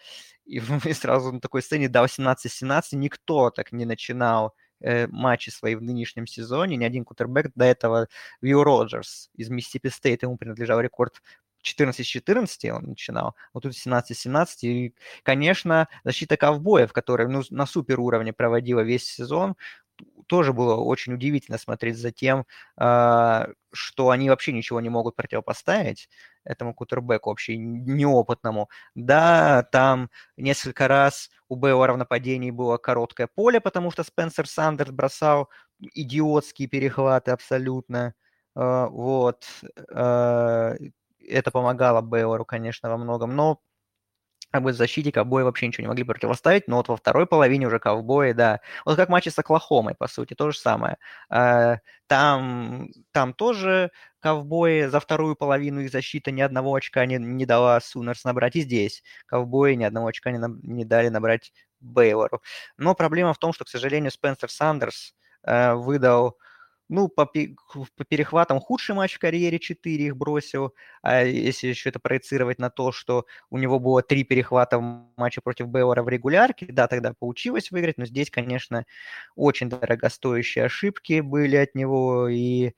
и, 0.45 0.62
сразу 0.93 1.34
на 1.34 1.41
такой 1.41 1.62
сцене 1.62 1.89
дал 1.89 2.05
17-17, 2.05 2.84
никто 2.93 3.49
так 3.49 3.73
не 3.73 3.84
начинал 3.84 4.55
э, 4.85 5.07
матчи 5.07 5.49
свои 5.49 5.75
в 5.75 5.81
нынешнем 5.81 6.27
сезоне. 6.27 6.77
Ни 6.77 6.85
один 6.85 7.03
квотербек 7.03 7.51
до 7.55 7.65
этого 7.65 8.07
Уилл 8.41 8.63
Роджерс 8.63 9.29
из 9.35 9.49
Миссисипи 9.49 9.89
State, 9.89 10.23
ему 10.23 10.37
принадлежал 10.37 10.79
рекорд 10.79 11.21
14-14 11.65 12.69
он 12.69 12.83
начинал, 12.89 13.35
вот 13.53 13.63
тут 13.63 13.73
17-17. 13.73 14.47
И, 14.61 14.95
конечно, 15.23 15.87
защита 16.03 16.37
ковбоев, 16.37 16.93
которая 16.93 17.27
ну, 17.27 17.41
на 17.49 17.65
супер 17.65 17.99
уровне 17.99 18.33
проводила 18.33 18.81
весь 18.81 19.05
сезон, 19.05 19.55
тоже 20.27 20.53
было 20.53 20.75
очень 20.75 21.13
удивительно 21.13 21.57
смотреть 21.57 21.97
за 21.97 22.11
тем, 22.11 22.45
а, 22.77 23.49
что 23.71 24.09
они 24.09 24.29
вообще 24.29 24.51
ничего 24.51 24.81
не 24.81 24.89
могут 24.89 25.15
противопоставить 25.15 26.09
этому 26.45 26.73
кутербеку 26.73 27.29
вообще 27.29 27.58
неопытному. 27.58 28.69
Да, 28.95 29.63
там 29.71 30.10
несколько 30.38 30.88
раз 30.88 31.29
у 31.49 31.55
Бейла 31.55 31.91
в 31.93 31.97
нападении 31.97 32.51
было 32.51 32.77
короткое 32.77 33.27
поле, 33.27 33.60
потому 33.60 33.91
что 33.91 34.03
Спенсер 34.03 34.47
Сандерс 34.47 34.91
бросал 34.91 35.49
идиотские 35.79 36.67
перехваты 36.67 37.31
абсолютно. 37.31 38.13
А, 38.55 38.88
вот. 38.88 39.45
А, 39.91 40.75
это 41.27 41.51
помогало 41.51 42.01
Бейлору, 42.01 42.45
конечно, 42.45 42.89
во 42.89 42.97
многом. 42.97 43.36
Но 43.36 43.62
как 44.55 44.63
бы 44.63 44.71
защите 44.71 45.11
ковбои 45.11 45.43
вообще 45.43 45.67
ничего 45.67 45.81
не 45.81 45.87
могли 45.89 46.05
противоставить, 46.05 46.69
но 46.69 46.77
вот 46.77 46.87
во 46.87 46.95
второй 46.95 47.27
половине 47.27 47.67
уже 47.67 47.77
ковбои, 47.77 48.31
да. 48.31 48.61
Вот 48.85 48.95
как 48.95 49.09
матчи 49.09 49.27
с 49.27 49.37
Оклахомой, 49.37 49.95
по 49.95 50.07
сути, 50.07 50.33
то 50.33 50.49
же 50.49 50.57
самое. 50.57 50.97
А, 51.29 51.79
там, 52.07 52.87
там 53.11 53.33
тоже 53.33 53.91
ковбои 54.21 54.85
за 54.85 55.01
вторую 55.01 55.35
половину 55.35 55.81
их 55.81 55.91
защита 55.91 56.31
ни 56.31 56.39
одного 56.39 56.73
очка 56.73 57.05
не, 57.05 57.17
не 57.17 57.45
дала 57.45 57.81
Сунерс 57.81 58.23
набрать, 58.23 58.55
и 58.55 58.61
здесь 58.61 59.03
ковбои 59.25 59.73
ни 59.73 59.83
одного 59.83 60.07
очка 60.07 60.31
не, 60.31 60.39
не 60.63 60.85
дали 60.85 61.09
набрать 61.09 61.51
Бейлору. 61.81 62.41
Но 62.77 62.95
проблема 62.95 63.33
в 63.33 63.37
том, 63.37 63.51
что, 63.51 63.65
к 63.65 63.69
сожалению, 63.69 64.11
Спенсер 64.11 64.49
Сандерс 64.49 65.15
э, 65.43 65.73
выдал 65.73 66.37
ну, 66.89 67.07
по, 67.07 67.25
по 67.25 68.05
перехватам 68.07 68.59
худший 68.59 68.95
матч 68.95 69.15
в 69.15 69.19
карьере 69.19 69.59
4 69.59 70.05
их 70.05 70.17
бросил, 70.17 70.73
а 71.01 71.23
если 71.23 71.67
еще 71.67 71.89
это 71.89 71.99
проецировать 71.99 72.59
на 72.59 72.69
то, 72.69 72.91
что 72.91 73.25
у 73.49 73.57
него 73.57 73.79
было 73.79 74.01
три 74.01 74.23
перехвата 74.23 74.77
в 74.77 75.07
матче 75.17 75.41
против 75.41 75.67
Бейлора 75.67 76.03
в 76.03 76.09
регулярке, 76.09 76.67
да, 76.69 76.87
тогда 76.87 77.13
получилось 77.17 77.71
выиграть, 77.71 77.97
но 77.97 78.05
здесь, 78.05 78.29
конечно, 78.29 78.85
очень 79.35 79.69
дорогостоящие 79.69 80.65
ошибки 80.65 81.21
были 81.21 81.55
от 81.55 81.75
него, 81.75 82.27
и 82.27 82.73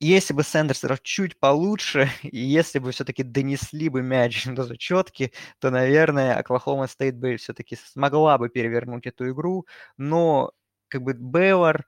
если 0.00 0.34
бы 0.34 0.42
Сэндерс 0.42 0.84
чуть 1.02 1.38
получше, 1.38 2.10
и 2.22 2.38
если 2.38 2.78
бы 2.78 2.92
все-таки 2.92 3.22
донесли 3.22 3.88
бы 3.88 4.02
мяч 4.02 4.44
до 4.46 4.64
зачетки, 4.64 5.32
то, 5.58 5.70
наверное, 5.70 6.36
Оклахома 6.36 6.86
Стейт 6.86 7.16
бы 7.16 7.36
все-таки 7.36 7.76
смогла 7.76 8.38
бы 8.38 8.48
перевернуть 8.48 9.06
эту 9.06 9.30
игру, 9.30 9.66
но 9.96 10.52
как 10.88 11.02
бы 11.02 11.14
Бейлор 11.14 11.84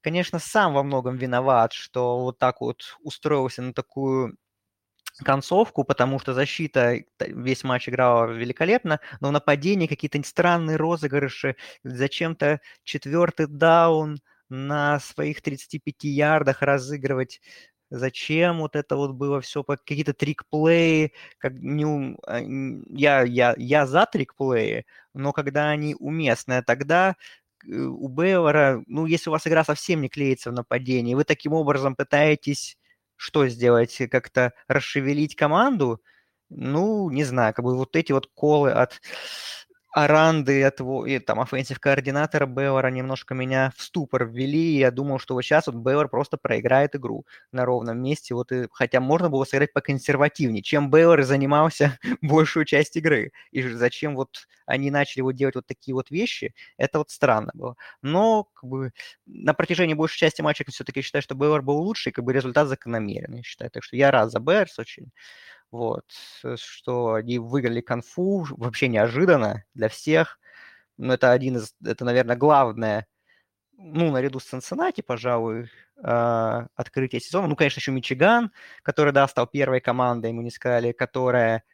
конечно, 0.00 0.38
сам 0.38 0.74
во 0.74 0.82
многом 0.82 1.16
виноват, 1.16 1.72
что 1.72 2.20
вот 2.20 2.38
так 2.38 2.60
вот 2.60 2.96
устроился 3.02 3.62
на 3.62 3.72
такую 3.72 4.36
концовку, 5.24 5.84
потому 5.84 6.18
что 6.18 6.34
защита 6.34 6.98
весь 7.20 7.64
матч 7.64 7.88
играла 7.88 8.26
великолепно, 8.32 9.00
но 9.20 9.28
в 9.28 9.32
нападении 9.32 9.86
какие-то 9.86 10.22
странные 10.22 10.76
розыгрыши, 10.76 11.56
зачем-то 11.84 12.60
четвертый 12.84 13.46
даун 13.46 14.18
на 14.48 14.98
своих 15.00 15.42
35 15.42 16.04
ярдах 16.04 16.62
разыгрывать. 16.62 17.40
Зачем 17.90 18.60
вот 18.60 18.76
это 18.76 18.96
вот 18.96 19.12
было 19.12 19.40
все, 19.40 19.64
какие-то 19.64 20.12
трик-плеи, 20.14 21.12
как, 21.38 21.54
не, 21.54 22.16
а, 22.24 22.38
я, 22.40 23.22
я, 23.22 23.54
я 23.58 23.86
за 23.86 24.06
трик-плеи, 24.06 24.86
но 25.12 25.32
когда 25.32 25.70
они 25.70 25.96
уместные, 25.98 26.62
тогда 26.62 27.16
у 27.66 28.08
Бейлора, 28.08 28.82
ну, 28.86 29.06
если 29.06 29.30
у 29.30 29.32
вас 29.32 29.46
игра 29.46 29.64
совсем 29.64 30.00
не 30.02 30.08
клеится 30.08 30.50
в 30.50 30.54
нападении, 30.54 31.14
вы 31.14 31.24
таким 31.24 31.52
образом 31.52 31.96
пытаетесь 31.96 32.76
что 33.16 33.46
сделать, 33.48 33.98
как-то 34.10 34.54
расшевелить 34.66 35.36
команду, 35.36 36.00
ну, 36.48 37.10
не 37.10 37.22
знаю, 37.24 37.52
как 37.52 37.64
бы 37.66 37.76
вот 37.76 37.94
эти 37.94 38.12
вот 38.12 38.28
колы 38.34 38.70
от 38.70 39.00
Аранды, 39.92 40.62
от 40.62 40.78
его, 40.80 41.04
и, 41.04 41.18
там, 41.18 41.40
offensive 41.40 41.80
координатора 41.80 42.46
Бейлора 42.46 42.88
немножко 42.88 43.34
меня 43.34 43.72
в 43.76 43.82
ступор 43.82 44.24
ввели, 44.26 44.74
и 44.76 44.78
я 44.78 44.92
думал, 44.92 45.18
что 45.18 45.34
вот 45.34 45.42
сейчас 45.42 45.66
вот 45.66 45.74
Бейлор 45.76 46.08
просто 46.08 46.36
проиграет 46.36 46.94
игру 46.94 47.26
на 47.50 47.64
ровном 47.64 47.98
месте, 48.00 48.34
вот 48.34 48.52
и, 48.52 48.68
хотя 48.70 49.00
можно 49.00 49.30
было 49.30 49.44
сыграть 49.44 49.72
поконсервативнее, 49.72 50.62
чем 50.62 50.90
Бейлор 50.90 51.22
занимался 51.22 51.98
большую 52.22 52.66
часть 52.66 52.96
игры, 52.96 53.32
и 53.50 53.62
зачем 53.62 54.14
вот 54.14 54.46
они 54.66 54.90
начали 54.92 55.22
вот 55.22 55.32
делать 55.32 55.56
вот 55.56 55.66
такие 55.66 55.94
вот 55.94 56.10
вещи, 56.10 56.54
это 56.76 56.98
вот 56.98 57.10
странно 57.10 57.50
было. 57.54 57.74
Но, 58.02 58.44
как 58.54 58.70
бы, 58.70 58.92
на 59.26 59.54
протяжении 59.54 59.94
большей 59.94 60.18
части 60.18 60.40
матча 60.42 60.64
все-таки 60.68 61.02
считаю, 61.02 61.22
что 61.22 61.34
Бейлор 61.34 61.62
был 61.62 61.78
лучше, 61.78 62.10
и, 62.10 62.12
как 62.12 62.24
бы, 62.24 62.32
результат 62.32 62.68
закономерный, 62.68 63.38
я 63.38 63.42
считаю, 63.42 63.70
так 63.70 63.82
что 63.82 63.96
я 63.96 64.10
рад 64.12 64.30
за 64.30 64.38
Bears 64.40 64.78
очень. 64.78 65.10
Вот, 65.70 66.04
э, 66.44 66.56
что 66.58 67.14
они 67.14 67.38
выиграли 67.38 67.80
конфу 67.80 68.46
вообще 68.50 68.88
неожиданно 68.88 69.64
для 69.74 69.88
всех. 69.88 70.38
Но 70.98 71.14
это 71.14 71.32
один 71.32 71.56
из, 71.58 71.74
это, 71.84 72.04
наверное, 72.04 72.36
главное, 72.36 73.06
ну, 73.78 74.10
наряду 74.10 74.40
с 74.40 74.44
Цинциннати, 74.44 75.00
пожалуй, 75.00 75.70
э, 76.02 76.66
открытие 76.74 77.20
сезона. 77.20 77.48
Ну, 77.48 77.56
конечно, 77.56 77.80
еще 77.80 77.92
Мичиган, 77.92 78.52
который, 78.82 79.12
да, 79.12 79.26
стал 79.28 79.46
первой 79.46 79.80
командой, 79.80 80.32
мы 80.32 80.42
не 80.44 80.50
сказали, 80.50 80.92
которая 80.92 81.64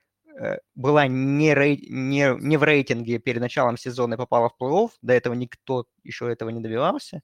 э, 0.40 0.58
была 0.74 1.06
не, 1.08 1.54
рей, 1.54 1.86
не, 1.90 2.36
не 2.40 2.56
в 2.58 2.62
рейтинге 2.62 3.18
перед 3.18 3.40
началом 3.40 3.76
сезона 3.76 4.14
и 4.14 4.18
попала 4.18 4.50
в 4.50 4.62
плей-офф. 4.62 4.90
До 5.02 5.14
этого 5.14 5.34
никто 5.34 5.86
еще 6.04 6.30
этого 6.30 6.50
не 6.50 6.60
добивался. 6.60 7.22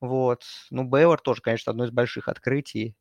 Вот. 0.00 0.44
Ну, 0.70 0.84
Бейлор 0.84 1.20
тоже, 1.20 1.42
конечно, 1.42 1.70
одно 1.70 1.84
из 1.84 1.90
больших 1.90 2.28
открытий 2.28 2.96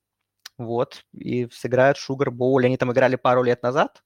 вот, 0.65 1.04
и 1.13 1.47
сыграют 1.52 1.97
Шугар 1.97 2.32
Боуле. 2.32 2.67
Они 2.67 2.78
там 2.78 2.91
играли 2.91 3.15
пару 3.15 3.43
лет 3.43 3.63
назад 3.63 4.04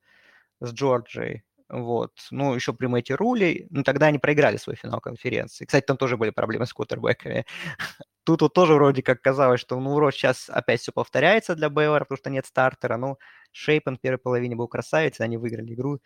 с 0.61 0.71
Джорджией, 0.71 1.43
вот, 1.67 2.11
ну, 2.29 2.53
еще 2.53 2.73
при 2.73 2.85
Мэтте 2.85 3.15
Руле, 3.15 3.65
ну, 3.71 3.83
тогда 3.83 4.07
они 4.07 4.19
проиграли 4.19 4.57
свой 4.57 4.75
финал 4.75 5.01
конференции. 5.01 5.65
Кстати, 5.65 5.85
там 5.85 5.97
тоже 5.97 6.15
были 6.15 6.29
проблемы 6.29 6.67
с 6.67 6.73
кутербэками. 6.73 7.45
Тут 8.23 8.41
вот 8.41 8.53
тоже 8.53 8.75
вроде 8.75 9.01
как 9.01 9.21
казалось, 9.21 9.61
что, 9.61 9.79
ну, 9.79 9.93
вроде 9.95 10.17
сейчас 10.17 10.49
опять 10.49 10.81
все 10.81 10.91
повторяется 10.91 11.55
для 11.55 11.69
Бейлора, 11.69 12.01
потому 12.05 12.17
что 12.17 12.29
нет 12.29 12.45
стартера, 12.45 12.97
ну, 12.97 13.17
Шейпен 13.51 13.97
в 13.97 14.01
первой 14.01 14.19
половине 14.19 14.55
был 14.55 14.67
красавец, 14.67 15.19
они 15.21 15.37
выиграли 15.37 15.73
игру. 15.73 15.99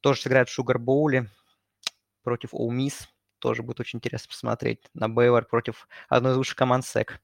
Тоже 0.00 0.20
сыграют 0.20 0.48
в 0.48 0.52
Шугар 0.52 0.78
Боуле 0.78 1.28
против 2.22 2.50
Оумис. 2.52 3.08
Тоже 3.38 3.62
будет 3.62 3.80
очень 3.80 3.98
интересно 3.98 4.28
посмотреть 4.28 4.88
на 4.94 5.08
Бейлор 5.08 5.46
против 5.46 5.88
одной 6.08 6.32
из 6.32 6.36
лучших 6.36 6.56
команд 6.56 6.84
СЭК. 6.84 7.20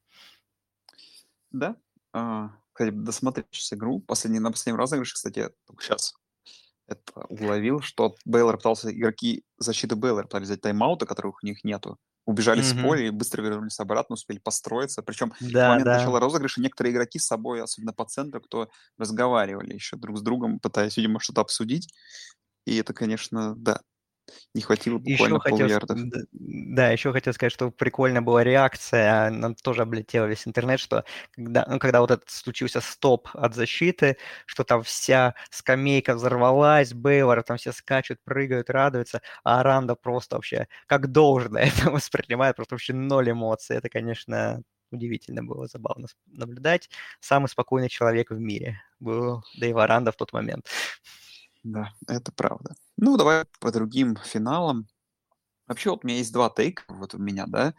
Да, 1.53 1.77
а, 2.13 2.51
кстати, 2.73 2.91
досмотреть 2.95 3.47
сейчас 3.51 3.73
игру. 3.75 4.01
Последний, 4.01 4.41
на 4.41 4.51
последнем 4.53 4.79
разыгрыше, 4.79 5.15
кстати, 5.15 5.39
я 5.41 5.51
только 5.67 5.83
сейчас 5.85 6.15
это 6.89 7.25
уловил, 7.29 7.81
что 7.81 8.17
Бейлор 8.25 8.57
пытался, 8.57 8.93
игроки 8.93 9.45
защиты 9.59 9.97
Бейлор 9.97 10.25
пытались 10.25 10.49
взять 10.49 10.61
тайм-ауты, 10.63 11.07
которых 11.07 11.43
у 11.43 11.47
них 11.47 11.65
нету. 11.65 11.99
убежали 12.27 12.63
с 12.63 12.75
поля 12.75 13.07
и 13.09 13.11
быстро 13.11 13.43
вернулись 13.43 13.81
обратно, 13.81 14.15
успели 14.15 14.39
построиться. 14.39 15.03
Причем 15.03 15.33
в 15.33 15.35
Да, 15.41 15.69
момент 15.69 15.89
да. 15.89 15.99
начала 15.99 16.21
розыгрыша 16.21 16.61
некоторые 16.61 16.93
игроки 16.95 17.19
с 17.19 17.27
собой, 17.27 17.63
особенно 17.63 17.93
по 17.93 18.05
центру, 18.05 18.41
кто 18.41 18.69
разговаривали 18.99 19.75
еще 19.75 19.97
друг 19.97 20.19
с 20.19 20.23
другом, 20.23 20.61
пытаясь, 20.61 20.97
видимо, 20.97 21.21
что-то 21.21 21.41
обсудить. 21.43 21.93
И 22.67 22.77
это, 22.77 22.95
конечно, 22.95 23.55
да, 23.57 23.83
не 24.55 24.63
хватило 24.63 24.99
Еще 25.05 25.11
буквально 25.13 25.41
хотел, 25.41 25.69
с- 25.69 25.73
полярдов. 25.73 25.99
д- 26.11 26.27
да, 26.33 26.91
еще 26.91 27.13
хотел 27.13 27.33
сказать, 27.33 27.53
что 27.53 27.71
прикольная 27.71 28.21
была 28.23 28.45
реакция, 28.45 29.27
она 29.29 29.55
тоже 29.55 29.83
облетела 29.83 30.27
весь 30.27 30.47
интернет, 30.47 30.79
что 30.81 31.05
когда, 31.33 31.65
ну, 31.69 31.79
когда 31.79 32.01
вот 32.01 32.11
этот 32.13 32.31
случился 32.31 32.81
стоп 32.81 33.29
от 33.35 33.55
защиты, 33.55 34.17
что 34.47 34.65
там 34.65 34.83
вся 34.83 35.35
скамейка 35.51 36.15
взорвалась, 36.15 36.93
Бейлор, 36.95 37.43
там 37.43 37.57
все 37.57 37.73
скачут, 37.73 38.19
прыгают, 38.25 38.71
радуются, 38.71 39.23
а 39.45 39.61
Аранда 39.61 39.97
просто 39.97 40.37
вообще 40.37 40.69
как 40.87 41.11
должное 41.11 41.65
это 41.87 41.91
воспринимает, 41.91 42.57
просто 42.57 42.75
вообще 42.75 42.93
ноль 42.93 43.31
эмоций. 43.31 43.77
Это, 43.77 43.89
конечно, 43.89 44.63
удивительно 44.93 45.43
было, 45.43 45.67
забавно 45.67 46.07
наблюдать. 46.27 46.91
Самый 47.21 47.49
спокойный 47.49 47.89
человек 47.89 48.31
в 48.31 48.39
мире 48.39 48.83
был 49.01 49.43
Дэйв 49.59 49.77
Аранда 49.79 50.13
в 50.13 50.17
тот 50.17 50.33
момент. 50.33 50.67
Да, 51.65 51.93
это 52.09 52.33
правда. 52.33 52.75
Ну, 52.97 53.17
давай 53.17 53.45
по 53.61 53.71
другим 53.71 54.17
финалам. 54.17 54.87
Вообще, 55.69 55.91
вот 55.91 56.05
у 56.05 56.09
меня 56.09 56.19
есть 56.19 56.33
два 56.33 56.51
тейка, 56.51 56.85
вот 56.89 57.15
у 57.15 57.19
меня, 57.19 57.47
да, 57.47 57.75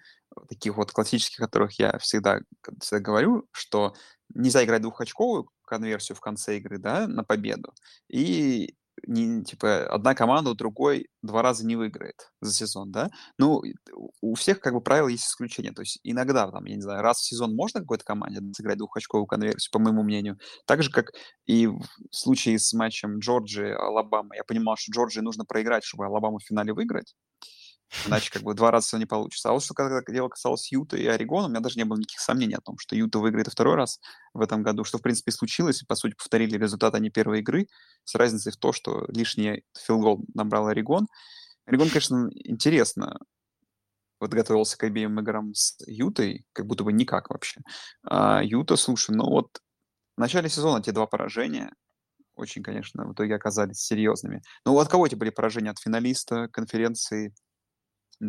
таких 0.50 0.78
вот 0.78 0.92
классических, 0.92 1.40
о 1.42 1.46
которых 1.48 1.80
я 1.80 1.98
всегда, 2.00 2.40
всегда 2.82 3.00
говорю, 3.02 3.48
что 3.52 3.96
нельзя 4.34 4.64
играть 4.66 4.82
двухочковую 4.84 5.50
конверсию 5.66 6.18
в 6.18 6.22
конце 6.22 6.58
игры, 6.58 6.80
да, 6.80 7.08
на 7.08 7.24
победу, 7.24 7.74
и 8.10 8.76
не, 9.08 9.44
типа, 9.44 9.86
одна 9.88 10.16
команда 10.16 10.52
у 10.52 10.56
другой 10.56 11.08
два 11.22 11.42
раза 11.42 11.66
не 11.66 11.76
выиграет 11.76 12.32
за 12.42 12.54
сезон, 12.54 12.92
да. 12.92 13.10
Ну, 13.38 13.62
у 14.22 14.36
всех, 14.36 14.60
как 14.60 14.74
бы, 14.74 14.82
правил 14.82 15.08
есть 15.08 15.26
исключения. 15.26 15.72
То 15.72 15.82
есть 15.82 16.00
иногда, 16.04 16.50
там, 16.50 16.66
я 16.66 16.76
не 16.76 16.82
знаю, 16.82 17.02
раз 17.02 17.20
в 17.20 17.26
сезон 17.26 17.56
можно 17.56 17.82
какой-то 17.82 18.04
команде 18.04 18.42
сыграть 18.56 18.78
двухочковую 18.78 19.28
конверсию, 19.28 19.72
по 19.72 19.80
моему 19.80 20.04
мнению. 20.04 20.38
Так 20.66 20.84
же, 20.84 20.92
как 20.92 21.12
и 21.46 21.68
в 21.68 21.82
случае 22.12 22.60
с 22.60 22.74
матчем 22.74 23.20
Джорджии, 23.20 23.72
Алабама. 23.72 24.36
Я 24.36 24.44
понимал, 24.44 24.76
что 24.78 24.92
Джорджии 24.92 25.22
нужно 25.22 25.46
проиграть, 25.46 25.84
чтобы 25.84 26.06
Алабаму 26.06 26.40
в 26.40 26.44
финале 26.44 26.74
выиграть. 26.74 27.16
Иначе 28.06 28.32
как 28.32 28.44
бы 28.44 28.54
два 28.54 28.72
раза 28.72 28.98
не 28.98 29.06
получится. 29.06 29.50
А 29.50 29.54
вот 29.54 29.64
что 29.64 29.74
когда 29.74 30.02
дело 30.08 30.30
касалось 30.30 30.72
Юта 30.72 30.98
и 30.98 31.06
Орегона, 31.06 31.48
у 31.48 31.50
меня 31.50 31.60
даже 31.60 31.78
не 31.78 31.86
было 31.86 31.98
никаких 31.98 32.20
сомнений 32.20 32.56
о 32.56 32.62
том, 32.62 32.78
что 32.78 32.96
Юта 32.96 33.20
выиграет 33.20 33.48
второй 33.48 33.76
раз 33.76 34.00
в 34.34 34.42
этом 34.42 34.64
году, 34.64 34.84
что 34.84 34.98
в 34.98 35.02
принципе 35.02 35.32
и 35.32 35.34
случилось. 35.34 35.84
По 35.84 35.96
сути, 35.96 36.16
повторили 36.16 36.58
результат 36.58 36.96
они 36.96 37.10
первой 37.10 37.40
игры 37.40 37.68
с 38.04 38.16
разницей 38.16 38.52
в 38.52 38.58
то, 38.58 38.72
что 38.74 39.06
лишний 39.10 39.64
филгол 39.78 40.26
набрал 40.34 40.68
Орегон. 40.68 41.08
Орегон, 41.66 41.90
конечно, 41.90 42.30
интересно 42.34 43.20
подготовился 44.20 44.78
к 44.78 44.84
обеим 44.84 45.20
играм 45.20 45.54
с 45.54 45.78
Ютой, 45.86 46.46
как 46.54 46.66
будто 46.66 46.84
бы 46.84 46.94
никак 46.94 47.30
вообще. 47.30 47.62
А 48.04 48.42
Юта, 48.44 48.76
слушай, 48.78 49.14
ну 49.14 49.26
вот 49.26 49.60
в 50.16 50.20
начале 50.20 50.50
сезона 50.50 50.82
те 50.82 50.92
два 50.92 51.08
поражения 51.08 51.74
очень, 52.36 52.64
конечно, 52.64 53.06
в 53.06 53.14
итоге 53.14 53.36
оказались 53.36 53.78
серьезными. 53.78 54.42
Ну, 54.66 54.78
от 54.80 54.88
кого 54.88 55.06
эти 55.06 55.16
были 55.16 55.30
поражения? 55.30 55.70
От 55.70 55.80
финалиста 55.80 56.48
конференции 56.48 57.34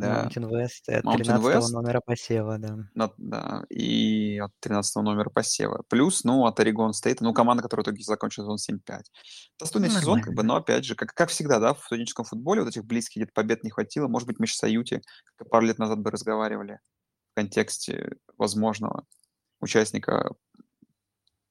да. 0.01 0.27
Mountain 0.27 0.51
West 0.51 0.89
от 0.93 1.05
Mountain 1.05 1.17
13 1.19 1.45
West. 1.45 1.73
номера 1.73 2.01
посева, 2.01 2.59
да. 2.59 2.79
На- 2.95 3.13
да, 3.17 3.65
и 3.69 4.39
от 4.39 4.53
13 4.61 5.03
номера 5.03 5.31
посева. 5.31 5.83
Плюс, 5.89 6.25
ну, 6.25 6.47
от 6.47 6.59
Орегон 6.61 6.93
Стейта, 6.93 7.25
ну, 7.25 7.33
команда, 7.33 7.63
которая 7.63 7.85
в 7.85 7.87
итоге 7.89 8.03
закончила 8.03 8.45
сезон 8.45 8.59
7-5. 8.59 9.11
Достойный 9.59 9.89
Ну, 9.89 9.95
сезон, 10.01 10.21
как 10.21 10.35
бы, 10.35 10.43
но, 10.43 10.57
опять 10.57 10.85
же, 10.85 10.95
как, 10.95 11.15
как 11.15 11.31
всегда, 11.31 11.59
да, 11.61 11.75
в 11.75 11.85
студенческом 11.85 12.25
футболе 12.25 12.63
вот 12.63 12.69
этих 12.69 12.85
близких 12.85 13.17
где-то 13.23 13.33
побед 13.35 13.65
не 13.65 13.71
хватило. 13.71 14.09
Может 14.09 14.27
быть, 14.29 14.39
мы 14.39 14.47
сейчас 14.47 14.65
о 14.65 14.69
Юте, 14.69 15.03
как 15.37 15.47
и 15.47 15.51
пару 15.51 15.67
лет 15.67 15.79
назад 15.79 16.01
бы 16.01 16.11
разговаривали 16.11 16.81
в 17.33 17.37
контексте 17.37 18.17
возможного 18.39 19.05
участника 19.61 20.35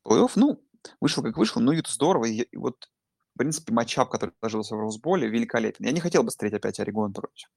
плей-офф. 0.08 0.32
Ну, 0.36 0.64
вышел 1.00 1.24
как 1.24 1.38
вышел, 1.38 1.62
но 1.62 1.72
Юта 1.74 1.92
здорово. 1.92 2.26
И, 2.26 2.42
и 2.42 2.58
вот, 2.58 2.90
в 3.34 3.38
принципе, 3.38 3.74
матчап, 3.74 4.10
который 4.10 4.34
сложился 4.40 4.76
в 4.76 4.80
Росболе, 4.80 5.28
великолепен. 5.28 5.86
Я 5.86 5.92
не 5.92 6.00
хотел 6.00 6.24
бы 6.24 6.32
смотреть 6.32 6.54
опять 6.54 6.80
Орегон 6.80 7.14
против 7.14 7.50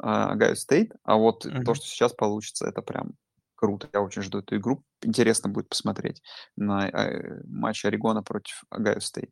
Огайо 0.00 0.54
State, 0.54 0.92
а 1.04 1.16
вот 1.16 1.44
Мгм. 1.44 1.64
то, 1.64 1.74
что 1.74 1.86
сейчас 1.86 2.12
получится, 2.12 2.66
это 2.66 2.82
прям 2.82 3.12
круто. 3.54 3.88
Я 3.92 4.00
очень 4.00 4.22
жду 4.22 4.38
эту 4.38 4.56
игру. 4.56 4.82
Интересно 5.02 5.50
будет 5.50 5.68
посмотреть 5.68 6.22
на 6.56 6.88
э, 6.88 7.42
матч 7.46 7.84
Орегона 7.84 8.22
против 8.22 8.64
Огайо 8.70 9.00
State. 9.00 9.30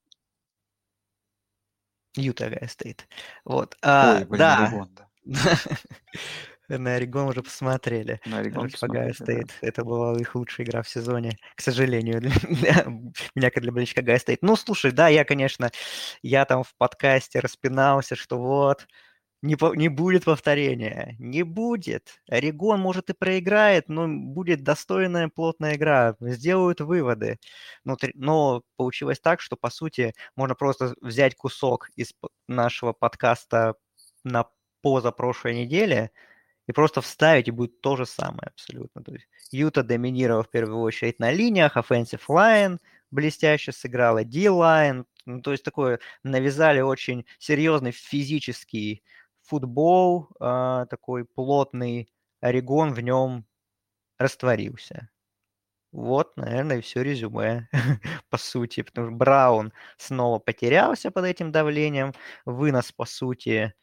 Юта 2.17 2.47
Огайо 2.47 2.69
State. 2.69 3.09
Вот. 3.45 3.77
А, 3.83 4.17
Ой, 4.19 4.25
блин, 4.25 4.39
да, 4.39 4.67
Орегон, 4.67 4.95
да. 4.95 5.09
на 6.79 6.95
Орегон 6.95 7.29
уже 7.29 7.43
посмотрели. 7.43 8.21
На 8.27 8.39
Орегон 8.39 8.65
Огайо 8.65 8.73
посмотрели, 8.73 9.09
да. 9.09 9.25
State. 9.25 9.55
Это 9.61 9.85
была 9.85 10.19
их 10.19 10.35
лучшая 10.35 10.67
игра 10.67 10.83
в 10.83 10.89
сезоне, 10.89 11.39
к 11.55 11.61
сожалению, 11.61 12.21
для 12.21 12.31
меня, 13.35 13.51
как 13.51 13.63
для 13.63 13.73
болельщика 13.73 14.01
Огайо 14.01 14.19
State. 14.19 14.43
Ну, 14.43 14.57
слушай, 14.57 14.91
да, 14.93 15.09
я, 15.09 15.25
конечно, 15.25 15.71
я 16.23 16.45
там 16.45 16.65
в 16.65 16.75
подкасте 16.77 17.41
распинался, 17.41 18.17
что 18.17 18.39
вот, 18.39 18.87
не, 19.43 19.57
по- 19.57 19.75
не 19.75 19.89
будет 19.89 20.25
повторения. 20.25 21.17
Не 21.19 21.43
будет. 21.43 22.21
Орегон, 22.29 22.81
может, 22.81 23.11
и 23.11 23.15
проиграет, 23.15 23.89
но 23.89 24.09
будет 24.09 24.63
достойная, 24.63 25.29
плотная 25.29 25.77
игра. 25.77 26.17
Сделают 26.21 26.81
выводы. 26.81 27.39
Но, 27.85 27.97
но 28.15 28.63
получилось 28.77 29.21
так, 29.21 29.41
что, 29.41 29.57
по 29.57 29.71
сути, 29.71 30.15
можно 30.37 30.55
просто 30.55 30.95
взять 31.01 31.37
кусок 31.37 31.91
из 31.97 32.15
нашего 32.49 32.93
подкаста 32.93 33.75
на 34.25 34.47
позапрошлой 34.83 35.55
неделе 35.55 36.11
и 36.67 36.73
просто 36.73 37.01
вставить, 37.01 37.49
и 37.49 37.53
будет 37.53 37.81
то 37.81 37.97
же 37.97 38.07
самое 38.07 38.49
абсолютно. 38.49 39.03
То 39.03 39.13
есть 39.13 39.27
Юта 39.53 39.83
доминировал 39.83 40.43
в 40.43 40.51
первую 40.51 40.81
очередь 40.81 41.19
на 41.21 41.31
линиях, 41.31 41.77
offensive 41.77 42.23
line 42.29 42.79
блестяще 43.11 43.73
сыграла, 43.73 44.25
D-line, 44.25 45.05
ну, 45.27 45.41
то 45.43 45.53
есть 45.53 45.65
такое 45.65 46.01
навязали 46.23 46.81
очень 46.81 47.27
серьезный 47.39 47.93
физический 47.93 49.03
футбол, 49.49 50.29
а, 50.41 50.87
такой 50.87 51.25
плотный 51.25 52.09
Орегон 52.41 52.93
в 52.95 53.01
нем 53.01 53.47
растворился. 54.19 55.11
Вот, 55.93 56.37
наверное, 56.37 56.79
и 56.79 56.81
все 56.83 57.03
резюме, 57.03 57.69
по 58.31 58.37
сути, 58.39 58.83
потому 58.83 59.09
что 59.09 59.17
Браун 59.17 59.73
снова 59.97 60.39
потерялся 60.39 61.11
под 61.11 61.25
этим 61.25 61.51
давлением, 61.53 62.13
вынос, 62.45 62.93
по 62.93 63.07
сути, 63.07 63.75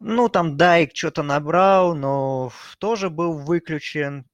ну, 0.00 0.28
там 0.28 0.56
Дайк 0.56 0.92
что-то 0.94 1.22
набрал, 1.22 1.94
но 1.94 2.52
тоже 2.78 3.10
был 3.10 3.38
выключен, 3.38 4.26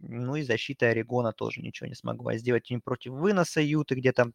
ну 0.00 0.36
и 0.36 0.42
защита 0.42 0.88
Орегона 0.88 1.32
тоже 1.32 1.62
ничего 1.62 1.88
не 1.88 1.94
смогла 1.94 2.36
сделать 2.38 2.70
ни 2.70 2.78
против 2.78 3.12
выноса 3.12 3.60
Юты, 3.60 3.94
где 3.96 4.12
там 4.12 4.32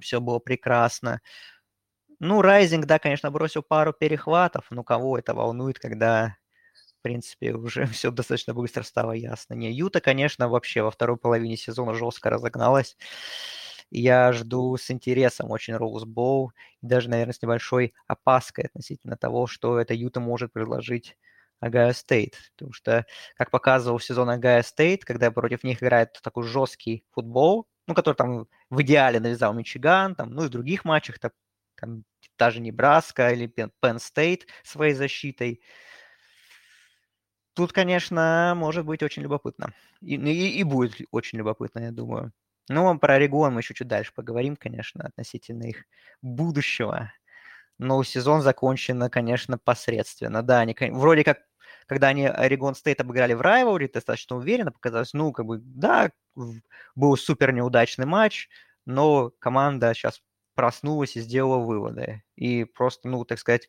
все 0.00 0.20
было 0.20 0.38
прекрасно. 0.38 1.20
Ну, 2.20 2.42
Райзинг, 2.42 2.86
да, 2.86 2.98
конечно, 2.98 3.30
бросил 3.30 3.62
пару 3.62 3.92
перехватов, 3.92 4.66
но 4.70 4.82
кого 4.82 5.18
это 5.18 5.34
волнует, 5.34 5.78
когда, 5.78 6.36
в 6.98 7.02
принципе, 7.02 7.52
уже 7.54 7.86
все 7.86 8.10
достаточно 8.10 8.54
быстро 8.54 8.82
стало 8.82 9.12
ясно. 9.12 9.54
Не, 9.54 9.72
Юта, 9.72 10.00
конечно, 10.00 10.48
вообще 10.48 10.82
во 10.82 10.90
второй 10.90 11.16
половине 11.16 11.56
сезона 11.56 11.94
жестко 11.94 12.30
разогналась. 12.30 12.96
Я 13.90 14.32
жду 14.32 14.76
с 14.76 14.90
интересом 14.90 15.50
очень 15.50 15.76
Роузбоул, 15.76 16.52
и 16.82 16.86
даже, 16.86 17.08
наверное, 17.10 17.34
с 17.34 17.42
небольшой 17.42 17.94
опаской 18.08 18.64
относительно 18.64 19.16
того, 19.16 19.46
что 19.46 19.78
это 19.78 19.94
Юта 19.94 20.20
может 20.20 20.52
предложить 20.52 21.16
Огайо 21.60 21.92
State. 21.92 22.36
Потому 22.56 22.72
что, 22.72 23.06
как 23.36 23.50
показывал 23.50 24.00
сезон 24.00 24.28
Огайо 24.30 24.62
State, 24.62 25.04
когда 25.04 25.30
против 25.30 25.64
них 25.64 25.82
играет 25.82 26.18
такой 26.22 26.44
жесткий 26.44 27.04
футбол, 27.12 27.66
ну, 27.86 27.94
который 27.94 28.16
там 28.16 28.46
в 28.70 28.82
идеале 28.82 29.20
навязал 29.20 29.54
Мичиган, 29.54 30.14
там, 30.16 30.30
ну 30.32 30.44
и 30.44 30.46
в 30.48 30.50
других 30.50 30.84
матчах, 30.84 31.18
там, 31.18 31.30
там 31.80 32.04
та 32.36 32.50
же 32.50 32.60
Небраска 32.60 33.30
или 33.30 33.46
Penn 33.48 33.70
State 33.98 34.42
своей 34.62 34.94
защитой. 34.94 35.60
Тут, 37.54 37.72
конечно, 37.72 38.54
может 38.56 38.84
быть 38.84 39.02
очень 39.02 39.22
любопытно. 39.22 39.72
И, 40.00 40.14
и, 40.14 40.60
и 40.60 40.62
будет 40.62 41.00
очень 41.10 41.38
любопытно, 41.38 41.80
я 41.80 41.90
думаю. 41.90 42.32
Ну, 42.68 42.98
про 42.98 43.14
Орегон 43.14 43.54
мы 43.54 43.60
еще 43.60 43.74
чуть 43.74 43.88
дальше 43.88 44.12
поговорим, 44.14 44.56
конечно, 44.56 45.04
относительно 45.04 45.64
их 45.64 45.84
будущего. 46.22 47.12
Но 47.78 48.02
сезон 48.04 48.42
закончен, 48.42 49.08
конечно, 49.10 49.58
посредственно. 49.58 50.42
Да, 50.42 50.60
они 50.60 50.76
вроде 50.90 51.24
как, 51.24 51.38
когда 51.86 52.08
они 52.08 52.26
Орегон 52.26 52.74
Стейт 52.74 53.00
обыграли 53.00 53.34
в 53.34 53.40
Райворе, 53.40 53.88
достаточно 53.88 54.36
уверенно 54.36 54.72
показалось, 54.72 55.12
ну, 55.12 55.32
как 55.32 55.46
бы, 55.46 55.58
да, 55.58 56.10
был 56.94 57.16
супер 57.16 57.52
неудачный 57.52 58.06
матч, 58.06 58.48
но 58.84 59.30
команда 59.38 59.94
сейчас 59.94 60.20
проснулась 60.58 61.14
и 61.14 61.20
сделала 61.20 61.58
выводы. 61.58 62.24
И 62.34 62.64
просто, 62.64 63.08
ну, 63.08 63.24
так 63.24 63.38
сказать, 63.38 63.68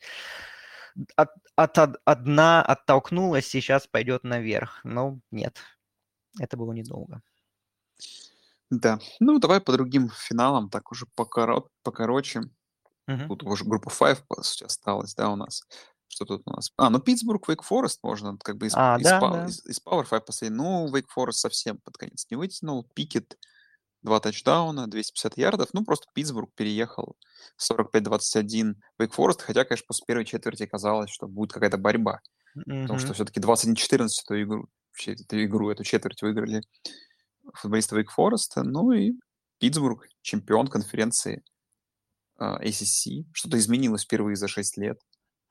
от, 1.15 1.29
от, 1.55 1.77
от 1.77 1.97
одна 2.03 2.63
оттолкнулась, 2.63 3.45
сейчас 3.45 3.85
пойдет 3.85 4.23
наверх. 4.23 4.79
Но 4.83 5.19
нет, 5.29 5.59
это 6.39 6.57
было 6.57 6.73
недолго. 6.73 7.21
Да. 8.71 8.97
Ну, 9.19 9.37
давай 9.37 9.61
по 9.61 9.71
другим 9.71 10.09
финалам, 10.09 10.71
так 10.71 10.91
уже 10.91 11.05
покоро... 11.13 11.65
покороче. 11.83 12.41
Мгм. 13.05 13.27
Тут 13.27 13.43
уже 13.43 13.65
группа 13.65 13.91
5, 13.91 14.27
по 14.27 14.41
сути, 14.41 14.63
осталась, 14.63 15.13
да, 15.13 15.29
у 15.29 15.35
нас. 15.35 15.61
Что 16.07 16.25
тут 16.25 16.41
у 16.45 16.49
нас? 16.49 16.71
А, 16.77 16.89
ну 16.89 16.97
Питтсбург, 16.99 17.47
Вейк 17.47 17.61
Форест 17.61 17.99
можно 18.01 18.35
как 18.39 18.57
бы 18.57 18.65
из, 18.65 18.73
А, 18.75 18.97
из, 18.99 19.03
да, 19.03 19.19
Пау- 19.19 19.33
да. 19.33 19.45
из, 19.45 19.63
из 19.63 19.79
Power 19.79 20.09
5 20.09 20.25
последний. 20.25 20.57
Ну, 20.57 20.91
Вейк 20.91 21.07
Форест 21.11 21.37
совсем 21.37 21.77
под 21.77 21.97
конец 21.97 22.25
не 22.31 22.35
вытянул. 22.35 22.89
Пикет, 22.95 23.37
два 24.01 24.19
тачдауна, 24.19 24.87
250 24.87 25.37
ярдов. 25.37 25.69
Ну, 25.73 25.83
просто 25.83 26.07
Питтсбург 26.13 26.49
переехал 26.55 27.17
45-21 27.59 28.75
Вейк 28.97 29.13
Форест, 29.13 29.41
хотя, 29.41 29.65
конечно, 29.65 29.85
после 29.87 30.05
первой 30.05 30.25
четверти 30.25 30.65
казалось, 30.65 31.11
что 31.11 31.27
будет 31.27 31.51
какая-то 31.51 31.77
борьба. 31.77 32.19
Потому 32.53 32.99
что 32.99 33.13
все-таки 33.13 33.39
21-14 33.39 34.07
эту 34.21 34.41
игру, 34.41 34.69
эту 35.05 35.43
игру, 35.45 35.69
эту 35.69 35.83
четверть 35.83 36.21
выиграли 36.21 36.61
футболисты 37.53 37.95
Вейк 37.95 38.11
Фореста. 38.11 38.63
Ну 38.63 38.91
и 38.91 39.13
Питтсбург, 39.59 40.07
чемпион 40.21 40.67
конференции 40.67 41.43
а, 42.37 42.63
ACC. 42.63 43.25
Что-то 43.33 43.57
изменилось 43.57 44.03
впервые 44.03 44.35
за 44.35 44.47
6 44.47 44.77
лет. 44.77 44.99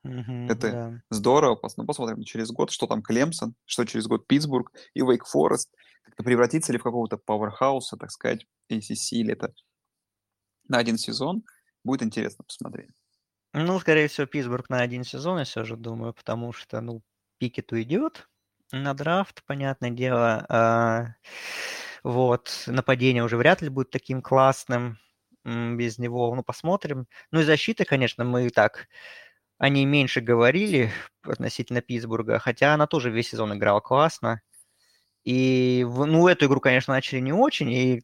Мгм, 0.03 0.57
Это 0.57 0.67
да. 0.69 1.01
здорово. 1.09 1.59
Ну, 1.77 1.85
посмотрим 1.85 2.23
через 2.23 2.51
год, 2.51 2.71
что 2.71 2.87
там 2.87 3.01
Клемсон, 3.01 3.55
что 3.65 3.85
через 3.85 4.07
год 4.07 4.27
Питтсбург 4.27 4.71
и 4.93 5.01
Вейк 5.01 5.25
Форест. 5.25 5.71
Как-то 6.03 6.23
превратится 6.23 6.71
ли 6.71 6.79
в 6.79 6.83
какого-то 6.83 7.17
пауэрхауса, 7.17 7.97
так 7.97 8.11
сказать, 8.11 8.45
ACC, 8.69 9.17
или 9.17 9.33
это 9.33 9.53
на 10.67 10.77
один 10.77 10.97
сезон. 10.97 11.43
Будет 11.83 12.03
интересно 12.03 12.43
посмотреть. 12.45 12.91
Ну, 13.53 13.79
скорее 13.79 14.07
всего, 14.07 14.27
Питтсбург 14.27 14.69
на 14.69 14.81
один 14.81 15.03
сезон, 15.03 15.39
я 15.39 15.43
все 15.43 15.63
же 15.63 15.75
думаю, 15.75 16.13
потому 16.13 16.53
что, 16.53 16.81
ну, 16.81 17.01
Пикет 17.39 17.71
уйдет 17.71 18.29
на 18.71 18.93
драфт, 18.93 19.43
понятное 19.45 19.89
дело. 19.89 20.45
а, 20.49 21.15
вот, 22.03 22.63
нападение 22.67 23.23
уже 23.23 23.37
вряд 23.37 23.61
ли 23.61 23.69
будет 23.69 23.89
таким 23.91 24.21
классным 24.21 24.99
без 25.45 25.97
него. 25.97 26.33
Ну, 26.35 26.43
посмотрим. 26.43 27.07
Ну, 27.31 27.39
и 27.41 27.43
защита, 27.43 27.85
конечно, 27.85 28.23
мы 28.23 28.47
и 28.47 28.49
так 28.49 28.87
о 29.59 29.69
ней 29.69 29.85
меньше 29.85 30.21
говорили 30.21 30.91
относительно 31.23 31.81
Питтсбурга, 31.81 32.39
хотя 32.39 32.73
она 32.73 32.87
тоже 32.87 33.11
весь 33.11 33.29
сезон 33.29 33.53
играла 33.53 33.81
классно. 33.81 34.41
И, 35.25 35.85
ну, 35.87 36.27
эту 36.27 36.45
игру, 36.47 36.61
конечно, 36.61 36.93
начали 36.93 37.19
не 37.19 37.33
очень, 37.33 37.71
и 37.71 38.03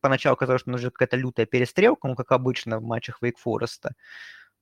поначалу 0.00 0.36
казалось, 0.36 0.62
что 0.62 0.70
нужна 0.70 0.90
какая-то 0.90 1.16
лютая 1.16 1.46
перестрелка, 1.46 2.06
ну, 2.06 2.14
как 2.14 2.32
обычно 2.32 2.78
в 2.78 2.84
матчах 2.84 3.22
Вейк 3.22 3.38
Фореста. 3.38 3.94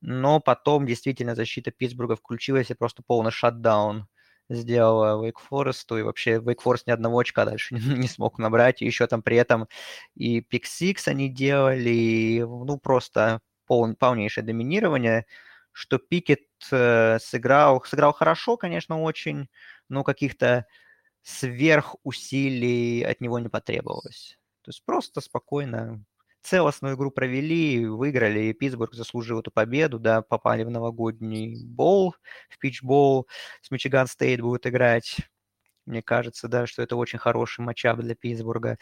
Но 0.00 0.40
потом 0.40 0.86
действительно 0.86 1.34
защита 1.34 1.72
Питтсбурга 1.72 2.16
включилась 2.16 2.70
и 2.70 2.74
просто 2.74 3.02
полный 3.04 3.32
шатдаун 3.32 4.06
сделала 4.48 5.22
Вейк 5.22 5.40
Форесту, 5.40 5.98
и 5.98 6.02
вообще 6.02 6.40
Вейк 6.40 6.62
Форест 6.62 6.86
ни 6.86 6.92
одного 6.92 7.18
очка 7.18 7.44
дальше 7.44 7.74
не, 7.76 7.80
не 7.98 8.08
смог 8.08 8.38
набрать, 8.38 8.80
и 8.80 8.86
еще 8.86 9.06
там 9.08 9.22
при 9.22 9.36
этом 9.36 9.68
и 10.14 10.40
пик 10.40 10.66
сикс 10.66 11.08
они 11.08 11.28
делали, 11.28 11.90
и, 11.90 12.40
ну, 12.42 12.78
просто 12.78 13.40
пол, 13.66 13.94
полнейшее 13.96 14.44
доминирование, 14.44 15.26
что 15.78 15.98
Пикет 15.98 16.40
э, 16.72 17.20
сыграл, 17.20 17.80
сыграл 17.84 18.12
хорошо, 18.12 18.56
конечно, 18.56 19.00
очень, 19.00 19.48
но 19.88 20.02
каких-то 20.02 20.66
сверхусилий 21.22 23.04
от 23.06 23.20
него 23.20 23.38
не 23.38 23.48
потребовалось. 23.48 24.40
То 24.62 24.70
есть 24.70 24.84
просто 24.84 25.20
спокойно 25.20 26.04
целостную 26.42 26.96
игру 26.96 27.12
провели, 27.12 27.86
выиграли, 27.86 28.40
и 28.40 28.54
Питтсбург 28.54 28.92
заслужил 28.92 29.38
эту 29.38 29.52
победу, 29.52 30.00
да, 30.00 30.20
попали 30.20 30.64
в 30.64 30.70
новогодний 30.70 31.64
боул, 31.64 32.16
в 32.50 32.58
питчбол, 32.58 33.28
с 33.62 33.70
Мичиган 33.70 34.08
Стейт 34.08 34.40
будут 34.40 34.66
играть. 34.66 35.18
Мне 35.86 36.02
кажется, 36.02 36.48
да, 36.48 36.66
что 36.66 36.82
это 36.82 36.96
очень 36.96 37.20
хороший 37.20 37.60
матчап 37.60 38.00
для 38.00 38.16
Питтсбурга, 38.16 38.78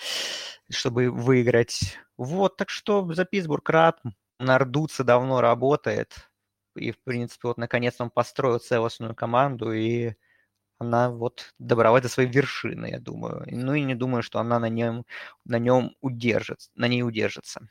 чтобы 0.71 1.11
выиграть. 1.11 1.99
Вот, 2.17 2.57
так 2.57 2.71
что 2.71 3.13
за 3.13 3.27
Питтсбург 3.27 3.69
рад. 3.69 4.01
Нардуца 4.39 5.03
давно 5.03 5.41
работает, 5.41 6.31
и, 6.77 6.93
в 6.93 6.99
принципе, 6.99 7.49
вот 7.49 7.59
наконец 7.59 7.97
он 8.01 8.11
построил 8.11 8.59
целостную 8.59 9.15
команду, 9.15 9.73
и 9.73 10.15
она 10.79 11.11
вот 11.11 11.55
добралась 11.59 12.03
до 12.03 12.09
своей 12.09 12.31
вершины, 12.31 12.87
я 12.87 13.01
думаю. 13.01 13.45
Ну 13.51 13.75
и 13.75 13.83
не 13.83 13.95
думаю, 13.95 14.23
что 14.23 14.39
она 14.39 14.59
на 14.59 14.69
нем, 14.69 15.05
на 15.45 15.59
нем 15.59 15.97
удержится, 16.01 16.71
на 16.75 16.89
ней 16.89 17.03
удержится. 17.03 17.69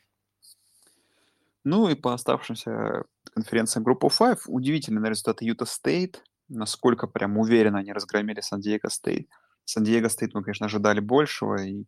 Ну 1.63 1.89
и 1.89 1.95
по 1.95 2.13
оставшимся 2.13 3.03
конференциям 3.33 3.83
группы 3.83 4.07
5 4.07 4.41
удивительный 4.47 5.09
результаты 5.09 5.45
Юта 5.45 5.65
Стейт. 5.65 6.23
Насколько 6.47 7.07
прям 7.07 7.39
уверенно 7.39 7.79
они 7.79 7.91
разгромили 7.91 8.39
Сан-Диего 8.39 8.87
Стейт. 8.87 9.27
Сан-Диего 9.65 10.09
Стейт 10.09 10.35
мы, 10.35 10.43
конечно, 10.43 10.67
ожидали 10.67 10.99
большего. 10.99 11.55
И 11.55 11.85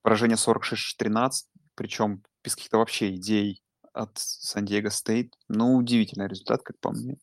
поражение 0.00 0.38
46-13, 0.38 1.30
причем 1.74 2.22
без 2.42 2.54
каких-то 2.54 2.78
вообще 2.78 3.14
идей 3.14 3.62
от 3.92 4.18
Сан-Диего 4.18 4.88
Стейт. 4.88 5.34
Ну, 5.48 5.76
удивительный 5.76 6.28
результат, 6.28 6.62
как 6.62 6.78
по 6.80 6.90
мне. 6.90 7.16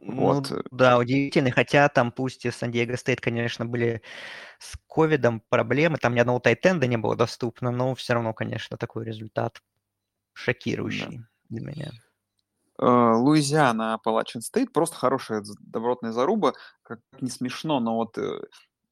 Вот. 0.00 0.50
Ну, 0.50 0.62
да, 0.70 0.98
удивительный, 0.98 1.50
хотя 1.50 1.88
там 1.88 2.12
пусть 2.12 2.44
и 2.44 2.50
Сан-Диего 2.50 2.96
Стейт, 2.96 3.20
конечно, 3.20 3.64
были 3.64 4.02
с 4.58 4.76
ковидом 4.86 5.40
проблемы, 5.48 5.96
там 5.98 6.14
ни 6.14 6.20
одного 6.20 6.40
тайтенда 6.40 6.86
не 6.86 6.98
было 6.98 7.16
доступно, 7.16 7.70
но 7.70 7.94
все 7.94 8.14
равно, 8.14 8.34
конечно, 8.34 8.76
такой 8.76 9.04
результат 9.04 9.62
шокирующий 10.34 11.18
да. 11.18 11.24
для 11.48 11.60
меня. 11.60 11.90
Луизиана, 12.80 13.94
Апалачин 13.94 14.40
Стейт, 14.40 14.72
просто 14.72 14.96
хорошая 14.96 15.42
добротная 15.58 16.12
заруба, 16.12 16.52
как 16.82 17.00
не 17.20 17.28
смешно, 17.28 17.80
но 17.80 17.96
вот 17.96 18.16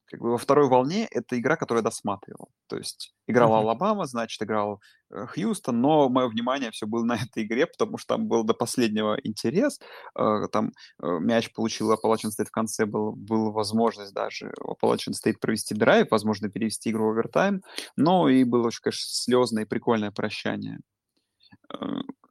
как 0.09 0.21
бы 0.21 0.31
во 0.31 0.37
второй 0.37 0.69
волне 0.69 1.07
это 1.11 1.37
игра, 1.37 1.57
которую 1.57 1.81
я 1.81 1.83
досматривал. 1.83 2.49
То 2.67 2.77
есть 2.77 3.13
играла 3.27 3.57
uh-huh. 3.57 3.61
Алабама, 3.61 4.05
значит, 4.05 4.41
играл 4.41 4.81
э, 5.11 5.25
Хьюстон, 5.27 5.81
но 5.81 6.07
мое 6.07 6.27
внимание 6.27 6.71
все 6.71 6.87
было 6.87 7.03
на 7.05 7.15
этой 7.15 7.43
игре, 7.43 7.67
потому 7.67 7.97
что 7.97 8.15
там 8.15 8.27
был 8.27 8.43
до 8.43 8.53
последнего 8.53 9.17
интерес. 9.23 9.79
Э, 10.17 10.47
там 10.51 10.71
э, 11.03 11.19
мяч 11.19 11.51
получил 11.53 11.93
Appalachian 11.93 12.29
State 12.29 12.47
в 12.47 12.51
конце, 12.51 12.85
был, 12.85 13.13
была 13.15 13.51
возможность 13.51 14.13
даже 14.13 14.53
Appalachian 14.61 15.13
State 15.13 15.39
провести 15.41 15.75
драйв, 15.75 16.07
возможно, 16.09 16.49
перевести 16.49 16.91
игру 16.91 17.07
в 17.07 17.09
овертайм. 17.11 17.61
Но 17.97 18.29
и 18.29 18.43
было 18.45 18.67
очень, 18.67 18.81
конечно, 18.81 19.05
слезное 19.07 19.63
и 19.63 19.67
прикольное 19.67 20.11
прощание. 20.11 20.79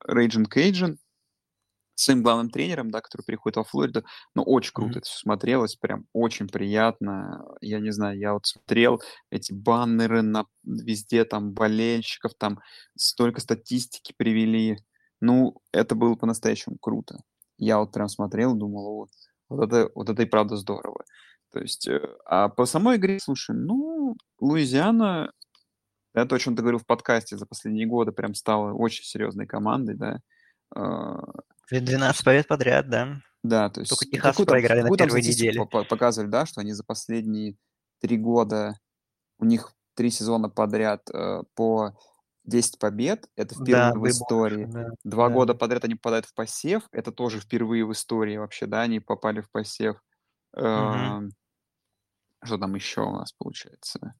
Рейджин 0.06 0.46
Кейджин, 0.46 0.98
своим 1.96 2.22
главным 2.22 2.50
тренером, 2.50 2.90
да, 2.90 3.00
который 3.00 3.22
переходит 3.22 3.56
во 3.56 3.64
Флориду. 3.64 4.04
Но 4.34 4.42
очень 4.42 4.72
круто 4.72 4.94
mm-hmm. 4.94 4.98
это 4.98 5.08
все 5.08 5.18
смотрелось, 5.18 5.76
прям 5.76 6.06
очень 6.12 6.46
приятно. 6.46 7.44
Я 7.60 7.80
не 7.80 7.90
знаю, 7.90 8.18
я 8.18 8.34
вот 8.34 8.46
смотрел 8.46 9.02
эти 9.30 9.52
баннеры 9.52 10.22
на 10.22 10.46
везде, 10.62 11.24
там, 11.24 11.52
болельщиков, 11.52 12.32
там 12.38 12.60
столько 12.96 13.40
статистики 13.40 14.14
привели. 14.16 14.78
Ну, 15.20 15.56
это 15.72 15.94
было 15.94 16.14
по-настоящему 16.14 16.76
круто. 16.78 17.22
Я 17.56 17.78
вот 17.78 17.92
прям 17.92 18.08
смотрел, 18.08 18.54
думал, 18.54 18.96
вот, 18.96 19.10
вот, 19.48 19.64
это, 19.64 19.90
вот 19.94 20.10
это 20.10 20.22
и 20.22 20.26
правда 20.26 20.56
здорово. 20.56 21.04
То 21.52 21.60
есть, 21.60 21.88
а 22.26 22.50
по 22.50 22.66
самой 22.66 22.96
игре, 22.96 23.18
слушай, 23.18 23.56
ну, 23.56 24.16
Луизиана, 24.38 25.32
это 26.12 26.36
о 26.36 26.38
чем 26.38 26.54
ты 26.54 26.62
говорил 26.62 26.80
в 26.80 26.86
подкасте 26.86 27.38
за 27.38 27.46
последние 27.46 27.86
годы, 27.86 28.12
прям 28.12 28.34
стала 28.34 28.72
очень 28.72 29.04
серьезной 29.04 29.46
командой, 29.46 29.94
да. 29.94 30.20
12 30.74 32.24
побед 32.24 32.48
подряд, 32.48 32.88
да. 32.88 33.20
Да, 33.42 33.70
то 33.70 33.80
есть... 33.80 33.90
Только 33.90 34.06
Техас 34.06 34.36
проиграли 34.36 34.82
на 34.82 34.96
первой 34.96 35.22
неделе. 35.22 35.64
Показывали, 35.66 36.28
да, 36.28 36.46
что 36.46 36.60
они 36.60 36.72
за 36.72 36.84
последние 36.84 37.56
три 38.00 38.16
года, 38.16 38.74
у 39.38 39.44
них 39.44 39.72
три 39.94 40.10
сезона 40.10 40.48
подряд 40.48 41.08
э, 41.10 41.42
по 41.54 41.96
10 42.44 42.78
побед, 42.78 43.28
это 43.36 43.54
впервые 43.54 43.92
да, 43.92 43.98
в 43.98 44.08
истории. 44.08 44.64
Больше, 44.64 44.72
да, 44.72 44.90
Два 45.04 45.28
да. 45.28 45.34
года 45.34 45.54
подряд 45.54 45.84
они 45.84 45.94
попадают 45.94 46.26
в 46.26 46.34
посев, 46.34 46.84
это 46.92 47.12
тоже 47.12 47.40
впервые 47.40 47.84
в 47.84 47.92
истории 47.92 48.36
вообще, 48.36 48.66
да, 48.66 48.82
они 48.82 49.00
попали 49.00 49.40
в 49.40 49.50
посев. 49.50 49.96
Угу. 50.54 51.30
Что 52.44 52.58
там 52.58 52.74
еще 52.74 53.02
у 53.02 53.12
нас 53.12 53.32
получается? 53.32 54.14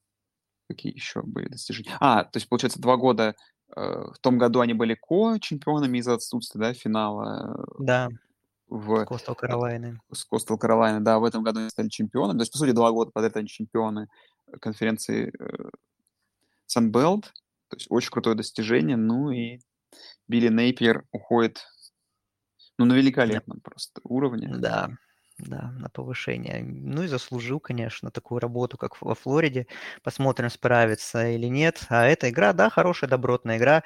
Какие 0.68 0.92
еще 0.92 1.22
были 1.22 1.48
достижения? 1.48 1.96
А, 2.00 2.24
то 2.24 2.36
есть, 2.38 2.48
получается, 2.48 2.80
два 2.80 2.96
года 2.96 3.36
в 3.74 4.16
том 4.20 4.38
году 4.38 4.60
они 4.60 4.74
были 4.74 4.94
ко-чемпионами 4.94 5.98
из-за 5.98 6.14
отсутствия 6.14 6.60
да, 6.60 6.72
финала. 6.72 7.66
Да. 7.78 8.08
В, 8.68 9.04
с 9.04 9.06
Костел 9.06 9.34
Каролайны. 9.34 10.00
С 10.12 10.24
Костел 10.24 10.58
Каролайны, 10.58 11.00
да, 11.00 11.18
в 11.18 11.24
этом 11.24 11.42
году 11.42 11.60
они 11.60 11.70
стали 11.70 11.88
чемпионами. 11.88 12.38
То 12.38 12.42
есть, 12.42 12.52
по 12.52 12.58
сути, 12.58 12.72
два 12.72 12.90
года 12.90 13.10
подряд 13.12 13.36
они 13.36 13.48
чемпионы 13.48 14.08
конференции 14.60 15.32
Санбелт. 16.66 17.32
То 17.68 17.76
есть, 17.76 17.86
очень 17.90 18.10
крутое 18.10 18.36
достижение. 18.36 18.96
Ну 18.96 19.30
и 19.30 19.60
Билли 20.28 20.48
Нейпер 20.48 21.04
уходит 21.12 21.64
ну, 22.78 22.84
на 22.84 22.94
великолепном 22.94 23.58
да. 23.58 23.62
просто 23.62 24.00
уровне. 24.04 24.52
Да, 24.56 24.90
да, 25.38 25.70
на 25.78 25.88
повышение. 25.90 26.62
Ну 26.64 27.02
и 27.02 27.06
заслужил, 27.08 27.60
конечно, 27.60 28.10
такую 28.10 28.40
работу, 28.40 28.78
как 28.78 29.00
во 29.02 29.14
Флориде. 29.14 29.66
Посмотрим, 30.02 30.48
справится 30.50 31.28
или 31.28 31.46
нет. 31.46 31.84
А 31.88 32.06
эта 32.06 32.30
игра, 32.30 32.52
да, 32.52 32.70
хорошая, 32.70 33.10
добротная 33.10 33.58
игра. 33.58 33.82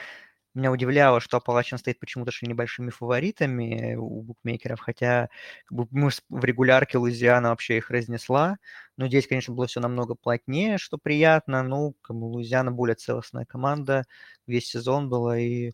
Меня 0.54 0.72
удивляло, 0.72 1.20
что 1.20 1.38
Appalachian 1.38 1.78
стоит 1.78 2.00
почему-то 2.00 2.32
шли 2.32 2.48
небольшими 2.48 2.90
фаворитами 2.90 3.96
у 3.96 4.22
букмекеров, 4.22 4.80
хотя 4.80 5.28
как 5.66 5.78
бы, 5.78 5.88
мы 5.92 6.10
в 6.30 6.44
регулярке 6.44 6.98
Луизиана 6.98 7.50
вообще 7.50 7.78
их 7.78 7.90
разнесла. 7.90 8.58
Но 8.96 9.08
здесь, 9.08 9.26
конечно, 9.28 9.54
было 9.54 9.66
все 9.68 9.80
намного 9.80 10.14
плотнее, 10.16 10.78
что 10.78 10.98
приятно. 10.98 11.62
Ну, 11.62 11.94
как 12.02 12.16
бы 12.16 12.24
Луизиана 12.26 12.72
более 12.72 12.96
целостная 12.96 13.46
команда. 13.46 14.04
Весь 14.46 14.68
сезон 14.68 15.08
была 15.10 15.38
и 15.38 15.72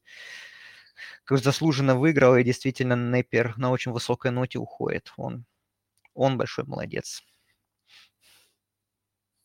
заслуженно 1.30 1.96
выиграл, 1.96 2.36
и 2.36 2.44
действительно 2.44 2.94
Неппер 2.94 3.54
на 3.58 3.70
очень 3.70 3.92
высокой 3.92 4.30
ноте 4.30 4.58
уходит. 4.58 5.12
Он, 5.16 5.44
он 6.16 6.36
большой 6.38 6.64
молодец. 6.64 7.22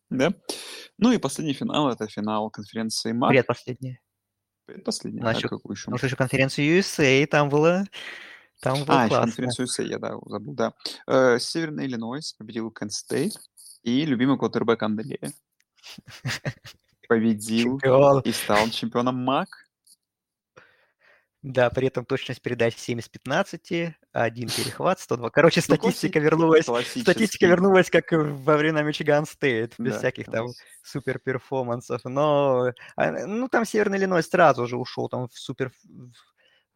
Да. 0.09 0.33
Ну 0.97 1.11
и 1.11 1.17
последний 1.17 1.53
финал– 1.53 1.89
это 1.91 2.07
финал 2.07 2.49
конференции 2.49 3.11
МАК. 3.13 3.29
Предпоследний. 3.31 3.99
Предпоследний, 4.65 5.21
Значит, 5.21 5.45
а 5.45 5.49
какую 5.49 5.73
еще? 5.73 5.85
Потому 5.85 5.97
что 5.97 6.07
еще 6.07 6.15
конференцию 6.15 6.79
USA, 6.79 7.25
там 7.27 7.49
было, 7.49 7.85
там 8.61 8.83
было 8.85 9.03
А, 9.03 9.07
классно. 9.07 9.25
конференцию 9.27 9.67
USA, 9.67 9.85
я, 9.85 9.99
да, 9.99 10.17
забыл, 10.25 10.53
да. 10.53 10.73
Э, 11.07 11.39
Северный 11.39 11.85
Иллинойс 11.85 12.33
победил 12.33 12.69
Кент 12.71 12.91
Стейт, 12.91 13.33
и 13.83 14.05
любимый 14.05 14.37
квотербек 14.37 14.83
Андрея 14.83 15.31
победил 17.07 17.79
Чемпион. 17.79 18.21
и 18.21 18.31
стал 18.31 18.69
чемпионом 18.69 19.15
МАК. 19.23 19.49
Да, 21.43 21.71
при 21.71 21.87
этом 21.87 22.05
точность 22.05 22.41
передач 22.41 22.75
7 22.77 22.99
из 22.99 23.09
15, 23.09 23.95
один 24.11 24.47
перехват, 24.49 24.99
102. 24.99 25.31
Короче, 25.31 25.59
Ну, 25.67 25.75
статистика 25.75 26.19
класси- 26.19 26.23
вернулась. 26.23 26.65
Статистика 26.65 27.47
вернулась, 27.47 27.89
как 27.89 28.11
во 28.11 28.57
времена 28.57 28.83
Мичиган 28.83 29.25
Стейт, 29.25 29.73
без 29.79 29.93
Да, 29.93 29.97
всяких 29.99 30.25
там 30.27 30.47
супер 30.83 31.17
перформансов. 31.17 32.01
Но, 32.05 32.73
а, 32.95 33.11
ну, 33.25 33.47
там 33.47 33.65
Северный 33.65 33.97
Иллинойс 33.97 34.29
сразу 34.29 34.67
же 34.67 34.77
ушел 34.77 35.09
там 35.09 35.27
в 35.29 35.33
супер 35.33 35.71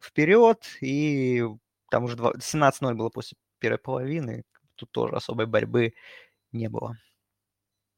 вперед, 0.00 0.64
и 0.80 1.44
там 1.90 2.04
уже 2.04 2.16
два- 2.16 2.32
17-0 2.40 2.94
было 2.94 3.08
после 3.08 3.38
первой 3.60 3.78
половины. 3.78 4.42
Тут 4.74 4.90
тоже 4.90 5.14
особой 5.14 5.46
борьбы 5.46 5.94
не 6.50 6.68
было. 6.68 6.98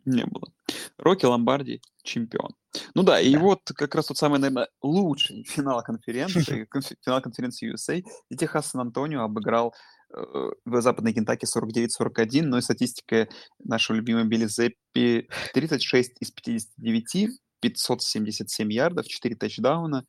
Не 0.05 0.25
было. 0.27 0.53
Рокки 0.99 1.25
Ломбарди 1.27 1.81
чемпион. 2.03 2.55
Ну 2.95 3.03
да, 3.03 3.21
и 3.21 3.33
Да. 3.35 3.41
вот 3.41 3.61
как 3.75 3.95
раз 3.95 4.07
тот 4.07 4.19
самый, 4.19 4.39
наверное, 4.41 4.69
лучший 4.83 5.45
финал 5.49 5.83
конференции, 5.83 6.67
конф- 6.75 6.97
финал 7.05 7.23
конференции 7.23 7.73
USA, 7.73 8.03
и 8.29 8.37
Техас 8.37 8.71
Сан-Антонио 8.71 9.23
обыграл 9.23 9.75
э, 10.13 10.21
в 10.65 10.81
Западной 10.83 11.13
Кентаки 11.15 11.47
49-41, 11.47 12.43
но 12.43 12.59
и 12.59 12.63
статистика 12.63 13.29
нашего 13.63 13.97
любимого 13.97 14.25
Билли 14.25 14.47
Зеппи 14.47 15.29
36 15.55 16.13
из 16.21 16.31
59, 16.33 17.31
577 17.61 18.73
ярдов, 18.73 19.07
4 19.07 19.37
тачдауна. 19.37 20.05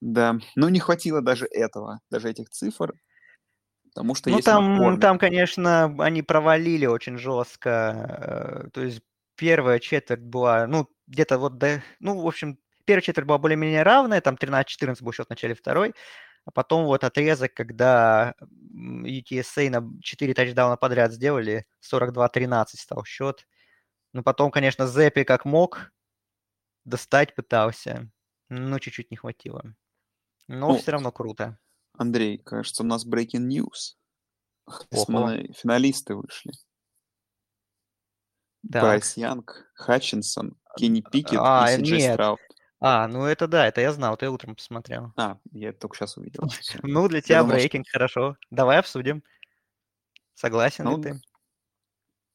Да, 0.00 0.38
но 0.56 0.68
не 0.68 0.80
хватило 0.80 1.22
даже 1.22 1.46
этого, 1.48 2.00
даже 2.10 2.28
этих 2.28 2.50
цифр, 2.50 2.92
потому 3.94 4.16
что 4.16 4.30
Ну, 4.30 4.40
там, 4.40 4.98
там, 4.98 5.18
конечно, 5.18 5.84
они 5.98 6.22
провалили 6.22 6.86
очень 6.86 7.18
жестко. 7.18 8.64
э, 8.66 8.70
То 8.72 8.82
есть 8.82 9.00
первая 9.36 9.78
четверть 9.78 10.20
была, 10.20 10.66
ну, 10.66 10.88
где-то 11.06 11.38
вот 11.38 11.58
до... 11.58 11.82
Ну, 12.00 12.20
в 12.20 12.26
общем, 12.26 12.58
первая 12.84 13.02
четверть 13.02 13.26
была 13.26 13.38
более-менее 13.38 13.82
равная, 13.82 14.20
там 14.20 14.34
13-14 14.34 15.02
был 15.02 15.12
счет 15.12 15.26
в 15.26 15.30
начале 15.30 15.54
второй, 15.54 15.94
а 16.44 16.50
потом 16.50 16.84
вот 16.84 17.04
отрезок, 17.04 17.54
когда 17.54 18.34
UTSA 18.42 19.70
на 19.70 20.00
4 20.02 20.34
тачдауна 20.34 20.76
подряд 20.76 21.12
сделали, 21.12 21.66
42-13 21.82 22.66
стал 22.76 23.04
счет. 23.04 23.46
Ну, 24.12 24.22
потом, 24.22 24.50
конечно, 24.50 24.86
Зеппи 24.86 25.24
как 25.24 25.44
мог 25.44 25.92
достать 26.84 27.34
пытался, 27.34 28.10
но 28.48 28.78
чуть-чуть 28.78 29.10
не 29.10 29.16
хватило. 29.16 29.74
Но 30.48 30.72
Ну, 30.72 30.78
все 30.78 30.92
равно 30.92 31.12
круто. 31.12 31.58
Андрей, 31.96 32.38
кажется, 32.38 32.82
у 32.82 32.86
нас 32.86 33.06
breaking 33.06 33.48
news. 33.48 33.96
Финалисты 35.54 36.14
вышли. 36.14 36.52
Так. 38.70 38.82
Брайс 38.82 39.16
Янг, 39.16 39.70
Хатчинсон, 39.74 40.56
Кенни 40.76 41.00
Пикет 41.00 41.38
А, 41.42 41.66
и 41.72 41.76
Си 41.76 41.82
Джей 41.82 41.98
нет. 41.98 42.14
Страут. 42.14 42.40
А, 42.80 43.06
ну 43.08 43.24
это 43.26 43.46
да, 43.48 43.66
это 43.66 43.80
я 43.80 43.92
знал, 43.92 44.16
я 44.20 44.30
утром 44.30 44.56
посмотрел. 44.56 45.12
А, 45.16 45.38
я 45.52 45.70
это 45.70 45.80
только 45.80 45.96
сейчас 45.96 46.16
увидел. 46.16 46.44
Ну, 46.82 47.08
для 47.08 47.20
тебя 47.20 47.38
думал, 47.40 47.50
что- 47.52 47.58
breaking, 47.58 47.86
хорошо. 47.88 48.36
Давай 48.50 48.78
обсудим. 48.78 49.22
Согласен 50.34 50.84
Ну, 50.84 50.96
ли 50.96 51.02
ты? 51.02 51.20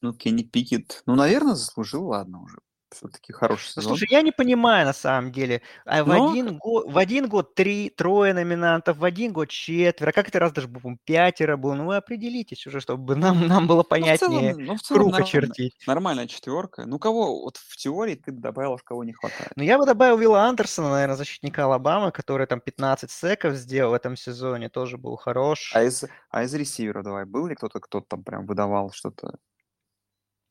Ну, 0.01 0.13
Кенни 0.13 0.43
Пикет, 0.43 1.01
ну, 1.05 1.15
наверное, 1.15 1.55
заслужил, 1.55 2.05
ладно 2.07 2.41
уже. 2.43 2.57
Все-таки 2.89 3.33
хороший 3.33 3.65
Ну, 3.75 3.81
сезон. 3.81 3.89
слушай, 3.97 4.07
я 4.09 4.21
не 4.21 4.31
понимаю 4.31 4.85
на 4.85 4.93
самом 4.93 5.31
деле. 5.31 5.61
А 5.85 6.03
в, 6.03 6.07
Но- 6.07 6.31
один 6.31 6.57
год, 6.57 6.85
в 6.91 6.97
один 6.97 7.27
год 7.27 7.53
три, 7.53 7.89
трое 7.89 8.33
номинантов, 8.33 8.97
в 8.97 9.03
один 9.03 9.33
год 9.33 9.49
четверо, 9.49 10.13
как 10.13 10.29
это 10.29 10.39
раз 10.39 10.53
даже, 10.53 10.69
по-моему, 10.69 10.97
пятеро 11.03 11.57
было. 11.57 11.73
Ну, 11.73 11.85
вы 11.88 11.97
определитесь 11.97 12.65
уже, 12.65 12.79
чтобы 12.79 13.15
нам, 13.17 13.45
нам 13.47 13.67
было 13.67 13.77
Ну, 13.77 13.83
в 13.83 13.88
понятнее 13.89 14.17
целом, 14.17 14.65
ну, 14.65 14.75
в 14.75 14.81
целом 14.81 15.01
круг 15.01 15.11
нормально. 15.11 15.25
очертить. 15.27 15.75
Нормальная 15.85 16.27
четверка. 16.27 16.85
Ну, 16.85 16.97
кого, 16.97 17.41
вот 17.41 17.57
в 17.57 17.75
теории 17.75 18.15
ты 18.15 18.31
добавил, 18.31 18.77
кого 18.83 19.03
не 19.03 19.11
хватает. 19.13 19.51
Ну, 19.57 19.63
я 19.63 19.77
бы 19.77 19.85
добавил 19.85 20.17
Вилла 20.17 20.43
Андерсона, 20.43 20.89
наверное, 20.89 21.17
защитника 21.17 21.65
Алабамы, 21.65 22.11
который 22.11 22.47
там 22.47 22.61
15 22.61 23.11
секов 23.11 23.53
сделал 23.55 23.91
в 23.91 23.95
этом 23.95 24.15
сезоне, 24.15 24.69
тоже 24.69 24.97
был 24.97 25.17
хорош. 25.17 25.71
А 25.75 25.83
из, 25.83 26.05
а 26.29 26.43
из 26.43 26.53
ресивера 26.53 27.03
давай, 27.03 27.25
был 27.25 27.47
ли 27.47 27.55
кто-то, 27.55 27.81
кто 27.81 27.99
там 27.99 28.23
прям 28.23 28.45
выдавал 28.45 28.91
что-то? 28.93 29.35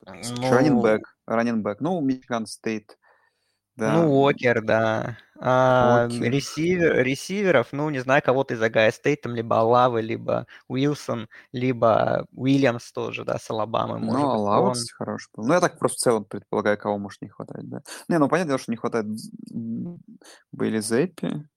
Ну, 0.07 0.51
Раннинбэк, 0.51 1.01
раннинбэк. 1.25 1.81
Ну, 1.81 1.99
Мичиган 2.01 2.45
Стейт. 2.45 2.97
Да. 3.75 3.93
Ну, 3.93 4.21
Уокер, 4.21 4.63
да. 4.63 5.17
А, 5.39 6.07
Уокер. 6.07 6.31
ресивер, 6.31 6.95
ресиверов, 7.03 7.67
ну, 7.71 7.89
не 7.91 7.99
знаю, 7.99 8.23
кого-то 8.23 8.55
из 8.55 8.61
Агая 8.61 8.91
Стейт, 8.91 9.21
там, 9.21 9.35
либо 9.35 9.59
Алавы, 9.59 10.01
либо 10.01 10.47
Уилсон, 10.67 11.27
либо 11.51 12.25
Уильямс 12.31 12.91
тоже, 12.91 13.23
да, 13.23 13.37
с 13.37 13.47
Алабамы, 13.51 13.99
может 13.99 14.19
Ну, 14.23 14.41
Лаурс 14.41 14.79
он. 14.79 14.87
хороший 14.97 15.29
был. 15.35 15.45
Ну, 15.45 15.53
я 15.53 15.59
так 15.59 15.77
просто 15.77 15.97
в 15.97 15.99
целом 15.99 16.25
предполагаю, 16.25 16.77
кого 16.79 16.97
может 16.97 17.21
не 17.21 17.27
хватать, 17.29 17.69
да. 17.69 17.81
Не, 18.09 18.17
ну, 18.17 18.27
понятно, 18.29 18.57
что 18.57 18.71
не 18.71 18.77
хватает 18.77 19.05
Бейли 20.51 20.79
Зеппи. 20.79 21.47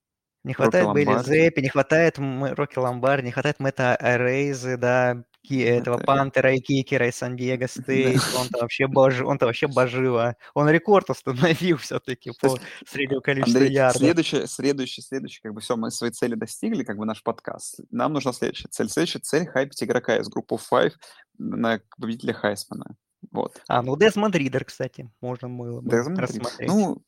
Не 0.45 0.53
хватает 0.53 0.93
Бейли. 0.93 1.23
Зеппи, 1.23 1.61
не 1.61 1.69
хватает 1.69 2.19
Рокки 2.19 2.79
Ломбарди, 2.79 3.27
не 3.27 3.33
хватает 3.33 3.61
Мэтта 3.61 3.97
Рейзы, 3.99 4.77
да, 4.77 5.25
этого 5.49 5.97
Это- 5.97 6.05
Пантера 6.05 6.55
и 6.55 6.61
Кикера 6.61 7.09
из 7.09 7.17
Сан-Диего 7.17 7.67
Стейт. 7.69 8.21
Он-то 8.39 8.59
вообще, 8.61 8.87
бож... 8.87 9.21
Он-то 9.21 9.47
вообще 9.47 9.67
божила. 9.67 10.37
Он 10.55 10.69
рекорд 10.69 11.11
установил 11.11 11.77
все-таки 11.79 12.33
по 12.41 12.59
среднему 12.87 13.21
количеству 13.21 13.59
Андрей, 13.59 13.73
ярдов. 13.75 14.01
следующее, 14.01 14.47
следующее, 14.47 15.05
следующее, 15.05 15.41
как 15.43 15.55
бы 15.55 15.61
все, 15.61 15.77
мы 15.77 15.91
своей 15.91 16.13
цели 16.13 16.35
достигли, 16.35 16.85
как 16.85 16.97
бы 16.99 17.05
наш 17.05 17.23
подкаст. 17.23 17.81
Нам 17.91 18.13
нужна 18.13 18.33
следующая 18.33 18.69
цель. 18.69 18.89
Следующая 18.89 19.21
цель— 19.21 19.47
хайпить 19.49 19.83
игрока 19.83 20.17
из 20.17 20.29
группы 20.29 20.57
5 20.71 20.93
на 21.39 21.81
победителя 21.99 22.35
Хайсмана. 22.35 22.97
Вот. 23.31 23.63
А, 23.69 23.83
ну 23.83 23.97
Дезмонд 23.97 24.35
Ридер, 24.35 24.65
кстати, 24.65 25.11
можно 25.21 25.49
было 25.49 25.81
бы 25.81 25.91
Ридер. 25.91 26.15
рассмотреть. 26.17 26.69
Ну, 26.69 27.03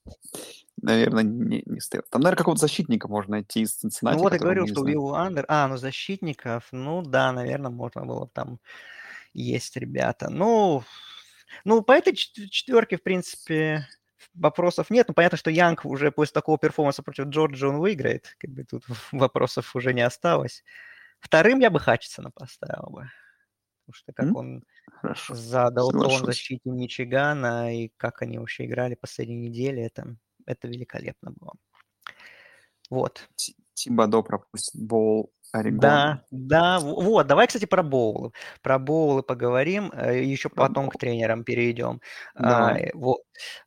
наверное, 0.80 1.22
не, 1.22 1.62
не 1.64 1.80
стоит. 1.80 2.08
Там, 2.10 2.20
наверное, 2.20 2.38
какого-то 2.38 2.60
защитника 2.60 3.08
можно 3.08 3.32
найти 3.32 3.62
из 3.62 3.72
Цинциннати. 3.72 4.16
Ну 4.16 4.22
вот 4.22 4.32
я 4.32 4.38
говорил, 4.38 4.66
что. 4.66 4.84
Вилл 4.84 5.14
Андер... 5.14 5.44
А, 5.48 5.66
ну 5.68 5.76
защитников, 5.76 6.68
ну 6.72 7.02
да, 7.02 7.32
наверное, 7.32 7.70
можно 7.70 8.04
было 8.04 8.26
бы 8.26 8.30
там 8.32 8.60
есть 9.32 9.76
ребята. 9.76 10.28
Ну, 10.30 10.84
ну 11.64 11.82
по 11.82 11.92
этой 11.92 12.14
чет- 12.14 12.50
четверке, 12.50 12.98
в 12.98 13.02
принципе, 13.02 13.86
вопросов 14.34 14.90
нет. 14.90 15.08
Ну, 15.08 15.14
понятно, 15.14 15.38
что 15.38 15.50
Янг 15.50 15.84
уже 15.84 16.10
после 16.12 16.34
такого 16.34 16.58
перформанса 16.58 17.02
против 17.02 17.26
Джорджа 17.26 17.68
он 17.68 17.78
выиграет. 17.78 18.34
Как 18.38 18.50
бы 18.50 18.64
тут 18.64 18.84
вопросов 19.12 19.74
уже 19.74 19.94
не 19.94 20.02
осталось. 20.02 20.62
Вторым 21.20 21.60
я 21.60 21.70
бы 21.70 21.80
Хатчисона 21.80 22.30
поставил 22.30 22.90
бы. 22.90 23.10
Потому 23.92 23.94
что 23.94 24.12
как 24.12 24.26
М, 24.26 24.36
он 24.36 24.64
Хорошо. 25.00 25.34
задал 25.34 25.90
тон 25.90 26.00
соглашусь. 26.02 26.26
защите 26.26 26.70
Мичигана 26.70 27.76
и 27.76 27.90
как 27.96 28.22
они 28.22 28.38
вообще 28.38 28.64
играли 28.66 28.94
последние 28.94 29.48
недели, 29.48 29.82
это, 29.82 30.16
это 30.46 30.68
великолепно 30.68 31.32
было. 31.32 31.52
Вот. 32.90 33.28
Ти- 33.36 33.56
Тибадо 33.74 34.22
пропустит 34.22 34.80
бол 34.80 35.32
Орегона. 35.52 35.80
Да, 35.80 36.24
да, 36.30 36.80
вот, 36.80 37.26
давай, 37.26 37.46
кстати, 37.46 37.64
про 37.64 37.82
боулы. 37.82 38.32
Про 38.62 38.78
боулы 38.78 39.22
поговорим, 39.22 39.90
э, 39.92 40.22
еще 40.22 40.48
Про 40.48 40.68
потом 40.68 40.88
к 40.88 40.92
боул. 40.92 41.00
тренерам 41.00 41.44
перейдем. 41.44 42.00
А, 42.34 42.42
Давай. 42.48 42.82
э, 42.84 42.90
вот. 42.94 43.20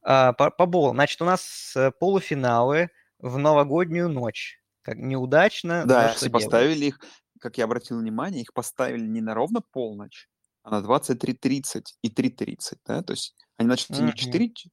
А, 0.04 0.34
по, 0.34 0.50
по 0.52 0.66
боулу. 0.66 0.94
Значит, 0.94 1.22
у 1.22 1.26
нас 1.26 1.74
э, 1.76 1.92
полуфиналы 2.00 2.90
в 3.20 3.38
новогоднюю 3.38 4.10
ночь. 4.10 4.62
Как 4.82 4.98
неудачно, 4.98 5.82
но 5.82 5.88
Да, 5.88 6.08
все 6.10 6.30
делать? 6.30 6.34
поставили 6.46 6.86
их, 6.86 7.00
как 7.46 7.60
я 7.60 7.66
обратил 7.66 8.00
внимание, 8.00 8.42
их 8.42 8.54
поставили 8.54 9.06
не 9.08 9.22
на 9.22 9.36
ровно 9.36 9.62
полночь, 9.62 10.30
а 10.64 10.72
на 10.72 10.82
23.30 10.82 11.96
и 12.02 12.10
3.30, 12.10 12.80
да, 12.88 13.04
то 13.04 13.14
есть 13.14 13.36
они 13.58 13.70
начнутся 13.70 14.04
не 14.04 14.12
в 14.12 14.16
Мгм. 14.16 14.16
4 14.16 14.52
ч- 14.52 14.70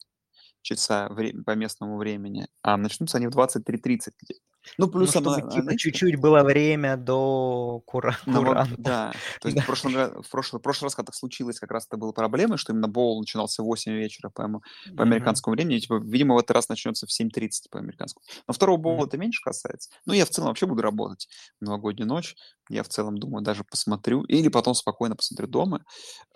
часа 0.62 1.08
вре- 1.10 1.34
по 1.44 1.52
местному 1.56 1.98
времени, 1.98 2.48
а 2.62 2.76
начнутся 2.78 3.18
они 3.18 3.28
в 3.28 3.32
23.30 3.32 4.14
где 4.22 4.36
Ну, 4.78 4.86
Ну, 4.86 4.92
плюс 4.92 5.10
чтобы, 5.10 5.32
она- 5.34 5.40
типа, 5.42 5.62
знаете, 5.62 5.78
чуть-чуть 5.78 6.20
было 6.20 6.42
время 6.42 6.96
до 6.96 7.82
кура- 7.86 8.16
Ну, 8.26 8.44
куранта. 8.44 8.74
да, 8.78 9.12
то 9.40 9.48
есть 9.48 9.56
Да. 9.56 9.62
в, 9.62 9.66
прошлом, 9.66 9.92
в, 10.22 10.30
прошлый, 10.30 10.60
в 10.60 10.62
прошлый 10.62 10.86
раз, 10.86 10.94
когда 10.94 11.06
так 11.06 11.14
случилось, 11.16 11.58
как 11.58 11.70
раз 11.70 11.86
это 11.86 11.96
было 11.96 12.12
проблемой, 12.12 12.58
что 12.58 12.72
именно 12.72 12.88
боул 12.88 13.18
начинался 13.20 13.62
в 13.62 13.66
8 13.66 13.92
вечера 13.92 14.30
по, 14.30 14.48
по 14.96 15.02
американскому 15.02 15.54
времени, 15.54 15.76
и, 15.76 15.80
типа, 15.80 16.00
видимо, 16.04 16.34
в 16.34 16.38
этот 16.38 16.52
раз 16.52 16.68
начнется 16.68 17.06
в 17.06 17.12
7.30 17.12 17.70
по 17.70 17.78
американскому. 17.78 18.22
Но 18.46 18.54
второго 18.54 18.76
боула 18.78 18.96
Мгм. 18.98 19.06
это 19.08 19.18
меньше 19.18 19.42
касается. 19.42 19.90
Ну, 20.06 20.12
я 20.12 20.24
в 20.24 20.30
целом 20.30 20.48
вообще 20.48 20.66
буду 20.66 20.82
работать 20.82 21.28
новогоднюю 21.60 22.08
ночь, 22.08 22.34
я 22.70 22.82
в 22.82 22.88
целом 22.88 23.18
думаю, 23.18 23.42
даже 23.42 23.64
посмотрю, 23.64 24.22
или 24.24 24.48
потом 24.48 24.74
спокойно 24.74 25.16
посмотрю 25.16 25.48
дома. 25.48 25.84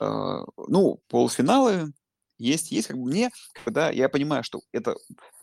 Э, 0.01 0.41
Ну, 0.69 1.01
полуфиналы, 1.09 1.93
есть, 2.39 2.71
есть, 2.71 2.89
как 2.89 2.97
бы 2.97 3.07
мне, 3.07 3.31
да, 3.67 3.91
я 3.91 4.09
понимаю, 4.09 4.43
что 4.45 4.61
это 4.73 4.97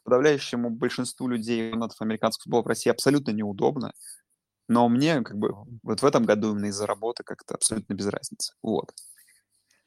подавляющему 0.04 0.70
большинству 0.70 1.28
людей, 1.28 1.72
фанатов 1.72 2.02
американского 2.02 2.44
футбола 2.44 2.64
в 2.64 2.68
России 2.68 2.90
абсолютно 2.90 3.32
неудобно, 3.32 3.94
но 4.68 4.88
мне 4.90 5.22
как 5.22 5.38
бы 5.38 5.54
вот 5.84 6.02
в 6.02 6.06
этом 6.06 6.24
году 6.24 6.52
именно 6.52 6.68
из-за 6.68 6.86
работы 6.86 7.24
как-то 7.24 7.56
абсолютно 7.56 7.94
без 7.94 8.08
разницы. 8.08 8.54
Вот. 8.62 8.92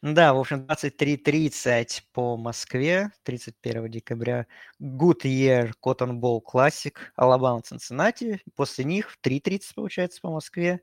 Да, 0.03 0.35
в 0.35 0.39
общем, 0.39 0.67
23.30 0.67 2.03
по 2.13 2.37
Москве, 2.37 3.11
31 3.25 3.91
декабря. 3.91 4.47
Good 4.81 5.23
Year 5.25 5.73
Cotton 5.85 6.21
Bowl 6.21 6.41
Classic, 6.43 6.95
Алабама, 7.17 7.63
Цинциннати. 7.63 8.41
После 8.55 8.85
них 8.85 9.11
в 9.11 9.19
3.30, 9.21 9.75
получается, 9.75 10.21
по 10.21 10.31
Москве. 10.31 10.81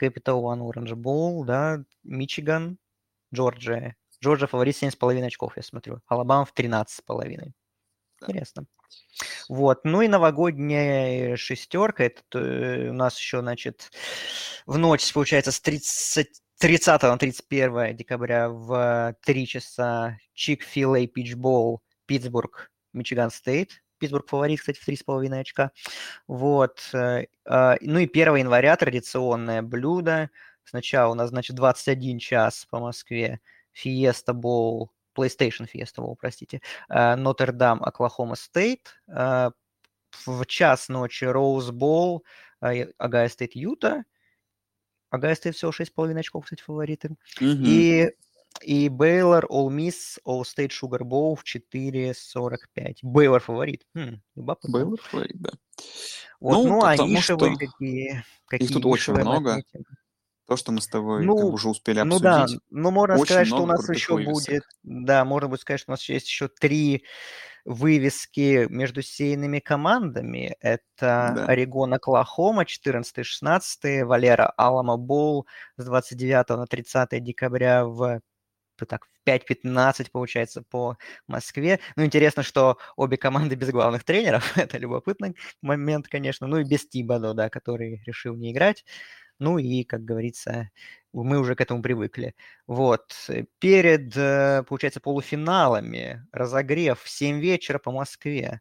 Capital 0.00 0.42
One 0.42 0.60
Orange 0.60 0.94
Bowl, 0.94 1.44
да, 1.44 1.82
Мичиган, 2.04 2.78
Джорджия. 3.34 3.96
Джорджия 4.22 4.48
фаворит 4.48 4.76
7,5 4.76 5.24
очков, 5.24 5.56
я 5.56 5.62
смотрю. 5.62 6.00
Алабама 6.06 6.44
в 6.44 6.52
13,5. 6.54 7.52
Интересно. 8.20 8.66
Вот. 9.48 9.84
Ну 9.84 10.02
и 10.02 10.08
новогодняя 10.08 11.36
шестерка. 11.36 12.04
Это 12.04 12.38
э, 12.38 12.88
у 12.90 12.92
нас 12.92 13.18
еще, 13.18 13.40
значит, 13.40 13.90
в 14.66 14.78
ночь, 14.78 15.12
получается, 15.12 15.52
с 15.52 15.60
30, 15.60 16.28
30 16.58 17.02
на 17.02 17.18
31 17.18 17.96
декабря 17.96 18.48
в 18.48 19.14
3 19.24 19.46
часа 19.46 20.18
Чик-филей 20.34 21.06
Питчбол 21.06 21.82
Питтсбург, 22.06 22.70
Мичиган 22.92 23.30
Стейт. 23.30 23.82
Питтсбург 23.98 24.28
фаворит, 24.28 24.60
кстати, 24.60 24.78
в 24.78 24.88
3,5 24.88 25.40
очка. 25.40 25.72
Вот. 26.26 26.80
Э, 26.92 27.26
а, 27.44 27.76
ну 27.80 27.98
и 27.98 28.06
1 28.06 28.36
января 28.36 28.76
традиционное 28.76 29.62
блюдо. 29.62 30.30
Сначала 30.64 31.12
у 31.12 31.14
нас, 31.14 31.30
значит, 31.30 31.56
21 31.56 32.18
час 32.18 32.66
по 32.70 32.78
Москве. 32.78 33.40
Фиеста 33.78 34.32
Боул, 34.32 34.90
PlayStation 35.16 35.68
Fiesta 35.72 36.02
Bowl, 36.02 36.16
простите. 36.18 36.60
Нотр-Дам, 36.88 37.82
Оклахома 37.82 38.34
Стейт. 38.34 39.00
В 39.06 40.46
час 40.46 40.88
ночи 40.88 41.24
Роуз 41.24 41.70
Боул, 41.70 42.24
Огайо 42.60 43.28
Стейт, 43.28 43.54
Юта. 43.54 44.04
Огайо 45.10 45.34
Стейт 45.34 45.54
всего 45.54 45.70
6,5 45.70 46.18
очков, 46.18 46.44
кстати, 46.44 46.62
фавориты. 46.62 47.16
Mm-hmm. 47.40 47.64
И 47.66 48.10
и 48.62 48.88
Бейлор, 48.88 49.44
Ole 49.46 49.68
Miss, 49.68 50.18
Allstate 50.26 50.70
Sugar 50.70 51.02
Bowl 51.02 51.36
в 51.36 51.44
4.45. 51.44 52.96
Бейлор 53.02 53.40
фаворит. 53.40 53.86
Хм, 53.94 54.20
Бейлор 54.34 55.00
фаворит, 55.00 55.40
да. 55.40 55.50
Вот, 56.40 56.64
ну, 56.64 56.68
ну 56.68 56.84
а 56.84 56.96
нишевые 56.96 57.54
что... 57.54 57.66
какие, 57.66 58.24
какие 58.46 58.68
Их 58.68 58.74
тут 58.74 58.86
очень 58.86 59.12
много. 59.12 59.56
Отметим? 59.56 59.84
То, 60.48 60.56
что 60.56 60.72
мы 60.72 60.80
с 60.80 60.88
тобой 60.88 61.26
ну, 61.26 61.36
как 61.36 61.44
бы 61.44 61.52
уже 61.52 61.68
успели 61.68 62.00
ну 62.00 62.16
обсудить. 62.16 62.22
Да, 62.22 62.46
ну 62.70 62.90
можно 62.90 63.16
очень 63.16 63.26
сказать, 63.26 63.48
что 63.48 63.62
у 63.62 63.66
нас 63.66 63.86
еще 63.86 64.16
будет, 64.16 64.64
да, 64.82 65.26
можно 65.26 65.46
будет 65.48 65.60
сказать, 65.60 65.80
что 65.80 65.90
у 65.90 65.92
нас 65.92 66.08
есть 66.08 66.26
еще 66.26 66.48
три 66.48 67.04
вывески 67.66 68.66
между 68.70 69.02
сейными 69.02 69.58
командами. 69.58 70.56
Это 70.60 71.34
да. 71.36 71.44
Орегон, 71.44 71.92
Оклахома, 71.92 72.62
14-16, 72.62 74.04
Валера, 74.06 74.50
Алама 74.56 74.96
Боул 74.96 75.46
с 75.76 75.84
29 75.84 76.48
на 76.48 76.66
30 76.66 77.22
декабря 77.22 77.84
в 77.84 78.22
так, 78.86 79.04
в 79.04 79.28
5-15, 79.28 80.08
получается, 80.10 80.62
по 80.62 80.96
Москве. 81.26 81.80
Ну, 81.96 82.04
интересно, 82.04 82.42
что 82.42 82.78
обе 82.96 83.18
команды 83.18 83.54
без 83.54 83.68
главных 83.70 84.04
тренеров. 84.04 84.56
Это 84.56 84.78
любопытный 84.78 85.36
момент, 85.60 86.08
конечно. 86.08 86.46
Ну, 86.46 86.58
и 86.58 86.64
без 86.64 86.88
Тибадо, 86.88 87.34
да, 87.34 87.50
который 87.50 88.02
решил 88.06 88.34
не 88.34 88.52
играть. 88.52 88.84
Ну 89.38 89.58
и, 89.58 89.84
как 89.84 90.04
говорится, 90.04 90.70
мы 91.12 91.38
уже 91.38 91.54
к 91.54 91.60
этому 91.60 91.82
привыкли. 91.82 92.34
Вот. 92.66 93.14
Перед, 93.60 94.16
э, 94.16 94.64
получается, 94.68 95.00
полуфиналами 95.00 96.26
разогрев 96.32 97.00
в 97.00 97.08
7 97.08 97.40
вечера 97.40 97.78
по 97.78 97.92
Москве. 97.92 98.60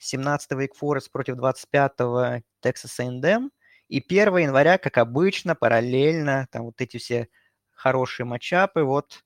17-го 0.00 0.60
Wake 0.60 0.74
Forest 0.80 1.10
против 1.12 1.36
25-го 1.36 2.42
Texas 2.62 3.00
A&M. 3.00 3.50
И 3.88 4.00
1 4.00 4.36
января, 4.38 4.78
как 4.78 4.98
обычно, 4.98 5.54
параллельно, 5.54 6.48
там 6.50 6.64
вот 6.66 6.80
эти 6.80 6.96
все 6.98 7.28
хорошие 7.72 8.26
матчапы, 8.26 8.82
вот 8.82 9.24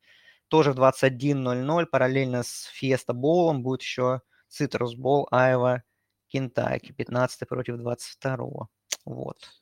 тоже 0.48 0.72
в 0.72 0.76
21.00 0.76 1.86
параллельно 1.86 2.42
с 2.42 2.70
Fiesta 2.80 3.12
Боулом 3.12 3.62
будет 3.62 3.82
еще 3.82 4.22
Citrus 4.50 4.96
Bowl, 4.98 5.26
Айва, 5.30 5.82
Кентаки, 6.28 6.92
15 6.92 7.48
против 7.48 7.76
22. 7.76 8.68
Вот. 9.04 9.57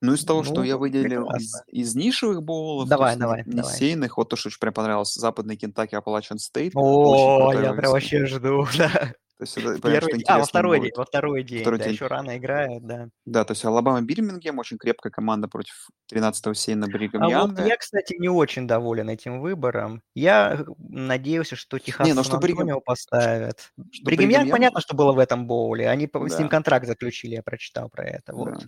Ну, 0.00 0.14
из 0.14 0.24
того, 0.24 0.42
ну, 0.42 0.44
что 0.44 0.62
я 0.62 0.76
выделил 0.76 1.28
из, 1.36 1.52
из 1.66 1.94
нишевых 1.96 2.42
боулов, 2.42 2.88
давай, 2.88 3.10
есть, 3.10 3.20
давай, 3.20 3.42
не 3.44 3.56
давай. 3.56 3.74
сейных, 3.74 4.16
вот 4.16 4.28
то, 4.28 4.36
что 4.36 4.48
очень 4.48 4.60
прям 4.60 4.72
понравилось, 4.72 5.14
западный 5.14 5.56
Кентаки 5.56 5.96
Апалачин 5.96 6.38
Стейт. 6.38 6.72
О, 6.76 7.52
я 7.52 7.72
прям 7.72 7.92
вообще 7.92 8.26
жду, 8.26 8.66
да. 8.78 9.12
То 9.38 9.44
есть 9.44 9.56
это, 9.56 9.80
Первый, 9.80 10.24
а, 10.26 10.38
во 10.40 10.44
второй 10.44 10.78
будет. 10.78 10.88
день, 10.88 10.96
во 10.96 11.04
второй 11.04 11.42
день, 11.44 11.60
второй 11.60 11.78
да, 11.78 11.84
день. 11.84 11.94
еще 11.94 12.08
рано 12.08 12.36
играют, 12.36 12.84
да. 12.84 13.08
Да, 13.24 13.44
то 13.44 13.52
есть 13.52 13.64
Алабама 13.64 14.02
Бирмингем 14.02 14.58
очень 14.58 14.78
крепкая 14.78 15.12
команда 15.12 15.46
против 15.46 15.86
13-го 16.12 16.54
Сейна 16.54 16.88
Бригам 16.88 17.22
а 17.22 17.46
вот 17.46 17.56
я, 17.60 17.76
кстати, 17.76 18.16
не 18.18 18.28
очень 18.28 18.66
доволен 18.66 19.08
этим 19.08 19.40
выбором. 19.40 20.02
Я 20.16 20.64
надеялся, 20.78 21.54
что 21.54 21.78
Техас 21.78 22.04
не, 22.04 22.14
ну, 22.14 22.24
что 22.24 22.38
Бригам... 22.38 22.80
поставят. 22.80 23.70
Бригам 24.02 24.28
Янг, 24.28 24.50
понятно, 24.50 24.80
что 24.80 24.96
было 24.96 25.12
в 25.12 25.20
этом 25.20 25.46
боуле. 25.46 25.88
Они 25.88 26.10
да. 26.12 26.28
с 26.28 26.36
ним 26.36 26.48
контракт 26.48 26.88
заключили, 26.88 27.36
я 27.36 27.42
прочитал 27.44 27.88
про 27.88 28.04
это. 28.06 28.34
Вот. 28.34 28.54
Да. 28.54 28.66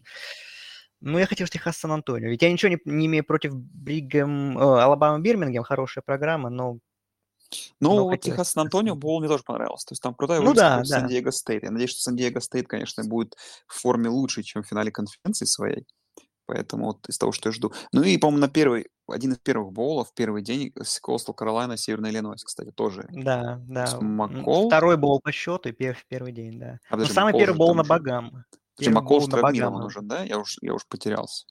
Ну, 1.00 1.18
я 1.18 1.26
хотел 1.26 1.46
Техас 1.46 1.78
Сан-Антонио. 1.78 2.28
Ведь 2.28 2.42
я 2.42 2.52
ничего 2.52 2.70
не, 2.70 2.78
не 2.84 3.06
имею 3.06 3.24
против 3.24 3.54
Бригам, 3.54 4.58
э, 4.58 4.60
Алабама 4.60 5.18
Бирмингем, 5.18 5.62
хорошая 5.62 6.02
программа, 6.02 6.50
но... 6.50 6.78
Ну, 7.80 7.96
но 7.96 8.04
вот 8.04 8.20
Техас 8.20 8.52
Сан-Антонио 8.52 8.94
Боул 8.94 9.20
мне 9.20 9.28
тоже 9.28 9.42
понравился. 9.42 9.86
То 9.86 9.92
есть 9.92 10.02
там 10.02 10.14
крутая 10.14 10.40
ну, 10.40 10.54
да, 10.54 10.78
да. 10.78 10.84
Сан-Диего 10.84 11.30
Стейт. 11.30 11.64
Я 11.64 11.70
надеюсь, 11.70 11.90
что 11.90 12.00
Сан-Диего 12.00 12.38
Стейт, 12.38 12.68
конечно, 12.68 13.02
будет 13.04 13.36
в 13.66 13.80
форме 13.80 14.08
лучше, 14.08 14.42
чем 14.42 14.62
в 14.62 14.66
финале 14.66 14.92
конференции 14.92 15.46
своей. 15.46 15.86
Поэтому 16.50 16.86
вот 16.86 17.08
из 17.08 17.16
того, 17.16 17.30
что 17.30 17.48
я 17.48 17.52
жду. 17.52 17.72
Ну 17.92 18.02
и, 18.02 18.18
по-моему, 18.18 18.40
на 18.40 18.48
первый, 18.48 18.88
один 19.08 19.32
из 19.32 19.38
первых 19.38 19.72
боулов, 19.72 20.12
первый 20.14 20.42
день, 20.42 20.72
Костал 20.72 21.32
Каролайна, 21.32 21.76
Северный 21.76 22.10
Иллинойс, 22.10 22.42
кстати, 22.42 22.72
тоже. 22.72 23.06
Да, 23.10 23.60
да. 23.68 24.00
Макол... 24.00 24.68
Второй 24.68 24.96
боул 24.96 25.20
по 25.20 25.30
счету 25.30 25.68
и 25.68 25.72
первый, 25.72 26.02
первый 26.08 26.32
день, 26.32 26.58
да. 26.58 26.80
А, 26.88 26.92
подожди, 26.92 27.14
самый 27.14 27.32
первый 27.34 27.56
боул 27.56 27.74
на 27.74 27.84
Багам. 27.84 28.44
Подожди, 28.80 28.94
Макол 28.94 29.28
травмирован 29.28 29.84
уже, 29.84 30.00
да? 30.02 30.22
Я 30.24 30.38
уж, 30.38 30.58
я 30.60 30.74
уж 30.74 30.86
потерялся. 30.86 31.46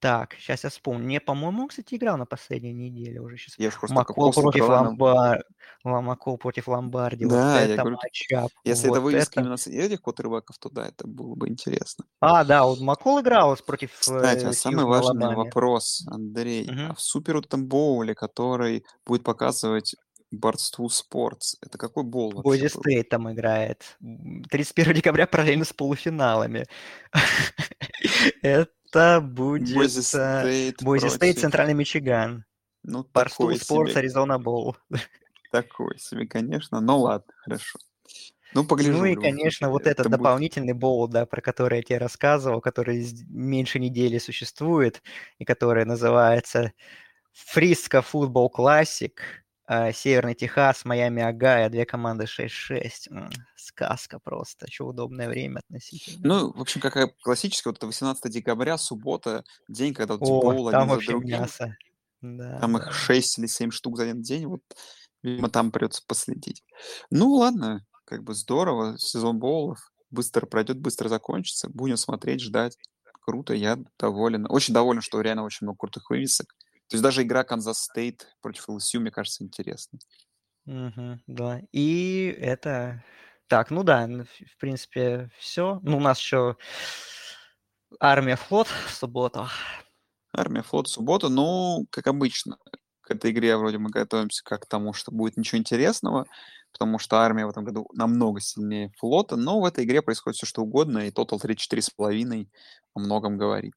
Так, 0.00 0.34
сейчас 0.38 0.64
я 0.64 0.70
вспомню. 0.70 1.06
Не, 1.06 1.20
по-моему, 1.20 1.68
кстати, 1.68 1.94
играл 1.94 2.16
на 2.16 2.24
последней 2.24 2.72
неделе 2.72 3.20
уже. 3.20 3.36
Сейчас. 3.36 3.58
Я 3.58 3.70
Макол 3.90 4.32
против, 4.32 4.66
Ламбар... 4.66 5.44
Макол 5.84 6.38
против 6.38 6.68
Ломбарди. 6.68 7.26
Да, 7.26 7.52
вот 7.52 7.60
я 7.60 7.66
это 7.66 7.76
говорю, 7.82 7.98
матчап. 8.02 8.50
Если 8.64 8.88
вот 8.88 8.94
это 8.94 9.02
вывеска 9.02 9.32
это... 9.32 9.40
именно 9.40 9.56
с 9.58 9.66
этих 9.66 10.00
квотербеков, 10.00 10.56
то 10.58 10.70
да, 10.70 10.88
это 10.88 11.06
было 11.06 11.34
бы 11.34 11.48
интересно. 11.48 12.06
А, 12.20 12.44
да, 12.44 12.64
вот 12.64 12.80
Макол 12.80 13.20
играл 13.20 13.54
против 13.66 13.92
Кстати, 13.98 14.46
а 14.46 14.54
самый 14.54 14.86
важный 14.86 15.26
Алабаме. 15.26 15.36
вопрос, 15.36 16.02
Андрей. 16.06 16.64
Угу. 16.64 16.92
А 16.92 16.94
в 16.94 17.00
супер 17.00 17.36
боуле, 17.66 18.14
который 18.14 18.86
будет 19.04 19.22
показывать 19.22 19.96
Barstool 20.34 20.88
Sports. 20.88 21.56
Это 21.60 21.78
какой 21.78 22.04
боул 22.04 22.30
вообще? 22.30 22.42
Бойзи 22.42 22.68
Стейт 22.68 23.08
там 23.08 23.32
играет. 23.32 23.98
31 24.50 24.94
декабря 24.94 25.26
параллельно 25.26 25.64
с 25.64 25.72
полуфиналами. 25.72 26.66
Это 28.42 29.20
будет... 29.20 29.90
Стейт 29.90 30.82
Бойзи 30.82 31.08
Стейт, 31.08 31.38
Центральный 31.38 31.74
Мичиган. 31.74 32.44
Ну, 32.82 33.06
Barstool 33.12 33.54
Sports, 33.54 33.96
Аризона 33.96 34.38
Боул. 34.38 34.76
Такой 35.52 35.98
себе, 35.98 36.26
конечно. 36.26 36.80
Ну 36.80 36.98
ладно, 37.00 37.32
хорошо. 37.44 37.78
Ну, 38.52 38.64
погляжу. 38.64 38.98
Ну 38.98 39.04
и, 39.04 39.14
конечно, 39.14 39.70
вот 39.70 39.86
этот 39.86 40.06
это 40.06 40.16
дополнительный 40.16 40.72
будет... 40.72 40.82
боул, 40.82 41.08
да, 41.08 41.24
про 41.24 41.40
который 41.40 41.78
я 41.78 41.82
тебе 41.82 41.98
рассказывал, 41.98 42.60
который 42.60 43.06
меньше 43.28 43.78
недели 43.78 44.18
существует, 44.18 45.02
и 45.38 45.44
который 45.44 45.84
называется 45.84 46.72
Фриско 47.32 48.02
Футбол 48.02 48.50
Классик. 48.50 49.39
А, 49.72 49.92
Северный 49.92 50.34
Техас, 50.34 50.84
Майами, 50.84 51.22
Агая, 51.22 51.68
две 51.70 51.86
команды 51.86 52.24
6-6. 52.24 53.08
Сказка 53.54 54.18
просто. 54.18 54.66
Еще 54.66 54.82
удобное 54.82 55.28
время 55.28 55.60
относительно. 55.60 56.18
Ну, 56.24 56.52
в 56.52 56.60
общем, 56.60 56.80
какая 56.80 57.14
классическая, 57.22 57.68
вот 57.68 57.76
это 57.76 57.86
18 57.86 58.32
декабря, 58.32 58.76
суббота, 58.78 59.44
день, 59.68 59.94
когда 59.94 60.14
вот 60.14 60.28
О, 60.28 60.42
боул 60.42 60.70
там 60.72 60.90
один 60.90 61.04
за 61.04 61.12
другим. 61.12 61.38
Мясо. 61.38 61.76
Да, 62.20 62.58
там 62.58 62.72
да. 62.72 62.78
их 62.80 62.92
6 62.92 63.38
или 63.38 63.46
7 63.46 63.70
штук 63.70 63.96
за 63.96 64.02
один 64.02 64.22
день, 64.22 64.46
вот, 64.46 64.62
видимо, 65.22 65.48
там 65.48 65.70
придется 65.70 66.02
последить. 66.04 66.64
Ну, 67.10 67.34
ладно, 67.34 67.86
как 68.06 68.24
бы 68.24 68.34
здорово, 68.34 68.98
сезон 68.98 69.38
боулов 69.38 69.92
быстро 70.10 70.46
пройдет, 70.46 70.80
быстро 70.80 71.08
закончится. 71.08 71.68
Будем 71.68 71.96
смотреть, 71.96 72.40
ждать. 72.40 72.76
Круто, 73.20 73.54
я 73.54 73.78
доволен. 74.00 74.46
Очень 74.48 74.74
доволен, 74.74 75.00
что 75.00 75.20
реально 75.20 75.44
очень 75.44 75.66
много 75.66 75.78
крутых 75.78 76.10
вывесок. 76.10 76.56
То 76.90 76.96
есть 76.96 77.04
даже 77.04 77.22
игра 77.22 77.44
Канзас 77.44 77.84
Стейт 77.84 78.26
против 78.40 78.68
ЛСЮ, 78.68 79.00
мне 79.00 79.12
кажется, 79.12 79.44
интересной. 79.44 80.00
Угу, 80.66 81.20
да. 81.28 81.60
И 81.70 82.36
это... 82.40 83.04
Так, 83.46 83.70
ну 83.70 83.84
да, 83.84 84.06
в 84.06 84.58
принципе, 84.58 85.30
все. 85.38 85.78
Ну, 85.82 85.98
у 85.98 86.00
нас 86.00 86.18
еще 86.18 86.56
армия 88.00 88.34
флот 88.34 88.66
в 88.66 88.92
субботу. 88.92 89.46
Армия 90.32 90.62
флот 90.62 90.88
в 90.88 90.90
субботу, 90.90 91.28
ну, 91.28 91.86
как 91.90 92.08
обычно. 92.08 92.58
к 93.02 93.12
этой 93.12 93.30
игре 93.30 93.56
вроде 93.56 93.78
мы 93.78 93.90
готовимся 93.90 94.42
как 94.44 94.62
к 94.62 94.66
тому, 94.66 94.92
что 94.92 95.12
будет 95.12 95.36
ничего 95.36 95.58
интересного, 95.58 96.26
потому 96.72 96.98
что 96.98 97.18
армия 97.18 97.46
в 97.46 97.50
этом 97.50 97.64
году 97.64 97.88
намного 97.92 98.40
сильнее 98.40 98.92
флота, 98.98 99.36
но 99.36 99.60
в 99.60 99.64
этой 99.64 99.84
игре 99.84 100.02
происходит 100.02 100.36
все 100.36 100.46
что 100.46 100.62
угодно, 100.62 101.06
и 101.06 101.10
тотал 101.10 101.38
34,5 101.38 102.48
о 102.94 103.00
многом 103.00 103.36
говорит. 103.36 103.74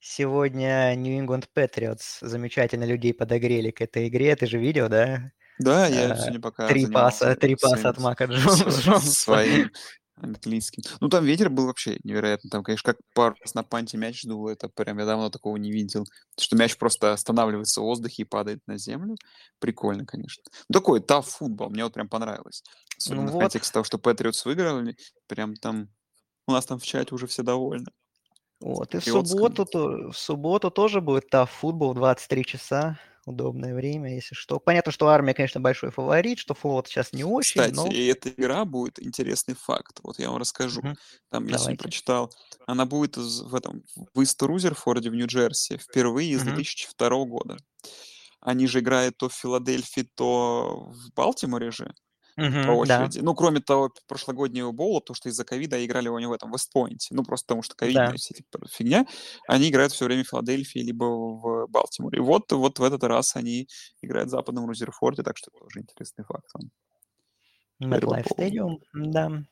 Сегодня 0.00 0.94
New 0.96 1.22
England 1.22 1.44
Patriots 1.54 2.18
замечательно 2.22 2.84
людей 2.84 3.12
подогрели 3.12 3.70
к 3.70 3.82
этой 3.82 4.08
игре. 4.08 4.34
Ты 4.34 4.46
же 4.46 4.58
видел, 4.58 4.88
да? 4.88 5.30
Да, 5.58 5.86
я 5.88 6.16
сегодня 6.16 6.40
пока 6.40 6.68
Три 6.68 6.86
паса, 6.86 7.36
три 7.36 7.54
паса 7.54 7.90
от 7.90 7.98
Мака 7.98 8.24
Джонса. 8.30 8.98
Своим 8.98 9.70
английским. 10.16 10.82
Ну, 11.00 11.10
там 11.10 11.26
ветер 11.26 11.50
был 11.50 11.66
вообще 11.66 11.98
невероятно. 12.02 12.48
Там, 12.48 12.62
конечно, 12.62 12.94
как 12.94 13.00
пару 13.14 13.36
раз 13.42 13.54
на 13.54 13.62
панте 13.62 13.98
мяч 13.98 14.24
дул, 14.24 14.48
это 14.48 14.70
прям 14.70 14.98
я 14.98 15.04
давно 15.04 15.28
такого 15.28 15.58
не 15.58 15.70
видел. 15.70 16.06
Что 16.38 16.56
мяч 16.56 16.78
просто 16.78 17.12
останавливается 17.12 17.82
в 17.82 17.84
воздухе 17.84 18.22
и 18.22 18.26
падает 18.26 18.60
на 18.66 18.78
землю. 18.78 19.16
Прикольно, 19.58 20.06
конечно. 20.06 20.42
Ну, 20.70 20.72
такой 20.72 21.00
таф 21.00 21.26
футбол, 21.26 21.68
мне 21.68 21.84
вот 21.84 21.92
прям 21.92 22.08
понравилось. 22.08 22.62
Особенно 22.96 23.24
ну, 23.24 23.28
в 23.28 23.32
вот. 23.32 23.40
контексте 23.40 23.72
того, 23.72 23.84
что 23.84 23.98
Патриотс 23.98 24.46
выиграли, 24.46 24.96
прям 25.26 25.54
там... 25.56 25.88
У 26.46 26.52
нас 26.52 26.64
там 26.64 26.78
в 26.78 26.84
чате 26.84 27.14
уже 27.14 27.26
все 27.26 27.42
довольны. 27.42 27.90
Вот, 28.60 28.94
и 28.94 28.98
в 28.98 29.04
субботу, 29.04 29.64
то, 29.64 30.10
в 30.10 30.16
субботу 30.18 30.70
тоже 30.70 31.00
будет 31.00 31.30
таф 31.30 31.50
футбол 31.50 31.94
23 31.94 32.44
часа 32.44 32.98
удобное 33.26 33.74
время, 33.74 34.14
если 34.14 34.34
что. 34.34 34.58
Понятно, 34.58 34.92
что 34.92 35.08
армия, 35.08 35.34
конечно, 35.34 35.60
большой 35.60 35.90
фаворит, 35.90 36.38
что 36.38 36.54
флот 36.54 36.88
сейчас 36.88 37.12
не 37.12 37.24
очень, 37.24 37.60
Кстати, 37.60 37.74
но... 37.74 37.86
и 37.86 38.06
эта 38.06 38.28
игра 38.28 38.64
будет 38.64 39.02
интересный 39.02 39.54
факт. 39.54 40.00
Вот 40.02 40.18
я 40.18 40.30
вам 40.30 40.38
расскажу. 40.38 40.80
Угу. 40.80 40.94
Там, 41.30 41.46
я 41.46 41.58
сегодня 41.58 41.78
прочитал, 41.78 42.32
она 42.66 42.86
будет 42.86 43.16
в 43.16 43.54
этом, 43.54 43.84
в 44.14 44.42
Рузерфорде 44.42 45.10
в 45.10 45.14
Нью-Джерси 45.14 45.78
впервые 45.78 46.38
с 46.38 46.42
угу. 46.42 46.54
2002 46.54 47.24
года. 47.24 47.56
Они 48.40 48.66
же 48.66 48.80
играют 48.80 49.16
то 49.18 49.28
в 49.28 49.34
Филадельфии, 49.34 50.08
то 50.14 50.90
в 50.90 51.12
Балтиморе 51.14 51.70
же 51.70 51.94
Мгм, 52.40 52.62
по 52.66 52.86
да. 52.86 53.02
очереди. 53.02 53.18
Ну, 53.20 53.34
кроме 53.34 53.60
того, 53.60 53.92
прошлогоднего 54.08 54.72
боула, 54.72 55.00
то, 55.02 55.12
что 55.14 55.28
из-за 55.28 55.44
ковида 55.44 55.84
играли 55.84 56.08
у 56.08 56.18
него 56.18 56.32
в 56.32 56.34
этом 56.34 56.50
Вестпойнте. 56.52 57.14
Ну, 57.14 57.22
просто 57.22 57.46
потому 57.46 57.62
что 57.62 57.74
ковидная 57.76 58.12
Да. 58.12 58.14
эта 58.14 58.68
фигня. 58.68 59.06
Они 59.46 59.68
играют 59.68 59.92
все 59.92 60.06
время 60.06 60.24
в 60.24 60.28
Филадельфии 60.28 60.78
либо 60.78 61.04
в 61.04 61.66
Балтиморе. 61.68 62.18
И 62.18 62.20
вот, 62.22 62.50
вот 62.52 62.78
в 62.78 62.82
этот 62.82 63.04
раз 63.04 63.36
они 63.36 63.68
играют 64.00 64.28
в 64.28 64.30
западном 64.30 64.66
Рузерфорде, 64.66 65.22
так 65.22 65.36
что 65.36 65.50
тоже 65.50 65.80
интересный 65.80 66.24
факт. 66.24 66.46
MetLife 67.82 68.26
Stadium, 68.36 68.78
да. 68.92 69.42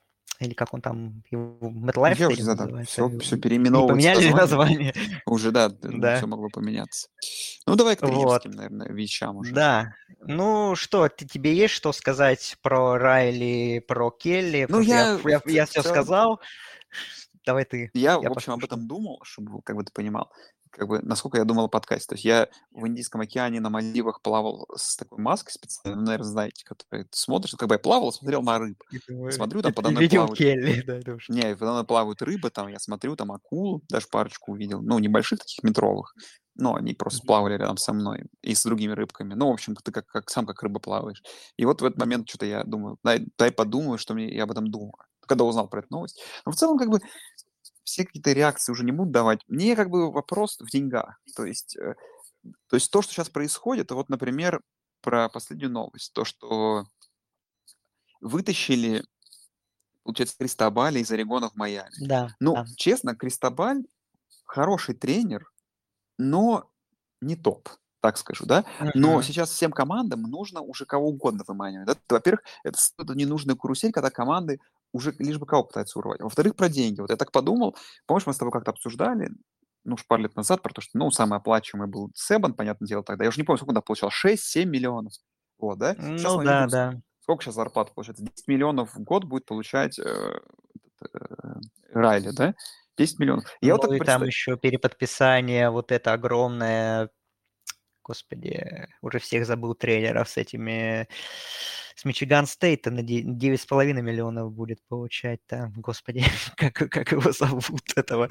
Или 0.41 0.55
как 0.55 0.73
он 0.73 0.81
там, 0.81 1.25
его 1.31 1.59
MetLife 1.61 2.17
Я 2.17 2.29
уже 2.29 2.45
называется. 2.45 2.93
Все, 2.93 3.19
все 3.19 3.37
И 3.37 3.41
переименовывается 3.41 4.13
поменяли 4.15 4.33
название. 4.37 4.95
Уже, 5.27 5.51
да, 5.51 5.69
все 5.69 5.79
Да. 5.99 6.27
могло 6.27 6.49
поменяться. 6.49 7.09
Ну, 7.67 7.75
давай 7.75 7.97
к 7.97 8.03
Вот. 8.03 8.45
наверное, 8.45 8.89
вещам 8.89 9.37
уже. 9.39 9.53
Да. 9.53 9.95
Ну 10.21 10.77
что, 10.77 11.09
ты, 11.09 11.27
тебе 11.27 11.55
есть 11.55 11.75
что 11.75 11.93
сказать 11.93 12.57
про 12.63 12.99
Райли, 12.99 13.81
про 13.81 14.11
Келли? 14.11 14.67
Ну, 14.69 14.81
я, 14.81 15.19
я, 15.25 15.31
я, 15.31 15.41
я 15.47 15.67
все 15.67 15.83
сказал. 15.83 16.41
Давай 17.45 17.65
ты. 17.65 17.91
Я, 17.95 18.13
Я 18.13 18.29
в 18.29 18.33
общем, 18.33 18.53
об 18.53 18.61
послушаю. 18.61 18.65
этом 18.67 18.87
думал, 18.87 19.21
чтобы, 19.25 19.63
как 19.63 19.75
бы 19.75 19.83
ты 19.83 19.91
понимал, 19.93 20.31
как 20.79 20.89
бы, 20.89 21.01
насколько 21.03 21.39
я 21.39 21.45
думал 21.45 21.65
о 21.65 21.69
подкасте. 21.69 22.09
То 22.09 22.15
есть 22.15 22.25
я 22.25 22.49
в 22.71 22.87
Индийском 22.87 23.21
океане 23.21 23.61
на 23.61 23.69
Мальдивах 23.69 24.23
плавал 24.23 24.69
с 24.77 24.97
такой 24.97 25.19
маской 25.19 25.53
специальной, 25.53 25.99
ну, 25.99 26.07
наверное, 26.07 26.29
знаете, 26.29 26.65
которую 26.65 27.05
ты 27.05 27.19
смотришь, 27.19 27.55
как 27.59 27.69
бы 27.69 27.75
я 27.75 27.79
плавал, 27.79 28.13
смотрел 28.13 28.43
на 28.43 28.59
рыб. 28.59 28.83
Смотрю, 29.31 29.63
там 29.63 29.75
подо 29.75 29.91
мной 29.91 30.03
видел 30.03 30.27
плавают... 30.27 30.39
Келли, 30.39 30.83
да, 30.83 31.01
думаешь. 31.01 31.29
Не, 31.29 31.57
подо 31.57 31.73
мной 31.73 31.85
плавают 31.85 32.23
рыбы, 32.23 32.51
там 32.51 32.69
я 32.69 32.79
смотрю, 32.79 33.17
там 33.17 33.33
акул, 33.33 33.83
даже 33.89 34.07
парочку 34.09 34.53
увидел, 34.53 34.81
ну, 34.81 34.99
небольших 34.99 35.41
таких 35.41 35.63
метровых, 35.65 36.15
но 36.55 36.77
они 36.77 36.95
просто 36.95 37.27
плавали 37.27 37.55
рядом 37.55 37.77
со 37.77 37.93
мной 37.93 38.27
и 38.43 38.55
с 38.55 38.63
другими 38.63 38.93
рыбками. 38.93 39.35
Ну, 39.35 39.49
в 39.49 39.53
общем, 39.53 39.75
ты 39.75 39.91
как, 39.91 40.07
как 40.07 40.31
сам 40.31 40.47
как 40.47 40.63
рыба 40.63 40.79
плаваешь. 40.81 41.23
И 41.57 41.65
вот 41.65 41.83
в 41.83 41.85
этот 41.85 41.99
момент 41.99 42.29
что-то 42.29 42.47
я 42.47 42.63
думаю, 42.65 42.99
дай, 43.03 43.27
дай 43.37 43.51
подумаю, 43.51 43.99
что 43.99 44.15
мне 44.15 44.33
я 44.35 44.45
об 44.45 44.53
этом 44.53 44.71
думаю, 44.71 44.93
когда 45.27 45.45
узнал 45.45 45.69
про 45.69 45.81
эту 45.81 45.89
новость. 45.91 46.23
Но 46.47 46.53
в 46.53 46.57
целом, 46.57 46.79
как 46.79 46.89
бы, 46.89 47.01
все 47.89 48.05
какие-то 48.05 48.33
реакции 48.33 48.73
уже 48.73 48.85
не 48.85 48.93
буду 48.93 49.11
давать. 49.11 49.41
Мне 49.49 49.75
как 49.77 49.91
бы 49.91 50.13
вопрос 50.13 50.59
в 50.61 50.71
деньгах. 50.71 51.21
То 51.37 51.45
есть, 51.45 51.77
э, 51.77 51.95
то 52.69 52.77
есть 52.77 52.91
то, 52.91 53.03
что 53.03 53.13
сейчас 53.13 53.31
происходит, 53.31 53.91
вот, 53.91 54.09
например, 54.09 54.61
про 55.01 55.29
последнюю 55.29 55.71
новость, 55.73 56.13
то, 56.13 56.25
что 56.25 56.85
вытащили, 58.21 59.05
получается, 60.05 60.37
Кристобаля 60.39 61.01
из 61.01 61.11
Орегона 61.11 61.51
в 61.51 61.55
Майами. 61.57 61.91
Да, 62.07 62.29
Ну, 62.41 62.55
да. 62.55 62.67
честно, 62.77 63.15
Кристобаль 63.15 63.85
хороший 64.45 64.95
тренер, 64.95 65.51
но 66.19 66.71
не 67.21 67.37
топ, 67.37 67.69
так 68.01 68.19
скажу, 68.19 68.47
да. 68.47 68.65
Но 68.95 69.15
Мгм. 69.15 69.23
сейчас 69.23 69.51
всем 69.51 69.73
командам 69.73 70.23
нужно 70.23 70.61
уже 70.63 70.87
кого 70.87 71.09
угодно 71.09 71.45
выманивать. 71.47 71.87
Да? 71.87 71.97
Во-первых, 72.09 72.43
это 72.65 72.79
ненужная 73.15 73.57
карусель, 73.57 73.93
когда 73.93 74.11
команды 74.11 74.61
уже 74.93 75.15
лишь 75.19 75.39
бы 75.39 75.47
кого 75.47 75.65
пытаются 75.65 75.99
урвать. 75.99 76.21
Во-вторых, 76.21 76.57
про 76.57 76.69
деньги. 76.69 77.01
Вот 77.01 77.11
я 77.11 77.17
так 77.17 77.33
подумал, 77.33 77.77
помнишь, 78.07 78.27
мы 78.27 78.33
с 78.33 78.39
тобой 78.39 78.53
как-то 78.53 78.71
обсуждали, 78.71 79.31
ну, 79.85 79.95
уж 79.95 80.07
пару 80.07 80.23
лет 80.23 80.37
назад, 80.37 80.63
про 80.63 80.73
то, 80.73 80.81
что, 80.81 80.99
ну, 80.99 81.11
самый 81.11 81.39
оплачиваемый 81.39 81.89
был 81.89 82.11
Себан, 82.15 82.55
понятное 82.55 82.87
дело, 82.87 83.03
тогда. 83.03 83.25
Я 83.25 83.31
уже 83.31 83.41
не 83.41 83.45
помню, 83.45 83.59
сколько 83.59 83.71
он 83.71 83.75
там 83.77 83.83
получал, 83.83 84.11
6-7 84.11 84.65
миллионов. 84.65 85.13
Вот, 85.59 85.79
да? 85.79 85.95
Ну 85.99 86.17
да, 86.45 86.65
видим, 86.65 86.69
да. 86.71 86.95
сколько 87.21 87.45
сейчас 87.45 87.55
зарплата 87.55 87.93
получается? 87.95 88.25
10 88.25 88.49
миллионов 88.49 88.95
в 88.95 89.01
год 89.03 89.25
будет 89.25 89.45
получать 89.47 89.99
э, 89.99 90.41
э, 91.03 91.19
Райли, 91.93 92.31
да? 92.31 92.55
10 92.97 93.19
миллионов. 93.19 93.45
Я 93.61 93.75
вот 93.75 93.85
Ну 93.85 93.89
так 93.89 93.97
и 93.97 93.99
там 93.99 94.05
представляю. 94.05 94.27
еще 94.29 94.57
переподписание, 94.57 95.71
вот 95.71 95.93
это 95.93 96.13
огромное, 96.13 97.11
господи, 98.09 98.89
уже 99.03 99.19
всех 99.19 99.47
забыл 99.47 99.75
тренеров 99.75 100.29
с 100.29 100.39
этими, 100.39 101.07
с 101.95 102.05
Мичиган 102.05 102.47
Стейта 102.47 102.91
на 102.91 103.03
де- 103.03 103.23
9,5 103.23 104.01
миллионов 104.01 104.51
будет 104.53 104.79
получать 104.89 105.41
там, 105.47 105.73
господи, 105.75 106.25
как, 106.57 106.73
как 106.75 107.13
его 107.13 107.31
зовут, 107.33 107.65
этого 107.97 108.31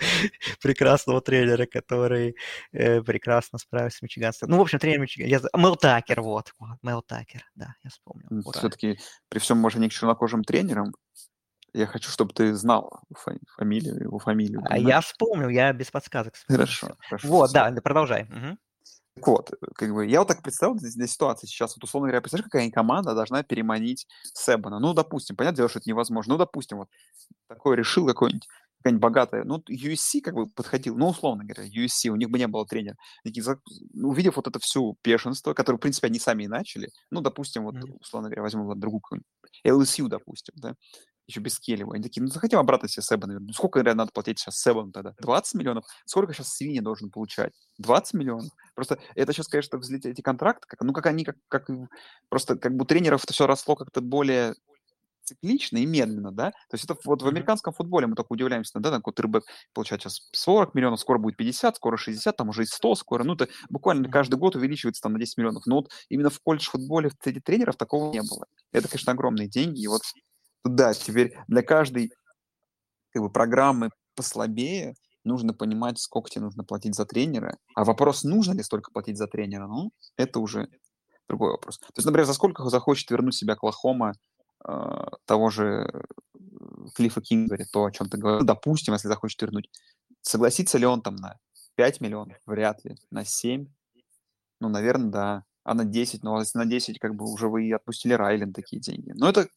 прекрасного 0.61 1.21
тренера, 1.21 1.67
который 1.67 2.35
э, 2.71 3.01
прекрасно 3.03 3.59
справился 3.59 3.99
с 3.99 4.01
Мичиган 4.01 4.33
Стейт. 4.33 4.49
Ну, 4.49 4.57
в 4.57 4.61
общем, 4.61 4.79
тренер 4.79 5.01
Мичиган, 5.01 5.29
я... 5.29 5.39
Мел 5.55 5.75
Такер, 5.75 6.21
вот, 6.21 6.53
Мел 6.81 7.03
Такер, 7.03 7.43
да, 7.55 7.75
я 7.83 7.89
вспомнил, 7.91 8.27
ура. 8.31 8.59
Все-таки 8.59 8.99
при 9.29 9.39
всем 9.39 9.59
уважении 9.59 9.89
к 9.89 9.93
чернокожим 9.93 10.43
тренерам, 10.43 10.93
я 11.73 11.85
хочу, 11.85 12.09
чтобы 12.09 12.33
ты 12.33 12.55
знал 12.55 13.01
фа- 13.15 13.37
фамилию, 13.55 14.01
его 14.01 14.17
фамилию, 14.17 14.63
А 14.67 14.79
я 14.79 15.01
вспомнил, 15.01 15.49
я 15.49 15.71
без 15.73 15.91
подсказок 15.91 16.33
вспомнил 16.33 16.61
Хорошо, 16.61 16.95
хорошо, 16.99 17.27
Вот, 17.27 17.51
да, 17.51 17.71
продолжай. 17.83 18.23
Мгм. 18.23 18.57
Так 19.17 19.27
вот, 19.27 19.51
э, 19.51 19.55
как 19.75 19.93
бы, 19.93 20.05
я 20.05 20.19
вот 20.19 20.27
так 20.27 20.43
представил 20.43 20.75
для, 20.75 20.89
для 20.91 21.07
ситуации 21.07 21.47
сейчас, 21.47 21.75
вот 21.75 21.83
условно 21.83 22.07
говоря, 22.07 22.21
представляешь, 22.21 22.51
какая 22.51 22.71
команда 22.71 23.15
должна 23.15 23.41
переманить 23.43 24.05
Себана? 24.33 24.79
Ну, 24.79 24.93
допустим, 24.93 25.35
понятное 25.35 25.57
дело, 25.57 25.69
что 25.69 25.79
это 25.79 25.89
невозможно. 25.89 26.33
Ну, 26.33 26.37
допустим, 26.37 26.77
вот 26.77 26.89
такое 27.47 27.77
решил 27.77 28.07
какой-нибудь 28.07 28.47
какая-нибудь 28.83 29.01
богатая, 29.01 29.43
ну, 29.43 29.63
USC 29.69 30.21
как 30.21 30.35
бы 30.35 30.47
подходил, 30.47 30.97
ну, 30.97 31.09
условно 31.09 31.43
говоря, 31.45 31.63
USC, 31.65 32.09
у 32.09 32.15
них 32.15 32.29
бы 32.29 32.39
не 32.39 32.47
было 32.47 32.65
тренера. 32.65 32.97
За- 33.25 33.59
ну, 33.93 34.09
Увидев 34.09 34.37
вот 34.37 34.47
это 34.47 34.59
все 34.59 34.95
бешенство, 35.03 35.53
которое, 35.53 35.77
в 35.77 35.81
принципе, 35.81 36.07
они 36.07 36.19
сами 36.19 36.43
и 36.43 36.47
начали, 36.47 36.91
ну, 37.11 37.21
допустим, 37.21 37.63
вот, 37.65 37.77
условно 38.01 38.29
говоря, 38.29 38.43
возьмем 38.43 38.65
вот 38.65 38.79
другую 38.79 39.01
какую-нибудь, 39.01 39.27
LSU, 39.65 40.09
допустим, 40.09 40.53
да, 40.57 40.75
еще 41.27 41.41
без 41.41 41.59
Келлива. 41.59 41.93
Они 41.93 42.03
такие, 42.03 42.23
ну, 42.23 42.29
захотим 42.29 42.59
обратно 42.59 42.87
себе 42.87 43.03
Себана. 43.03 43.39
Ну, 43.39 43.53
сколько 43.53 43.81
реально 43.81 44.03
надо 44.03 44.11
платить 44.13 44.39
сейчас 44.39 44.59
Себану 44.59 44.91
тогда? 44.91 45.13
20 45.19 45.55
миллионов? 45.55 45.85
Сколько 46.05 46.33
сейчас 46.33 46.53
Свинья 46.53 46.81
должен 46.81 47.11
получать? 47.11 47.53
20 47.77 48.13
миллионов? 48.13 48.49
Просто 48.75 48.97
это 49.15 49.33
сейчас, 49.33 49.47
конечно, 49.47 49.77
взлетели 49.77 50.13
эти 50.13 50.21
контракты, 50.21 50.67
как, 50.67 50.81
ну, 50.81 50.93
как 50.93 51.05
они, 51.05 51.25
как, 51.25 51.35
как 51.49 51.69
и- 51.69 51.87
просто 52.29 52.55
как 52.55 52.75
бы 52.75 52.83
у 52.83 52.85
тренеров 52.85 53.23
это 53.23 53.33
все 53.33 53.45
росло 53.45 53.75
как-то 53.75 54.01
более 54.01 54.55
циклично 55.27 55.77
и 55.77 55.85
медленно, 55.85 56.31
да? 56.31 56.51
То 56.51 56.73
есть 56.73 56.85
это 56.85 56.95
вот 57.03 57.21
в 57.21 57.27
американском 57.27 57.73
футболе 57.73 58.07
мы 58.07 58.15
только 58.15 58.31
удивляемся, 58.31 58.79
да, 58.79 58.91
там 58.91 59.01
Кутербек 59.01 59.43
получает 59.73 60.01
сейчас 60.01 60.29
40 60.31 60.73
миллионов, 60.73 61.01
скоро 61.01 61.17
будет 61.17 61.35
50, 61.35 61.75
скоро 61.75 61.97
60, 61.97 62.37
там 62.37 62.49
уже 62.49 62.63
и 62.63 62.65
100 62.65 62.95
скоро, 62.95 63.25
ну, 63.25 63.33
это 63.33 63.49
буквально 63.69 64.09
каждый 64.09 64.35
год 64.35 64.55
увеличивается 64.55 65.01
там 65.01 65.13
на 65.13 65.19
10 65.19 65.37
миллионов. 65.37 65.65
Но 65.65 65.77
вот 65.77 65.89
именно 66.07 66.29
в 66.29 66.39
колледж-футболе 66.39 67.11
среди 67.21 67.41
тренеров 67.41 67.75
такого 67.75 68.13
не 68.13 68.21
было. 68.21 68.45
Это, 68.71 68.87
конечно, 68.87 69.11
огромные 69.11 69.49
деньги, 69.49 69.81
и 69.81 69.87
вот 69.87 70.01
да, 70.75 70.93
теперь 70.93 71.37
для 71.47 71.61
каждой 71.61 72.11
как 73.11 73.21
бы, 73.21 73.29
программы 73.29 73.89
послабее 74.15 74.95
нужно 75.23 75.53
понимать, 75.53 75.99
сколько 75.99 76.29
тебе 76.29 76.45
нужно 76.45 76.63
платить 76.63 76.95
за 76.95 77.05
тренера. 77.05 77.57
А 77.75 77.83
вопрос, 77.83 78.23
нужно 78.23 78.53
ли 78.53 78.63
столько 78.63 78.91
платить 78.91 79.17
за 79.17 79.27
тренера, 79.27 79.67
ну, 79.67 79.91
это 80.15 80.39
уже 80.39 80.69
другой 81.27 81.51
вопрос. 81.51 81.79
То 81.79 81.93
есть, 81.97 82.05
например, 82.05 82.25
за 82.25 82.33
сколько 82.33 82.63
захочет 82.69 83.09
вернуть 83.11 83.35
себя 83.35 83.55
Клахома 83.55 84.13
э, 84.65 85.07
того 85.25 85.49
же 85.49 85.89
э, 85.91 86.01
Клиффа 86.95 87.21
Кингери, 87.21 87.65
то, 87.71 87.85
о 87.85 87.91
чем 87.91 88.09
ты 88.09 88.17
говорил, 88.17 88.45
допустим, 88.45 88.93
если 88.93 89.07
захочет 89.07 89.41
вернуть, 89.41 89.69
согласится 90.21 90.77
ли 90.77 90.85
он 90.85 91.01
там 91.01 91.15
на 91.15 91.37
5 91.75 92.01
миллионов? 92.01 92.37
Вряд 92.45 92.83
ли. 92.85 92.95
На 93.11 93.25
7? 93.25 93.67
Ну, 94.59 94.69
наверное, 94.69 95.11
да. 95.11 95.43
А 95.63 95.73
на 95.73 95.83
10? 95.83 96.23
Ну, 96.23 96.35
а 96.35 96.39
если 96.39 96.57
на 96.57 96.65
10, 96.65 96.99
как 96.99 97.15
бы 97.15 97.29
уже 97.29 97.49
вы 97.49 97.71
отпустили 97.73 98.13
Райлен 98.13 98.53
такие 98.53 98.81
деньги. 98.81 99.11
Но 99.15 99.29
это 99.29 99.47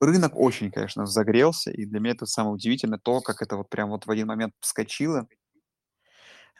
рынок 0.00 0.32
очень, 0.34 0.70
конечно, 0.70 1.06
загрелся, 1.06 1.70
и 1.70 1.84
для 1.84 2.00
меня 2.00 2.12
это 2.12 2.26
самое 2.26 2.54
удивительное 2.54 2.98
то, 2.98 3.20
как 3.20 3.42
это 3.42 3.56
вот 3.56 3.68
прям 3.68 3.90
вот 3.90 4.06
в 4.06 4.10
один 4.10 4.26
момент 4.26 4.54
вскочило. 4.60 5.28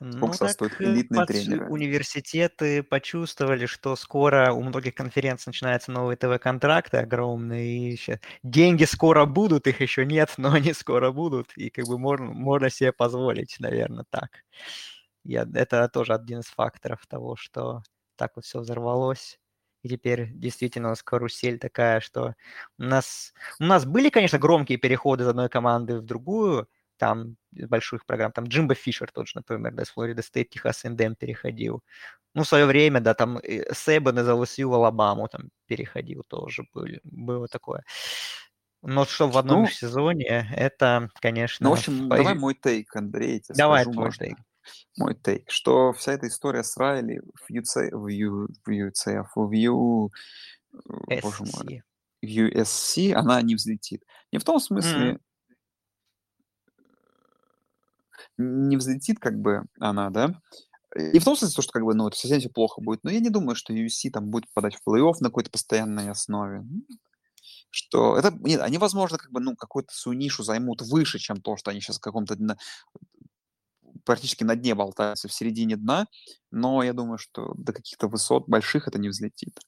Сколько 0.01 0.45
ну, 0.45 0.49
стоят 0.49 0.80
э, 0.80 0.84
элитные 0.84 1.26
тренеры? 1.26 1.68
Университеты 1.68 2.82
почувствовали, 2.82 3.66
что 3.66 3.97
скоро 3.97 4.51
у 4.53 4.62
многих 4.62 4.95
конференций 4.95 5.51
начинаются 5.51 5.93
новые 5.93 6.16
ТВ-контракты 6.16 6.97
огромные, 6.97 7.91
и 7.91 7.97
сейчас 7.97 8.18
деньги 8.43 8.84
скоро 8.84 9.26
будут, 9.26 9.66
их 9.66 9.82
еще 9.82 10.07
нет, 10.07 10.32
но 10.38 10.53
они 10.55 10.72
скоро 10.72 11.12
будут, 11.12 11.53
и 11.57 11.68
как 11.68 11.86
бы 11.86 11.99
можно, 11.99 12.26
можно 12.26 12.70
себе 12.70 12.93
позволить, 12.93 13.57
наверное, 13.59 14.07
так. 14.09 14.30
Я, 15.24 15.47
это 15.55 15.88
тоже 15.88 16.14
один 16.14 16.41
из 16.41 16.47
факторов 16.47 17.07
того, 17.07 17.36
что 17.36 17.82
так 18.16 18.32
вот 18.36 18.45
все 18.45 18.61
взорвалось. 18.61 19.39
И 19.83 19.89
теперь 19.89 20.31
действительно 20.33 20.89
у 20.89 20.91
нас 20.91 21.03
карусель 21.03 21.59
такая, 21.59 22.01
что 22.01 22.35
у 22.78 22.83
нас, 22.83 23.33
у 23.59 23.64
нас 23.64 23.87
были, 23.87 24.11
конечно, 24.11 24.39
громкие 24.39 24.78
переходы 24.78 25.24
из 25.24 25.28
одной 25.28 25.49
команды 25.49 25.99
в 25.99 26.03
другую, 26.03 26.68
там 26.99 27.37
больших 27.51 28.05
программ, 28.05 28.31
там 28.31 28.45
Джимбо 28.45 28.74
Фишер 28.74 29.11
тот 29.11 29.26
же, 29.26 29.33
например, 29.37 29.72
да, 29.72 29.85
с 29.85 29.91
Флорида 29.91 30.22
Стейт, 30.22 30.51
Техас 30.51 30.85
Эндем 30.85 31.14
переходил. 31.16 31.83
Ну, 32.35 32.45
в 32.45 32.49
свое 32.49 32.66
время, 32.66 33.01
да, 33.01 33.14
там 33.14 33.41
Сейбан 33.72 34.18
из 34.20 34.28
ЛСЮ 34.28 34.68
в 34.68 34.74
Алабаму 34.74 35.26
там 35.28 35.49
переходил 35.66 36.24
тоже, 36.28 36.64
были, 36.74 37.01
было 37.03 37.49
такое. 37.49 37.85
Но 38.83 39.05
что 39.05 39.28
в 39.28 39.37
одном 39.37 39.62
ну, 39.62 39.66
сезоне, 39.66 40.49
это, 40.55 41.11
конечно... 41.20 41.64
Ну, 41.64 41.70
в 41.70 41.78
общем, 41.78 42.09
по... 42.09 42.16
давай 42.16 42.35
мой 42.35 42.55
тейк, 42.55 42.95
Андрей, 42.95 43.41
тебе 43.41 43.55
Давай 43.57 43.83
скажу, 43.83 43.99
твой 43.99 44.12
тейк. 44.12 44.39
Мой 44.97 45.14
тейк, 45.14 45.51
что 45.51 45.93
вся 45.93 46.12
эта 46.12 46.29
история 46.29 46.62
с 46.62 46.77
Райли 46.77 47.21
в 47.35 47.51
UC, 47.51 47.91
в, 47.93 48.07
UCF, 48.68 49.27
в 49.35 49.53
U... 49.53 50.11
SC. 51.09 51.21
Боже 51.23 51.45
мой, 51.53 51.83
в 52.23 52.27
USC, 52.27 53.12
она 53.12 53.43
не 53.43 53.55
взлетит. 53.55 54.05
Не 54.33 54.39
в 54.39 54.45
том 54.45 54.61
смысле, 54.61 55.12
mm 55.12 55.21
не 58.41 58.77
взлетит 58.77 59.18
как 59.18 59.39
бы 59.39 59.64
она, 59.79 60.11
да. 60.11 60.41
И 60.97 61.18
в 61.18 61.25
том 61.25 61.37
смысле, 61.37 61.62
что 61.62 61.73
как 61.73 61.85
бы, 61.85 61.95
ну, 61.95 62.09
это 62.09 62.16
совсем 62.16 62.41
все 62.41 62.49
плохо 62.49 62.81
будет. 62.81 63.05
Но 63.05 63.11
я 63.11 63.21
не 63.21 63.31
думаю, 63.31 63.55
что 63.55 63.73
UFC 63.73 64.11
там 64.11 64.31
будет 64.31 64.47
попадать 64.49 64.75
в 64.75 64.89
плей-офф 64.89 65.14
на 65.21 65.29
какой-то 65.29 65.51
постоянной 65.51 66.11
основе. 66.11 66.64
Что 67.71 68.18
это, 68.18 68.33
нет, 68.41 68.61
они, 68.61 68.79
возможно, 68.79 69.16
как 69.16 69.31
бы, 69.31 69.41
ну, 69.41 69.55
какую-то 69.55 69.95
свою 69.95 70.18
нишу 70.18 70.43
займут 70.43 70.83
выше, 70.83 71.21
чем 71.21 71.41
то, 71.41 71.57
что 71.57 71.71
они 71.71 71.81
сейчас 71.81 71.99
в 71.99 72.01
каком-то 72.01 72.37
практически 74.05 74.45
на 74.45 74.57
дне 74.57 74.75
болтаются, 74.75 75.29
в 75.29 75.33
середине 75.33 75.77
дна. 75.77 76.07
Но 76.51 76.83
я 76.83 76.93
думаю, 76.93 77.19
что 77.19 77.53
до 77.57 77.73
каких-то 77.73 78.09
высот 78.09 78.49
больших 78.49 78.89
это 78.89 78.99
не 78.99 79.09
взлетит. 79.09 79.61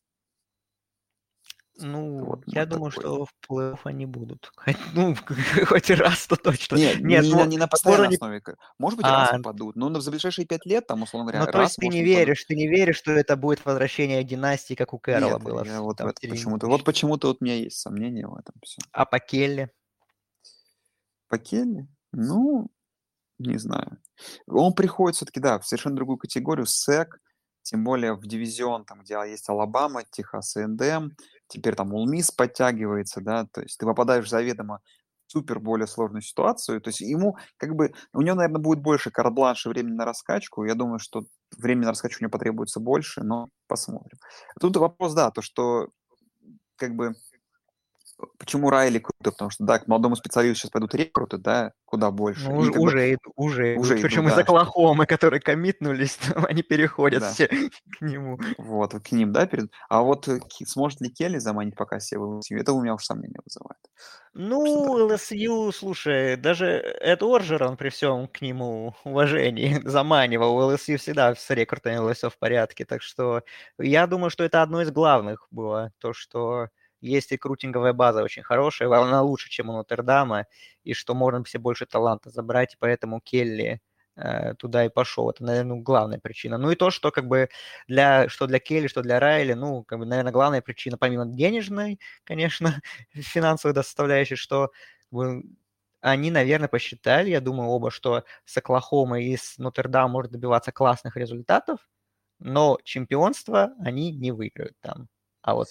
Ну, 1.79 2.25
вот, 2.25 2.43
я 2.47 2.67
думаю, 2.67 2.93
такой. 2.93 3.03
что 3.03 3.25
в 3.25 3.31
плей-офф 3.49 3.79
они 3.85 4.07
будут. 4.07 4.53
Ну, 4.95 5.17
хоть 5.67 5.91
раз-то 5.91 6.37
точно. 6.37 6.77
Нет, 6.77 7.01
Нет 7.01 7.25
не, 7.25 7.33
ну, 7.33 7.45
не 7.47 7.57
на 7.57 7.67
постоянной 7.67 8.09
не... 8.09 8.15
основе. 8.15 8.43
Может 8.79 8.99
быть, 8.99 9.07
а, 9.07 9.31
раз 9.31 9.31
попадут. 9.31 9.75
Но 9.75 10.01
за 10.01 10.11
ближайшие 10.11 10.47
пять 10.47 10.67
лет, 10.67 10.87
там, 10.87 11.03
условно 11.03 11.31
говоря, 11.31 11.47
Ну, 11.47 11.53
то 11.53 11.63
есть 11.63 11.77
ты 11.77 11.89
не 11.89 12.05
веришь, 12.05 12.45
ты 12.45 12.55
не 12.55 12.69
веришь, 12.69 12.97
что 12.97 13.13
это 13.13 13.37
будет 13.37 13.65
возвращение 13.65 14.23
династии, 14.23 14.75
как 14.75 14.93
у 14.93 14.99
Кэрола 14.99 15.33
Нет, 15.33 15.43
было. 15.43 15.65
Я 15.65 15.81
вот 15.81 15.97
там, 15.97 16.13
почему-то, 16.21 16.67
вот 16.67 16.85
почему-то 16.85 17.29
вот 17.29 17.39
у 17.41 17.45
меня 17.45 17.57
есть 17.57 17.79
сомнения 17.79 18.27
в 18.27 18.37
этом 18.37 18.55
все. 18.63 18.83
А 18.93 19.07
по 19.07 19.19
Келли? 19.19 19.71
По 21.29 21.39
Келли? 21.39 21.89
Ну, 22.13 22.71
не 23.39 23.57
знаю. 23.57 23.99
Он 24.47 24.75
приходит 24.75 25.17
все-таки, 25.17 25.41
да, 25.41 25.59
в 25.59 25.67
совершенно 25.67 25.97
другую 25.97 26.19
категорию, 26.19 26.67
СЭК, 26.67 27.19
тем 27.63 27.85
более 27.85 28.15
в 28.15 28.27
дивизион, 28.27 28.85
там, 28.85 29.03
где 29.03 29.15
есть 29.27 29.49
Алабама, 29.49 30.03
Техас 30.11 30.57
НДМ, 30.57 31.11
теперь 31.47 31.75
там 31.75 31.95
Улмис 31.95 32.31
подтягивается, 32.31 33.21
да, 33.21 33.47
то 33.53 33.63
есть 33.63 33.79
ты 33.79 33.87
попадаешь 33.87 34.29
заведомо 34.29 34.81
в 35.27 35.33
супер 35.33 35.61
более 35.61 35.87
сложную 35.87 36.23
ситуацию, 36.23 36.81
то 36.81 36.89
есть 36.89 37.01
ему 37.01 37.37
как 37.57 37.75
бы, 37.75 37.93
у 38.13 38.21
него, 38.23 38.37
наверное, 38.37 38.61
будет 38.61 38.81
больше 38.81 39.11
карт-бланша 39.11 39.69
времени 39.69 39.95
на 39.95 40.05
раскачку, 40.05 40.65
я 40.65 40.75
думаю, 40.75 40.99
что 40.99 41.25
времени 41.57 41.85
на 41.85 41.91
раскачку 41.91 42.23
у 42.23 42.25
него 42.25 42.33
потребуется 42.33 42.81
больше, 42.81 43.23
но 43.23 43.49
посмотрим. 43.69 44.19
Тут 44.61 44.77
вопрос, 44.77 45.15
да, 45.15 45.31
то, 45.31 45.41
что 45.41 45.89
как 46.77 46.97
бы 46.97 47.15
Почему 48.39 48.71
Райли 48.71 48.99
круто? 48.99 49.31
Потому 49.31 49.51
что, 49.51 49.65
да, 49.65 49.79
к 49.79 49.87
молодому 49.87 50.17
специалисту 50.17 50.61
сейчас 50.61 50.71
пойдут 50.71 50.95
рекруты, 50.95 51.39
да, 51.39 51.73
куда 51.85 52.11
больше. 52.11 52.49
Ну, 52.49 52.57
уже, 52.57 52.73
уже, 52.73 53.13
бы, 53.13 53.33
уже, 53.37 53.77
уже 53.77 53.97
Причем 53.97 54.23
идут, 54.23 54.33
из 54.33 54.39
Оклахомы, 54.39 55.07
которые 55.07 55.41
коммитнулись, 55.41 56.19
они 56.49 56.63
переходят 56.63 57.21
да. 57.21 57.33
все 57.33 57.49
к 57.49 58.01
нему. 58.01 58.39
Вот, 58.59 58.95
к 58.95 59.13
ним, 59.13 59.33
да, 59.33 59.47
перед... 59.47 59.71
А 59.89 60.03
вот 60.03 60.29
э, 60.29 60.41
сможет 60.65 61.01
ли 61.01 61.11
Келли 61.11 61.39
заманить 61.39 61.77
пока 61.77 62.01
себе 62.01 62.21
в 62.21 62.39
ЛСЮ? 62.39 62.59
Это 62.59 62.73
у 62.73 62.83
меня 62.83 62.95
уж 62.95 63.05
сомнения 63.05 63.41
вызывает. 63.45 63.81
Ну, 64.35 64.61
ЛСЮ, 65.07 65.73
слушай, 65.73 66.37
даже 66.37 66.67
Эд 67.01 67.23
Орджер, 67.23 67.77
при 67.77 67.91
всем 67.91 68.29
к 68.29 68.41
нему 68.41 68.95
уважении 69.05 69.81
заманивал. 69.85 70.73
ЛСЮ 70.73 70.97
всегда 70.97 71.35
с 71.35 71.51
рекрутами 71.51 71.99
ЛСЮ 71.99 72.31
в 72.31 72.39
порядке, 72.39 72.85
так 72.85 73.03
что 73.03 73.43
я 73.79 74.07
думаю, 74.07 74.31
что 74.31 74.45
это 74.45 74.63
одно 74.63 74.81
из 74.81 74.91
главных 74.91 75.47
было, 75.51 75.93
то, 75.99 76.13
что 76.15 76.69
есть 77.03 77.33
рекрутинговая 77.33 77.93
база 77.93 78.23
очень 78.23 78.43
хорошая, 78.43 78.89
она 78.89 79.23
лучше, 79.23 79.51
чем 79.51 79.71
у 79.71 79.73
Нотр-Дама, 79.75 80.47
и 80.85 80.95
что 80.95 81.15
можно 81.15 81.45
все 81.45 81.59
больше 81.59 81.85
таланта 81.87 82.31
забрать, 82.31 82.75
и 82.75 82.77
поэтому 82.79 83.21
Келли 83.21 83.81
э, 84.17 84.55
туда 84.55 84.85
и 84.87 84.89
пошел. 84.89 85.31
Это, 85.31 85.45
наверное, 85.45 85.81
главная 85.81 86.19
причина. 86.19 86.59
Ну 86.59 86.71
и 86.71 86.77
то, 86.77 86.91
что 86.91 87.11
как 87.11 87.27
бы 87.27 87.49
для, 87.89 88.29
что 88.29 88.47
для 88.47 88.59
Келли, 88.61 88.87
что 88.87 89.03
для 89.03 89.21
Райли, 89.21 89.55
ну, 89.55 89.85
как 89.85 89.99
бы, 89.99 90.07
наверное, 90.07 90.33
главная 90.33 90.63
причина, 90.63 90.97
помимо 90.97 91.27
денежной, 91.27 91.99
конечно, 92.25 92.81
финансовой 93.13 93.75
составляющей, 93.75 94.37
что 94.37 94.71
они, 96.01 96.31
наверное, 96.31 96.69
посчитали, 96.69 97.31
я 97.31 97.41
думаю, 97.41 97.69
оба, 97.71 97.91
что 97.91 98.25
с 98.45 98.57
Оклахомой 98.57 99.25
и 99.25 99.37
с 99.37 99.59
Нотр-Дам 99.59 100.11
может 100.11 100.33
добиваться 100.33 100.73
классных 100.73 101.17
результатов, 101.17 101.79
но 102.41 102.79
чемпионство 102.85 103.73
они 103.79 104.13
не 104.13 104.33
выиграют 104.33 104.77
там. 104.81 105.09
А 105.43 105.55
вот 105.55 105.69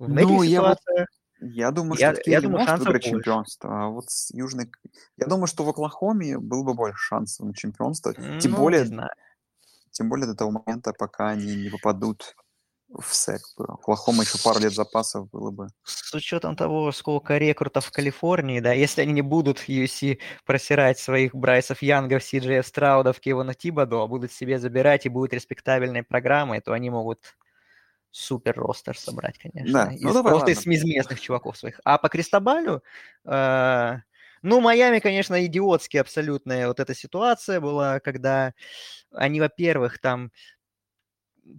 в 0.00 0.08
ну, 0.08 0.42
я, 0.42 0.62
вот, 0.62 0.78
я 1.40 1.70
думаю, 1.70 1.96
что 1.96 2.06
я, 2.06 2.14
я 2.24 2.40
думаю, 2.40 2.60
может 2.60 2.78
выиграть 2.78 3.02
больше. 3.02 3.10
чемпионство, 3.10 3.84
а 3.84 3.88
вот 3.88 4.08
с 4.08 4.30
Южной... 4.32 4.72
Я 5.18 5.26
думаю, 5.26 5.46
что 5.46 5.62
в 5.62 5.68
Оклахоме 5.68 6.38
было 6.38 6.62
бы 6.62 6.72
больше 6.72 6.96
шансов 6.98 7.46
на 7.46 7.54
чемпионство. 7.54 8.14
Тем 8.14 8.52
ну, 8.52 8.56
более, 8.56 8.86
тем 9.90 10.08
более 10.08 10.26
до 10.26 10.34
того 10.34 10.52
момента, 10.52 10.94
пока 10.98 11.28
они 11.28 11.54
не 11.54 11.68
попадут 11.68 12.34
в 12.88 13.14
СЭК. 13.14 13.42
Оклахома 13.58 14.22
еще 14.22 14.42
пару 14.42 14.60
лет 14.60 14.72
запасов 14.72 15.28
было 15.28 15.50
бы. 15.50 15.68
С 15.84 16.14
учетом 16.14 16.56
того, 16.56 16.90
сколько 16.92 17.36
рекрутов 17.36 17.84
в 17.84 17.92
Калифорнии, 17.92 18.60
да, 18.60 18.72
если 18.72 19.02
они 19.02 19.12
не 19.12 19.22
будут 19.22 19.68
UFC 19.68 20.18
просирать 20.46 20.98
своих 20.98 21.34
Брайсов 21.34 21.82
Янгов, 21.82 22.24
Сиджея 22.24 22.62
Страудов, 22.62 23.20
Кевана 23.20 23.52
Тибадо, 23.52 24.02
а 24.02 24.06
будут 24.06 24.32
себе 24.32 24.58
забирать 24.58 25.04
и 25.04 25.10
будут 25.10 25.34
респектабельной 25.34 26.04
программой, 26.04 26.62
то 26.62 26.72
они 26.72 26.88
могут 26.88 27.36
супер 28.10 28.58
ростер 28.58 28.96
собрать, 28.98 29.38
конечно. 29.38 29.72
Да, 29.72 29.86
ну, 29.86 30.10
из, 30.10 30.14
давай, 30.14 30.32
просто 30.32 30.48
ладно. 30.48 30.70
из 30.72 30.84
местных 30.84 31.20
чуваков 31.20 31.56
своих. 31.56 31.80
А 31.84 31.98
по 31.98 32.08
Кристобалю, 32.08 32.82
э, 33.24 33.96
ну, 34.42 34.60
Майами, 34.60 34.98
конечно, 34.98 35.44
идиотски 35.44 35.98
абсолютная 35.98 36.68
вот 36.68 36.80
эта 36.80 36.94
ситуация 36.94 37.60
была, 37.60 38.00
когда 38.00 38.54
они, 39.12 39.40
во-первых, 39.40 39.98
там 39.98 40.30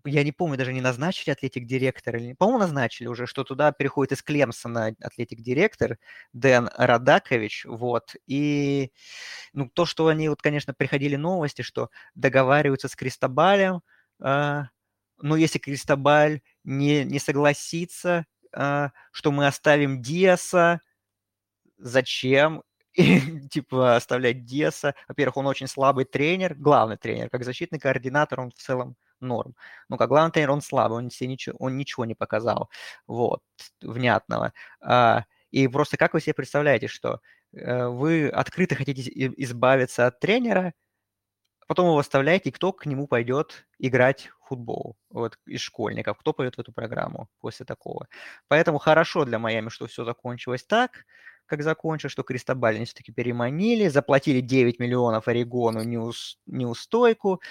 я 0.05 0.23
не 0.23 0.31
помню, 0.31 0.57
даже 0.57 0.73
не 0.73 0.81
назначили 0.81 1.31
атлетик-директор, 1.31 2.15
или, 2.15 2.33
по-моему, 2.33 2.59
назначили 2.59 3.07
уже, 3.07 3.25
что 3.27 3.43
туда 3.43 3.71
переходит 3.71 4.13
из 4.13 4.23
Клемсона 4.23 4.95
атлетик-директор 5.01 5.97
Дэн 6.33 6.69
Радакович, 6.77 7.65
вот, 7.65 8.15
и, 8.27 8.91
ну, 9.53 9.69
то, 9.69 9.85
что 9.85 10.07
они, 10.07 10.29
вот, 10.29 10.41
конечно, 10.41 10.73
приходили 10.73 11.15
новости, 11.15 11.61
что 11.61 11.89
договариваются 12.15 12.87
с 12.87 12.95
Кристобалем, 12.95 13.81
э, 14.23 14.63
но 15.21 15.35
если 15.35 15.59
Кристобаль 15.59 16.41
не, 16.63 17.03
не 17.03 17.19
согласится, 17.19 18.25
а, 18.53 18.91
что 19.11 19.31
мы 19.31 19.47
оставим 19.47 20.01
Диаса, 20.01 20.81
зачем? 21.77 22.63
Типа, 23.51 23.95
оставлять 23.95 24.45
Диаса. 24.45 24.95
Во-первых, 25.07 25.37
он 25.37 25.47
очень 25.47 25.67
слабый 25.67 26.05
тренер, 26.05 26.55
главный 26.55 26.97
тренер. 26.97 27.29
Как 27.29 27.43
защитный 27.43 27.79
координатор 27.79 28.41
он 28.41 28.51
в 28.51 28.55
целом 28.55 28.95
норм. 29.21 29.55
Но 29.89 29.97
как 29.97 30.09
главный 30.09 30.31
тренер 30.31 30.51
он 30.51 30.61
слабый, 30.61 30.97
он, 30.97 31.09
себе 31.09 31.29
ничего, 31.29 31.55
он 31.59 31.77
ничего 31.77 32.05
не 32.05 32.15
показал. 32.15 32.69
Вот, 33.07 33.41
внятного. 33.81 34.53
А, 34.81 35.25
и 35.51 35.67
просто 35.67 35.97
как 35.97 36.13
вы 36.13 36.21
себе 36.21 36.33
представляете, 36.33 36.87
что 36.87 37.21
э, 37.53 37.87
вы 37.87 38.29
открыто 38.29 38.75
хотите 38.75 39.11
избавиться 39.37 40.07
от 40.07 40.19
тренера, 40.19 40.73
потом 41.71 41.87
его 41.87 41.99
оставляете, 41.99 42.49
и 42.49 42.51
кто 42.51 42.73
к 42.73 42.85
нему 42.85 43.07
пойдет 43.07 43.65
играть 43.79 44.29
в 44.41 44.49
футбол 44.49 44.97
вот, 45.09 45.39
из 45.45 45.61
школьников, 45.61 46.17
кто 46.17 46.33
пойдет 46.33 46.57
в 46.57 46.59
эту 46.59 46.73
программу 46.73 47.29
после 47.39 47.65
такого. 47.65 48.09
Поэтому 48.49 48.77
хорошо 48.77 49.23
для 49.23 49.39
Майами, 49.39 49.69
что 49.69 49.87
все 49.87 50.03
закончилось 50.03 50.65
так. 50.65 51.05
Как 51.51 51.63
закончил, 51.63 52.07
что 52.07 52.23
Кристобаль 52.23 52.77
они 52.77 52.85
все-таки 52.85 53.11
переманили, 53.11 53.89
заплатили 53.89 54.39
9 54.39 54.79
миллионов 54.79 55.27
Орегону 55.27 55.83
неус, 55.83 56.39
неустойку, 56.45 57.41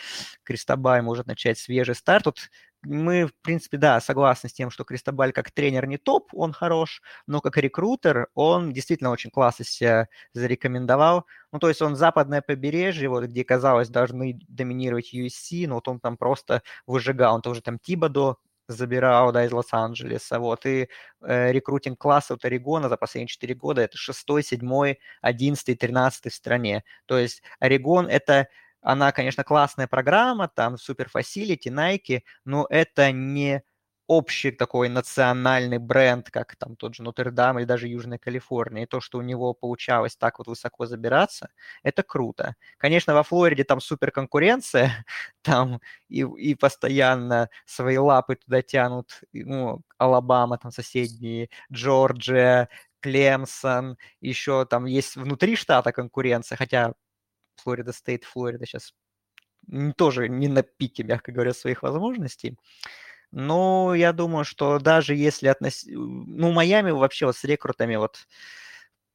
Кристобаль 0.42 1.02
может 1.02 1.26
начать 1.26 1.58
свежий 1.58 1.94
старт. 1.94 2.24
Тут 2.24 2.38
мы, 2.82 3.26
в 3.26 3.34
принципе, 3.42 3.76
да, 3.76 4.00
согласны 4.00 4.48
с 4.48 4.54
тем, 4.54 4.70
что 4.70 4.84
Кристобаль 4.84 5.32
как 5.32 5.50
тренер 5.50 5.86
не 5.86 5.98
топ, 5.98 6.30
он 6.32 6.54
хорош, 6.54 7.02
но 7.26 7.42
как 7.42 7.58
рекрутер 7.58 8.28
он 8.32 8.72
действительно 8.72 9.10
очень 9.10 9.30
классно 9.30 9.66
себя 9.66 10.08
зарекомендовал. 10.32 11.26
Ну, 11.52 11.58
то 11.58 11.68
есть 11.68 11.82
он 11.82 11.94
западное 11.94 12.40
побережье, 12.40 13.10
вот 13.10 13.24
где, 13.24 13.44
казалось, 13.44 13.90
должны 13.90 14.40
доминировать 14.48 15.12
USC, 15.14 15.68
но 15.68 15.74
вот 15.74 15.88
он 15.88 16.00
там 16.00 16.16
просто 16.16 16.62
выжигал. 16.86 17.34
Он 17.34 17.42
тоже 17.42 17.60
там 17.60 17.78
Тибадо 17.78 18.36
забирал, 18.72 19.32
да, 19.32 19.44
из 19.44 19.52
Лос-Анджелеса, 19.52 20.38
вот, 20.38 20.66
и 20.66 20.88
э, 21.22 21.52
рекрутинг 21.52 21.98
класса 21.98 22.34
от 22.34 22.44
Орегона 22.44 22.88
за 22.88 22.96
последние 22.96 23.28
4 23.28 23.54
года 23.54 23.82
это 23.82 23.96
6, 23.98 24.26
7, 24.42 24.94
11, 25.22 25.78
13 25.78 26.32
в 26.32 26.34
стране. 26.34 26.84
То 27.06 27.18
есть 27.18 27.42
Орегон 27.58 28.06
это 28.06 28.48
она, 28.82 29.12
конечно, 29.12 29.44
классная 29.44 29.86
программа, 29.86 30.48
там 30.48 30.78
супер 30.78 31.08
фасилити, 31.08 31.68
Nike, 31.68 32.22
но 32.44 32.66
это 32.70 33.12
не 33.12 33.62
общий 34.10 34.50
такой 34.50 34.88
национальный 34.88 35.78
бренд, 35.78 36.30
как 36.32 36.56
там 36.56 36.74
тот 36.74 36.96
же 36.96 37.04
Нотр-Дам 37.04 37.60
или 37.60 37.64
даже 37.64 37.86
Южная 37.86 38.18
Калифорния. 38.18 38.82
И 38.82 38.86
то, 38.86 39.00
что 39.00 39.18
у 39.18 39.22
него 39.22 39.54
получалось 39.54 40.16
так 40.16 40.38
вот 40.38 40.48
высоко 40.48 40.86
забираться, 40.86 41.50
это 41.84 42.02
круто. 42.02 42.56
Конечно, 42.76 43.14
во 43.14 43.22
Флориде 43.22 43.62
там 43.62 43.80
супер 43.80 44.10
конкуренция, 44.10 45.06
там 45.42 45.80
и, 46.08 46.22
и 46.22 46.56
постоянно 46.56 47.50
свои 47.66 47.98
лапы 47.98 48.34
туда 48.34 48.62
тянут, 48.62 49.20
ну, 49.32 49.80
Алабама, 49.96 50.58
там 50.58 50.72
соседние, 50.72 51.48
Джорджия, 51.72 52.68
Клемсон, 52.98 53.96
еще 54.20 54.66
там 54.66 54.86
есть 54.86 55.14
внутри 55.14 55.54
штата 55.54 55.92
конкуренция, 55.92 56.56
хотя 56.56 56.94
Флорида 57.58 57.92
Стейт, 57.92 58.24
Флорида 58.24 58.66
сейчас 58.66 58.92
тоже 59.96 60.28
не 60.28 60.48
на 60.48 60.64
пике, 60.64 61.04
мягко 61.04 61.30
говоря, 61.30 61.52
своих 61.54 61.84
возможностей. 61.84 62.56
Но 63.32 63.94
я 63.94 64.12
думаю, 64.12 64.44
что 64.44 64.78
даже 64.78 65.14
если 65.14 65.48
относить... 65.48 65.94
Ну, 65.94 66.52
Майами 66.52 66.90
вообще 66.90 67.26
вот 67.26 67.36
с 67.36 67.44
рекрутами 67.44 67.96
вот 67.96 68.26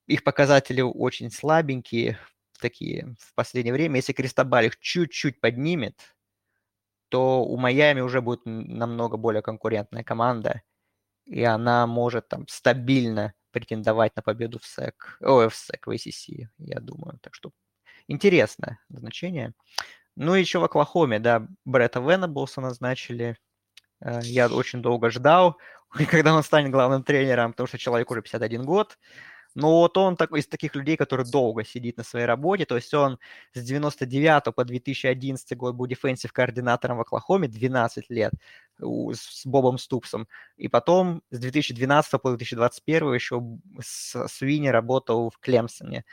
их 0.07 0.23
показатели 0.23 0.81
очень 0.81 1.31
слабенькие 1.31 2.17
такие 2.59 3.15
в 3.19 3.33
последнее 3.35 3.73
время. 3.73 3.97
Если 3.97 4.13
Кристобаль 4.13 4.67
их 4.67 4.79
чуть-чуть 4.79 5.41
поднимет, 5.41 6.15
то 7.09 7.43
у 7.43 7.57
Майами 7.57 8.01
уже 8.01 8.21
будет 8.21 8.41
намного 8.45 9.17
более 9.17 9.41
конкурентная 9.41 10.03
команда, 10.03 10.61
и 11.25 11.43
она 11.43 11.87
может 11.87 12.27
там 12.27 12.47
стабильно 12.47 13.33
претендовать 13.51 14.15
на 14.15 14.21
победу 14.21 14.59
в 14.59 14.65
СЭК, 14.65 15.17
ой, 15.21 15.49
в 15.49 15.55
СЭК, 15.55 15.87
в 15.87 15.91
ACC, 15.91 16.47
я 16.57 16.79
думаю. 16.79 17.19
Так 17.21 17.33
что 17.33 17.51
интересное 18.07 18.79
значение. 18.89 19.53
Ну 20.15 20.35
и 20.35 20.39
еще 20.39 20.59
в 20.59 20.63
Оклахоме, 20.63 21.19
да, 21.19 21.47
Бретта 21.65 21.99
Венеблса 21.99 22.61
назначили. 22.61 23.37
Э, 24.01 24.19
я 24.23 24.47
очень 24.47 24.81
долго 24.81 25.09
ждал, 25.09 25.57
когда 26.09 26.35
он 26.35 26.43
станет 26.43 26.71
главным 26.71 27.03
тренером, 27.03 27.51
потому 27.51 27.67
что 27.67 27.77
человек 27.77 28.11
уже 28.11 28.21
51 28.21 28.65
год. 28.65 28.97
Но 29.55 29.79
вот 29.79 29.97
он 29.97 30.17
такой 30.17 30.41
из 30.41 30.47
таких 30.47 30.75
людей, 30.75 30.97
который 30.97 31.25
долго 31.25 31.63
сидит 31.63 31.97
на 31.97 32.03
своей 32.03 32.25
работе. 32.25 32.65
То 32.65 32.75
есть 32.75 32.93
он 32.93 33.17
с 33.53 33.61
99 33.61 34.53
по 34.53 34.65
2011 34.65 35.57
год 35.57 35.75
был 35.75 35.87
дефенсив 35.87 36.33
координатором 36.33 36.97
в 36.97 37.01
Оклахоме 37.01 37.47
12 37.47 38.09
лет 38.09 38.33
с 38.77 39.45
Бобом 39.45 39.77
Ступсом. 39.77 40.27
И 40.57 40.67
потом 40.67 41.21
с 41.31 41.39
2012 41.39 42.21
по 42.21 42.29
2021 42.31 43.13
еще 43.13 43.41
с 43.81 44.27
Свини 44.27 44.67
работал 44.67 45.29
в 45.29 45.39
Клемсоне. 45.39 46.03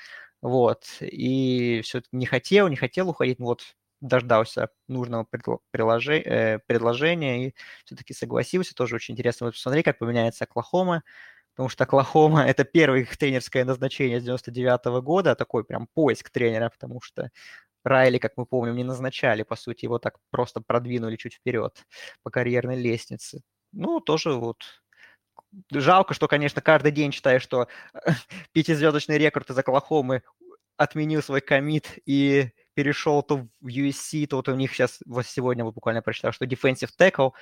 Вот. 0.40 0.84
И 1.00 1.80
все-таки 1.82 2.16
не 2.16 2.26
хотел, 2.26 2.68
не 2.68 2.76
хотел 2.76 3.08
уходить, 3.08 3.40
но 3.40 3.46
вот 3.46 3.62
дождался 4.02 4.68
нужного 4.88 5.26
э, 5.30 6.58
предложения 6.66 7.46
и 7.48 7.54
все-таки 7.84 8.12
согласился. 8.12 8.74
Тоже 8.74 8.96
очень 8.96 9.14
интересно 9.14 9.46
вот 9.46 9.54
посмотреть, 9.54 9.84
как 9.84 9.98
поменяется 9.98 10.44
Оклахома, 10.44 11.02
потому 11.54 11.68
что 11.68 11.84
Оклахома– 11.84 12.44
это 12.46 12.64
первое 12.64 13.00
их 13.00 13.16
тренерское 13.16 13.64
назначение 13.64 14.20
с 14.20 14.24
99 14.24 14.86
-го 14.86 15.00
года, 15.02 15.34
такой 15.34 15.64
прям 15.64 15.88
поиск 15.94 16.30
тренера, 16.30 16.68
потому 16.70 17.00
что 17.00 17.30
Райли, 17.84 18.18
как 18.18 18.32
мы 18.36 18.46
помним, 18.46 18.76
не 18.76 18.84
назначали, 18.84 19.42
по 19.44 19.56
сути, 19.56 19.86
его 19.86 19.98
так 19.98 20.18
просто 20.30 20.60
продвинули 20.60 21.16
чуть 21.16 21.34
вперед 21.34 21.84
по 22.22 22.30
карьерной 22.30 22.80
лестнице. 22.80 23.42
Ну, 23.72 24.00
тоже 24.00 24.32
вот 24.32 24.58
Жалко, 25.70 26.14
что, 26.14 26.28
конечно, 26.28 26.62
каждый 26.62 26.92
день 26.92 27.10
читаешь, 27.10 27.42
что 27.42 27.68
пятизвездочный 28.52 29.18
рекорд 29.18 29.50
из 29.50 29.58
Оклахомы 29.58 30.22
отменил 30.76 31.22
свой 31.22 31.40
комит 31.40 31.98
и 32.06 32.50
перешел 32.74 33.22
то 33.22 33.48
в 33.60 33.66
USC, 33.66 34.26
то 34.26 34.36
вот 34.36 34.48
у 34.48 34.54
них 34.54 34.72
сейчас, 34.72 35.00
вот 35.06 35.26
сегодня 35.26 35.64
вот 35.64 35.74
буквально 35.74 36.02
прочитал, 36.02 36.32
что 36.32 36.46
defensive 36.46 36.90
tackle 36.98 37.32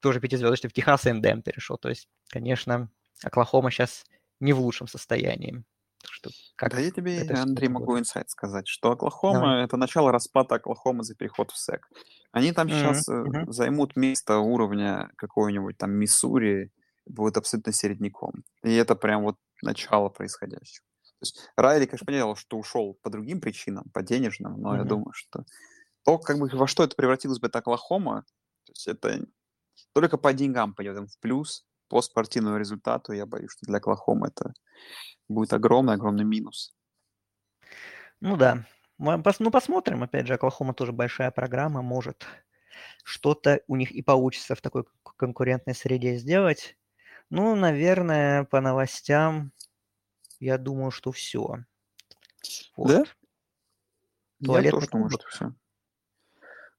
тоже 0.00 0.20
пятизвездочный 0.20 0.70
в 0.70 0.72
Техас 0.72 1.06
и 1.06 1.12
НДМ 1.12 1.42
перешел. 1.42 1.78
То 1.78 1.88
есть, 1.88 2.08
конечно, 2.28 2.90
Оклахома 3.22 3.70
сейчас 3.70 4.04
не 4.40 4.52
в 4.52 4.60
лучшем 4.60 4.88
состоянии. 4.88 5.64
Что, 6.04 6.30
как 6.56 6.72
да 6.72 6.80
я 6.80 6.90
тебе, 6.90 7.20
Андрей, 7.30 7.68
могу 7.68 7.96
инсайт 7.96 8.28
сказать, 8.28 8.66
что 8.66 8.90
Оклахома 8.90 9.40
Давай.— 9.40 9.64
это 9.64 9.76
начало 9.76 10.10
распада 10.10 10.56
Оклахомы 10.56 11.04
за 11.04 11.14
переход 11.14 11.52
в 11.52 11.56
СЭК. 11.56 11.88
Они 12.32 12.52
там 12.52 12.66
mm-hmm. 12.66 12.70
сейчас 12.70 13.08
mm-hmm. 13.08 13.52
займут 13.52 13.94
место 13.94 14.38
уровня 14.38 15.10
какой-нибудь 15.16 15.78
там 15.78 15.92
Миссури, 15.92 16.72
будет 17.06 17.36
абсолютно 17.36 17.72
середняком. 17.72 18.44
И 18.62 18.74
это 18.74 18.96
прям 18.96 19.22
вот 19.22 19.36
начало 19.62 20.08
происходящего. 20.08 20.84
То 21.22 21.26
есть 21.26 21.48
Райли, 21.54 21.86
конечно, 21.86 22.04
понял, 22.04 22.34
что 22.34 22.58
ушел 22.58 22.98
по 23.00 23.08
другим 23.08 23.40
причинам, 23.40 23.84
по 23.94 24.02
денежным, 24.02 24.60
но 24.60 24.74
mm-hmm. 24.74 24.78
я 24.78 24.84
думаю, 24.84 25.12
что 25.12 25.44
то, 26.02 26.18
как 26.18 26.40
бы 26.40 26.48
во 26.52 26.66
что 26.66 26.82
это 26.82 26.96
превратилось 26.96 27.38
бы, 27.38 27.46
это 27.46 27.60
Оклахома, 27.60 28.24
то 28.64 28.72
есть 28.72 28.88
это 28.88 29.24
только 29.92 30.18
по 30.18 30.32
деньгам 30.32 30.74
пойдет 30.74 30.96
им 30.96 31.06
в 31.06 31.16
плюс, 31.20 31.64
по 31.86 32.02
спортивному 32.02 32.56
результату, 32.56 33.12
я 33.12 33.24
боюсь, 33.24 33.52
что 33.52 33.66
для 33.66 33.76
Оклахомы 33.76 34.26
это 34.26 34.52
будет 35.28 35.52
огромный-огромный 35.52 36.24
минус. 36.24 36.74
Ну 38.18 38.36
да. 38.36 38.66
Ну, 38.98 39.22
посмотрим. 39.22 40.02
Опять 40.02 40.26
же, 40.26 40.34
Оклахома 40.34 40.74
тоже 40.74 40.90
большая 40.90 41.30
программа, 41.30 41.82
может 41.82 42.26
что-то 43.04 43.60
у 43.68 43.76
них 43.76 43.92
и 43.92 44.02
получится 44.02 44.56
в 44.56 44.60
такой 44.60 44.86
конкурентной 45.16 45.76
среде 45.76 46.16
сделать. 46.16 46.76
Ну, 47.30 47.54
наверное, 47.54 48.42
по 48.42 48.60
новостям, 48.60 49.52
я 50.42 50.58
думаю, 50.58 50.90
что 50.90 51.12
все. 51.12 51.64
Вот. 52.76 52.88
Да? 52.88 53.04
Туалетный 54.44 54.64
я 54.64 54.70
тоже 54.72 54.88
думаю, 54.88 55.10
что 55.10 55.26
все. 55.28 55.54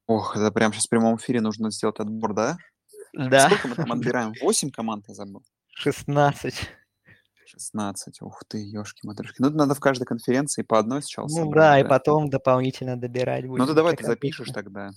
Ох, 0.06 0.36
это 0.36 0.52
прям 0.52 0.72
сейчас 0.72 0.84
в 0.84 0.90
прямом 0.90 1.16
эфире 1.16 1.40
нужно 1.40 1.70
сделать 1.70 1.98
отбор, 1.98 2.34
да? 2.34 2.58
Да. 3.14 3.48
Сколько 3.48 3.68
мы 3.68 3.74
там 3.74 3.92
отбираем? 3.92 4.34
Восемь 4.42 4.70
команд, 4.70 5.06
я 5.08 5.14
забыл. 5.14 5.42
16. 5.68 6.54
16. 7.46 8.22
Ух 8.22 8.42
ты, 8.46 8.58
ёшки 8.58 9.06
матрешки. 9.06 9.36
Ну, 9.38 9.48
надо 9.48 9.74
в 9.74 9.80
каждой 9.80 10.04
конференции 10.04 10.62
по 10.62 10.78
одной 10.78 11.00
сначала. 11.00 11.26
Ну 11.28 11.34
собрать, 11.34 11.54
да, 11.54 11.72
да, 11.72 11.80
и 11.80 11.88
потом 11.88 12.28
дополнительно 12.28 13.00
добирать 13.00 13.46
будем. 13.46 13.62
Ну, 13.62 13.66
ты 13.66 13.74
давай 13.74 13.96
ты 13.96 14.04
запишешь 14.04 14.50
тогда. 14.50 14.90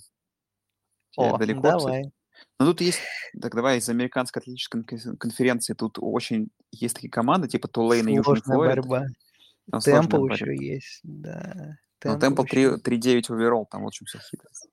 О, 1.16 1.38
давай. 1.38 2.02
Кстати. 2.02 2.12
Ну, 2.60 2.66
тут 2.66 2.80
есть, 2.80 3.00
так 3.40 3.54
давай, 3.54 3.78
из 3.78 3.88
американской 3.88 4.40
атлетической 4.40 4.82
конференции 5.16 5.74
тут 5.74 5.98
очень 6.00 6.48
есть 6.72 6.94
такие 6.94 7.10
команды, 7.10 7.48
типа 7.48 7.68
Тулейн 7.68 8.08
и 8.08 8.14
Южный 8.14 8.40
Флойд. 8.42 8.76
борьба. 8.76 9.06
Темпл 9.84 10.26
еще 10.26 10.56
есть, 10.56 11.00
да. 11.02 11.76
Ну, 12.04 12.18
Темпл 12.18 12.42
3-9 12.42 13.32
оверолл, 13.32 13.66
там, 13.70 13.84
в 13.84 13.86
общем, 13.86 14.06
все 14.06 14.18
хитрость. 14.18 14.68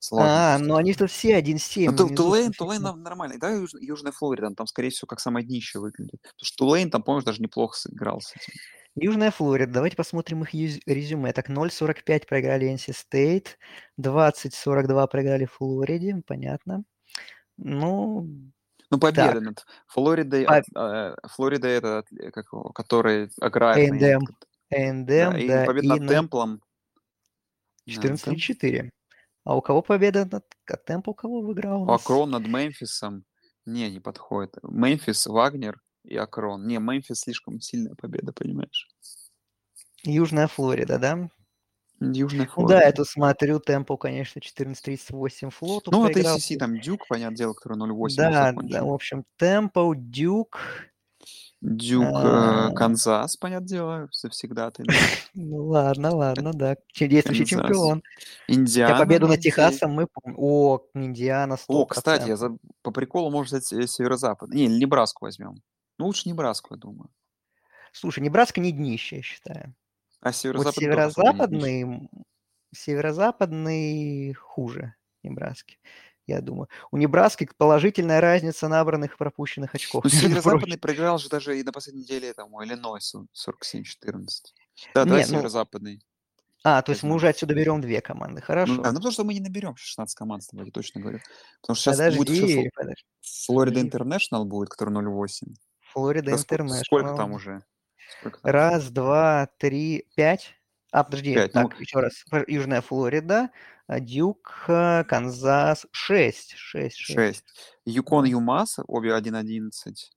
Сложно. 0.00 0.54
А, 0.54 0.58
ну 0.58 0.76
они 0.76 0.94
тут 0.94 1.10
все 1.10 1.40
1-7. 1.40 1.90
Ну, 1.90 2.08
Тулейн, 2.14 2.52
Тулейн 2.52 2.82
нормальный. 2.82 3.38
Да, 3.38 3.50
Юж, 3.50 3.70
Южная 3.80 4.12
Флорида, 4.12 4.54
там, 4.54 4.66
скорее 4.66 4.90
всего, 4.90 5.06
как 5.06 5.18
самое 5.18 5.44
днище 5.44 5.80
выглядит. 5.80 6.20
Потому 6.22 6.44
что 6.44 6.56
Тулейн 6.56 6.90
там, 6.90 7.02
помнишь, 7.02 7.24
даже 7.24 7.42
неплохо 7.42 7.76
сыграл 7.76 8.20
с 8.20 8.32
этим. 8.36 8.52
Южная 8.94 9.32
Флорида. 9.32 9.72
Давайте 9.72 9.96
посмотрим 9.96 10.42
их 10.44 10.54
резюме. 10.86 11.32
Так, 11.32 11.50
0.45 11.50 12.26
проиграли 12.26 12.72
NC 12.72 12.94
State, 13.12 13.46
20.42 14.00 15.08
проиграли 15.08 15.46
Флориде, 15.46 16.22
понятно. 16.26 16.84
Ну, 17.58 18.26
ну, 18.90 18.98
победа 18.98 19.32
так. 19.32 19.42
над 19.42 19.66
Флоридой, 19.88 20.46
По... 20.46 20.62
э, 20.76 21.16
Флорида 21.28 21.68
это, 21.68 22.04
как, 22.32 22.46
который 22.74 23.30
аграрный. 23.40 23.90
A&M, 23.90 24.22
A&M, 24.70 25.06
да, 25.06 25.30
да, 25.30 25.38
и 25.38 25.66
победа 25.66 25.84
и 25.84 25.88
над 25.88 26.00
на... 26.00 26.08
Темплом. 26.08 26.62
14-4. 27.88 28.90
А 29.44 29.56
у 29.56 29.62
кого 29.62 29.82
победа 29.82 30.28
над 30.30 30.44
Темпл, 30.84 31.12
кого 31.12 31.40
выиграл? 31.40 31.82
У 31.82 31.90
Акрон 31.90 32.30
над 32.30 32.46
Мемфисом. 32.46 33.24
Не, 33.66 33.90
не 33.90 34.00
подходит. 34.00 34.56
Мемфис, 34.62 35.26
Вагнер 35.26 35.80
и 36.04 36.16
Акрон. 36.16 36.66
Не, 36.66 36.78
Мемфис 36.78 37.20
слишком 37.20 37.60
сильная 37.60 37.94
победа, 37.94 38.32
понимаешь? 38.32 38.88
Южная 40.02 40.46
Флорида, 40.46 40.98
да? 40.98 41.28
Южный 42.00 42.46
флот. 42.46 42.70
Ну 42.70 42.76
да, 42.76 42.92
тут 42.92 43.08
смотрю, 43.08 43.58
темпо, 43.58 43.96
конечно, 43.96 44.38
14.38 44.40 45.50
флоту 45.50 45.90
Ну, 45.90 46.06
это 46.06 46.20
ACC, 46.20 46.56
там 46.56 46.78
Дюк, 46.80 47.06
понятное 47.08 47.36
дело, 47.36 47.54
который 47.54 47.76
0.8 47.76 48.14
Да, 48.16 48.52
да, 48.54 48.84
в 48.84 48.92
общем, 48.92 49.24
темпо, 49.36 49.92
Дюк, 49.96 50.60
Дюк, 51.60 52.04
э, 52.04 52.08
А, 52.14 52.70
Канзас, 52.70 53.36
понятное 53.36 53.68
дело, 53.68 54.08
завсегда 54.12 54.70
ты. 54.70 54.84
Ну 55.34 55.66
ладно, 55.66 56.14
ладно, 56.14 56.52
да. 56.52 56.76
Действующий 56.98 57.46
чемпион. 57.46 58.02
Хотя 58.46 58.60
Индиана. 58.60 58.98
победу 58.98 59.26
над 59.26 59.36
может, 59.36 59.40
взять. 59.40 59.54
Техасом 59.54 59.92
мы 59.92 60.06
помним. 60.06 60.38
О, 60.38 60.80
Индиана 60.94 61.54
100%. 61.54 61.58
О, 61.68 61.86
кстати, 61.86 62.28
я 62.28 62.36
за- 62.36 62.56
по 62.82 62.90
приколу 62.92 63.30
можно 63.30 63.58
взять 63.58 63.72
э, 63.72 63.86
северо-запад. 63.86 64.50
Не, 64.50 64.66
Небраску 64.66 65.24
возьмем. 65.26 65.56
Ну, 65.98 66.06
лучше 66.06 66.28
Небраску, 66.28 66.74
я 66.74 66.78
думаю. 66.78 67.10
Слушай, 67.92 68.20
Небраска 68.20 68.60
не 68.60 68.70
днище, 68.72 69.16
я 69.16 69.22
считаю. 69.22 69.74
А 70.20 70.28
Вот 70.28 70.34
северо-запад 70.36 70.74
тоже 70.74 71.02
особо 71.02 71.32
не 71.32 71.40
отличный. 71.42 71.70
северо-западный, 71.80 72.08
северо-западный 72.74 74.34
хуже 74.34 74.94
Небраски, 75.22 75.78
я 76.26 76.40
думаю. 76.40 76.68
У 76.90 76.96
Небраски 76.96 77.48
положительная 77.56 78.20
разница 78.20 78.68
набранных 78.68 79.14
и 79.14 79.16
пропущенных 79.16 79.74
очков. 79.74 80.04
Ну, 80.04 80.10
северо-западный 80.10 80.78
проиграл 80.78 81.18
же 81.18 81.28
даже 81.28 81.58
и 81.58 81.62
на 81.62 81.72
последней 81.72 82.02
неделе 82.02 82.32
тому 82.34 82.62
Иллинойсу 82.64 83.28
47-14. 83.34 83.84
Да, 84.94 85.04
Не, 85.04 85.10
давай 85.10 85.22
ну, 85.22 85.28
северо-западный. 85.28 86.02
А, 86.64 86.82
то 86.82 86.90
есть 86.90 87.04
мы 87.04 87.14
уже 87.14 87.28
отсюда 87.28 87.54
берем 87.54 87.80
две 87.80 88.00
команды. 88.00 88.40
Ну, 88.40 88.46
Хорошо. 88.46 88.76
да, 88.82 88.90
ну 88.90 88.96
потому 88.96 89.12
что 89.12 89.24
мы 89.24 89.32
не 89.32 89.40
наберем 89.40 89.76
16 89.76 90.14
команд 90.16 90.42
с 90.42 90.48
тобой, 90.48 90.66
я 90.66 90.72
точно 90.72 91.00
говорю. 91.00 91.20
Потому 91.60 91.76
что 91.76 91.94
сейчас 91.94 92.16
будет 92.16 92.28
Подожди, 92.28 92.70
подожди. 92.74 93.04
Флорида 93.46 93.74
подожди. 93.74 93.86
Интернешнл 93.86 94.44
будет, 94.44 94.68
который 94.68 94.92
0,8. 94.94 95.54
Флорида 95.92 96.32
Да 96.32 96.36
Интернешнл. 96.36 96.84
сколько 96.84 97.14
там 97.14 97.32
уже? 97.32 97.62
Сколько? 98.20 98.40
Раз, 98.42 98.90
два, 98.90 99.48
три, 99.58 100.06
пять. 100.14 100.54
А, 100.90 101.04
подожди, 101.04 101.34
Пять, 101.34 101.54
ну- 101.54 101.68
так, 101.68 101.80
еще 101.80 102.00
раз. 102.00 102.24
Южная 102.46 102.80
Флорида, 102.80 103.50
а, 103.86 104.00
Дюк, 104.00 104.64
а, 104.68 105.04
Канзас, 105.04 105.86
шесть, 105.90 106.54
шесть, 106.56 106.96
шесть, 106.96 107.42
6. 107.42 107.44
Юкон, 107.84 108.24
Юмас, 108.24 108.78
обе 108.86 109.14
1.11. 109.14 110.10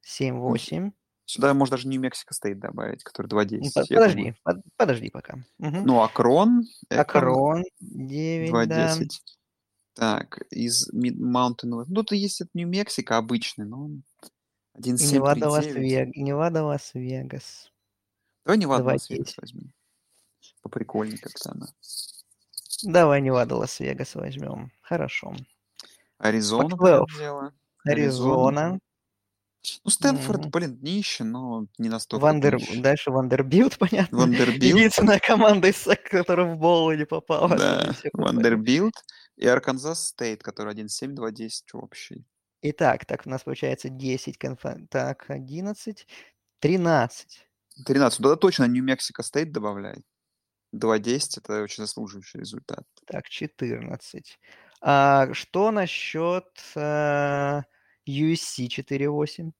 семь, 0.00 0.36
восемь. 0.38 0.92
Сюда 1.28 1.52
можно 1.54 1.76
даже 1.76 1.88
Нью-Мексико 1.88 2.32
стоит 2.32 2.60
добавить, 2.60 3.02
который 3.02 3.26
2.10. 3.26 3.60
Ну, 3.64 3.70
под- 3.74 3.90
я 3.90 3.96
Подожди, 3.98 4.34
под- 4.44 4.60
подожди 4.76 5.10
пока. 5.10 5.38
Мгм. 5.58 5.84
Ну, 5.84 6.00
Акрон. 6.02 6.62
Экон, 6.88 7.00
Акрон, 7.00 7.64
9, 7.80 8.68
да. 8.68 8.94
2.10. 8.94 9.20
Так, 9.94 10.38
из 10.50 10.88
Мид- 10.94 11.18
Mountain... 11.18 11.84
Ну, 11.88 12.04
тут 12.04 12.12
есть 12.12 12.40
это 12.40 12.50
Нью-Мексико 12.54 13.16
обычный, 13.16 13.64
но 13.66 13.84
он 13.86 13.92
И 13.96 13.98
1.7, 13.98 14.15
Невада, 14.78 15.46
3.9. 15.46 15.50
Лас-Вег- 15.50 16.10
и 16.12 16.22
Невада, 16.22 16.64
Лас-Вегас. 16.64 17.70
Давай 18.44 18.58
Неваду 18.58 18.84
2.10. 18.84 18.92
Лас-Вегас 18.92 19.34
возьмем. 19.38 19.72
Поприкольнее 20.62 21.18
как-то 21.18 21.52
она. 21.52 21.66
Давай 22.82 23.20
Невада, 23.22 23.56
Лас-Вегас 23.56 24.14
возьмем. 24.14 24.70
Хорошо. 24.82 25.34
Аризона, 26.18 26.74
Pac-12. 26.74 26.78
понятное 26.78 27.18
дело. 27.18 27.52
Аризона. 27.84 28.78
Ну, 29.84 29.90
Стэнфорд, 29.90 30.40
Мгм. 30.42 30.50
блин, 30.50 30.76
днище, 30.76 31.24
но 31.24 31.66
не 31.78 31.88
настолько 31.88 32.22
Вандер... 32.22 32.56
днище. 32.58 32.80
Дальше 32.80 33.10
Вандербильт, 33.10 33.76
понятно. 33.78 34.18
Вандербильт. 34.18 34.62
Единственная 34.62 35.18
команда, 35.18 35.68
из 35.68 35.76
которая 36.08 36.54
в 36.54 36.58
боул 36.58 36.92
не 36.92 37.04
попала. 37.04 37.48
Да. 37.58 37.92
Вандербильт 38.12 38.94
и 39.36 39.46
Арканзас 39.46 40.08
Стейт, 40.08 40.42
который 40.42 40.72
1.7, 40.74 41.14
2.10 41.16 41.50
общий. 41.72 42.24
Итак, 42.62 43.04
так 43.04 43.26
у 43.26 43.30
нас 43.30 43.42
получается 43.44 43.88
10, 43.88 44.36
конфа- 44.38 44.86
так, 44.88 45.26
11, 45.30 46.06
13. 46.60 47.46
13. 47.84 48.16
Туда 48.18 48.36
точно 48.36 48.64
Нью-Мексико 48.66 49.22
Стейт 49.22 49.52
добавляй. 49.52 50.02
2.10 50.74 51.38
это 51.38 51.62
очень 51.62 51.84
заслуживающий 51.84 52.38
результат. 52.40 52.84
Так, 53.06 53.28
14. 53.28 54.38
А 54.80 55.32
что 55.32 55.70
насчет 55.70 56.44
а, 56.74 57.62
USC 58.08 58.66
4.8? 58.68 59.52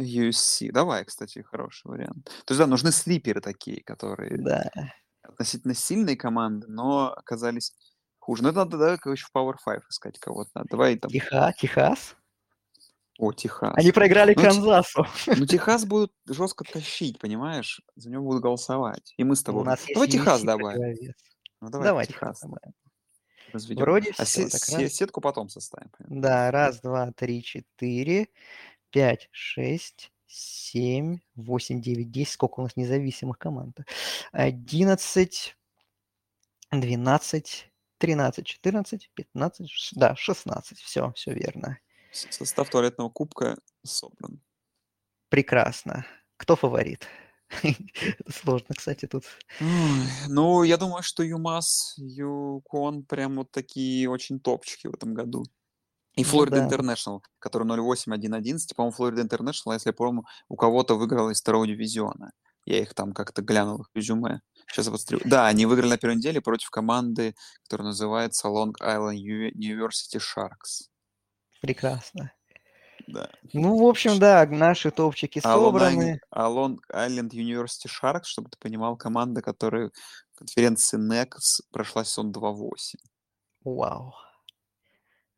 USC. 0.00 0.70
Давай, 0.72 1.04
кстати, 1.04 1.42
хороший 1.42 1.86
вариант. 1.88 2.24
То 2.44 2.52
есть, 2.54 2.58
да, 2.58 2.66
нужны 2.66 2.90
слиперы 2.92 3.40
такие, 3.40 3.82
которые 3.84 4.36
Да. 4.38 4.68
относительно 5.22 5.74
сильные 5.74 6.16
команды, 6.16 6.66
но 6.68 7.12
оказались 7.12 7.72
хуже. 8.24 8.42
Ну, 8.42 8.48
это 8.48 8.58
надо, 8.58 8.78
да, 8.78 8.96
короче, 8.96 9.26
в 9.26 9.36
Power 9.36 9.54
5 9.64 9.82
искать 9.90 10.18
кого-то. 10.18 10.64
Давай 10.70 10.96
там... 10.96 11.10
Теха, 11.10 11.52
Техас? 11.58 12.16
О, 13.18 13.32
Техас. 13.32 13.74
Они 13.76 13.92
проиграли 13.92 14.34
Ну, 14.34 14.42
Канзасу. 14.42 15.06
Ну, 15.26 15.46
Техас 15.46 15.84
будут 15.84 16.12
жестко 16.26 16.64
тащить, 16.64 17.18
понимаешь? 17.18 17.80
За 17.96 18.10
него 18.10 18.24
будут 18.24 18.42
голосовать. 18.42 19.12
И 19.18 19.24
мы 19.24 19.36
с 19.36 19.42
У 19.42 19.44
тобой. 19.44 19.64
нас 19.64 19.80
есть 19.82 19.94
Давай 19.94 20.08
Техас 20.08 20.42
добавим. 20.42 20.96
Ну, 21.60 21.68
давай, 21.70 21.86
Давай 21.86 22.06
Техас. 22.06 22.40
Добавим. 22.40 22.72
разведем. 23.52 23.82
Вроде 23.84 24.10
А 24.18 24.24
все. 24.24 24.48
се- 24.48 24.76
раз, 24.82 24.92
сетку 24.94 25.20
потом 25.20 25.48
составим. 25.48 25.90
Да, 25.98 26.50
раз, 26.50 26.80
два, 26.80 27.12
три, 27.12 27.42
четыре, 27.42 28.28
пять, 28.90 29.28
шесть, 29.30 30.10
семь, 30.26 31.18
восемь, 31.36 31.80
девять, 31.80 32.10
десять. 32.10 32.32
Сколько 32.34 32.60
у 32.60 32.62
нас 32.64 32.74
независимых 32.74 33.38
команд? 33.38 33.78
Одиннадцать, 34.32 35.56
двенадцать, 36.72 37.70
тринадцать, 38.04 38.46
четырнадцать, 38.46 39.10
пятнадцать, 39.14 39.70
ш- 39.70 39.96
да, 39.96 40.14
шестнадцать. 40.14 40.78
Все, 40.78 41.12
все 41.16 41.32
верно. 41.32 41.78
Состав 42.12 42.68
туалетного 42.68 43.08
кубка 43.08 43.56
собран. 43.82 44.40
Прекрасно. 45.30 46.04
Кто 46.36 46.54
фаворит? 46.54 47.06
Сложно, 48.28 48.74
кстати, 48.76 49.06
тут. 49.06 49.24
Ну, 50.28 50.64
я 50.64 50.76
думаю, 50.76 51.02
что 51.02 51.22
ЮМАС, 51.22 51.94
ЮКОН 51.96 53.04
прям 53.04 53.36
вот 53.36 53.50
такие 53.50 54.08
очень 54.10 54.38
топчики 54.38 54.86
в 54.86 54.94
этом 54.94 55.14
году. 55.14 55.44
И 56.16 56.22
Ну 56.22 56.28
Флорида 56.28 56.58
да. 56.58 56.64
Интернешнл, 56.66 57.22
который 57.38 57.66
0.8-1.11. 57.66 58.74
По-моему, 58.76 58.92
Флорида 58.94 59.22
Интернешнл, 59.22 59.72
если 59.72 59.88
я 59.88 59.92
помню, 59.94 60.24
у 60.48 60.56
кого-то 60.56 60.96
выиграл 60.96 61.30
из 61.30 61.40
второго 61.40 61.66
дивизиона. 61.66 62.32
Я 62.66 62.80
их 62.80 62.94
там 62.94 63.12
как-то 63.12 63.42
глянул, 63.42 63.80
их 63.80 63.88
резюме. 63.94 64.40
Сейчас 64.68 64.86
я 64.86 64.92
посмотрю. 64.92 65.20
Да, 65.24 65.46
они 65.46 65.66
выиграли 65.66 65.90
на 65.90 65.98
первой 65.98 66.16
неделе 66.16 66.40
против 66.40 66.70
команды, 66.70 67.34
которая 67.64 67.88
называется 67.88 68.48
Long 68.48 68.72
Island 68.80 69.16
Uni- 69.16 69.52
University 69.52 70.18
Sharks. 70.20 70.88
Прекрасно. 71.60 72.32
Да. 73.06 73.30
Ну, 73.52 73.76
в 73.78 73.86
общем, 73.86 74.18
да, 74.18 74.46
наши 74.46 74.90
топчики 74.90 75.40
А 75.44 75.52
собраны. 75.54 76.20
А 76.30 76.48
Long 76.48 76.76
Island 76.92 77.30
University 77.30 77.88
Sharks, 77.88 78.24
чтобы 78.24 78.48
ты 78.50 78.58
понимал, 78.58 78.96
команда, 78.96 79.42
которая 79.42 79.90
в 80.32 80.38
конференции 80.38 80.98
NEX 80.98 81.28
прошла 81.70 82.04
сезон 82.04 82.32
2.8. 82.32 82.96
Вау. 83.64 84.14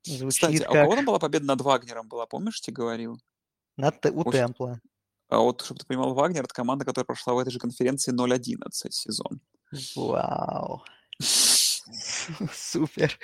Кстати, 0.02 0.18
Звучит 0.18 0.62
а 0.66 0.70
у 0.70 0.72
как 0.72 0.82
кого 0.84 0.94
там 0.96 1.04
была 1.04 1.18
победа 1.18 1.46
над 1.46 1.60
Вагнером 1.60 2.08
была, 2.08 2.26
помнишь, 2.26 2.60
тебе 2.60 2.74
говорил? 2.74 3.20
на 3.76 3.90
Т- 3.90 4.10
у 4.10 4.20
Очень- 4.20 4.30
Темпла. 4.32 4.80
А 5.28 5.38
вот, 5.38 5.62
чтобы 5.62 5.80
ты 5.80 5.86
понимал, 5.86 6.14
Вагнер— 6.14 6.44
это 6.44 6.54
команда, 6.54 6.84
которая 6.84 7.06
прошла 7.06 7.34
в 7.34 7.38
этой 7.38 7.50
же 7.50 7.58
конференции 7.58 8.12
0.11 8.12 8.90
сезон. 8.90 9.40
Вау. 9.96 10.82
Супер. 12.52 13.18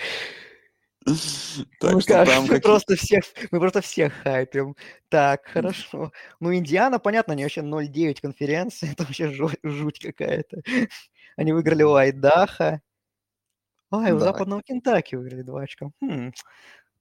Так 1.81 1.93
ну 1.93 2.01
что 2.01 2.25
там 2.25 2.47
мы 2.47 2.61
просто 2.61 2.95
всех, 2.95 3.25
мы 3.51 3.59
просто 3.59 3.81
всех 3.81 4.13
хайпим. 4.23 4.77
Так, 5.09 5.47
хорошо. 5.47 6.13
Ну, 6.39 6.55
Индиана, 6.55 7.01
понятно, 7.01 7.33
они 7.33 7.43
вообще 7.43 7.61
0-9 7.63 8.21
конференции, 8.21 8.89
это 8.93 9.03
вообще 9.05 9.33
жу- 9.33 9.59
жуть 9.65 9.99
какая-то. 9.99 10.63
Они 11.37 11.53
выиграли 11.53 11.83
у 11.83 11.95
Айдаха. 11.95 12.81
Ай, 13.91 14.13
у 14.13 14.19
Да. 14.19 14.27
западного 14.27 14.63
Кентаки 14.63 15.17
выиграли 15.17 15.43
два 15.43 15.63
очка. 15.63 15.91
Хм, 16.01 16.33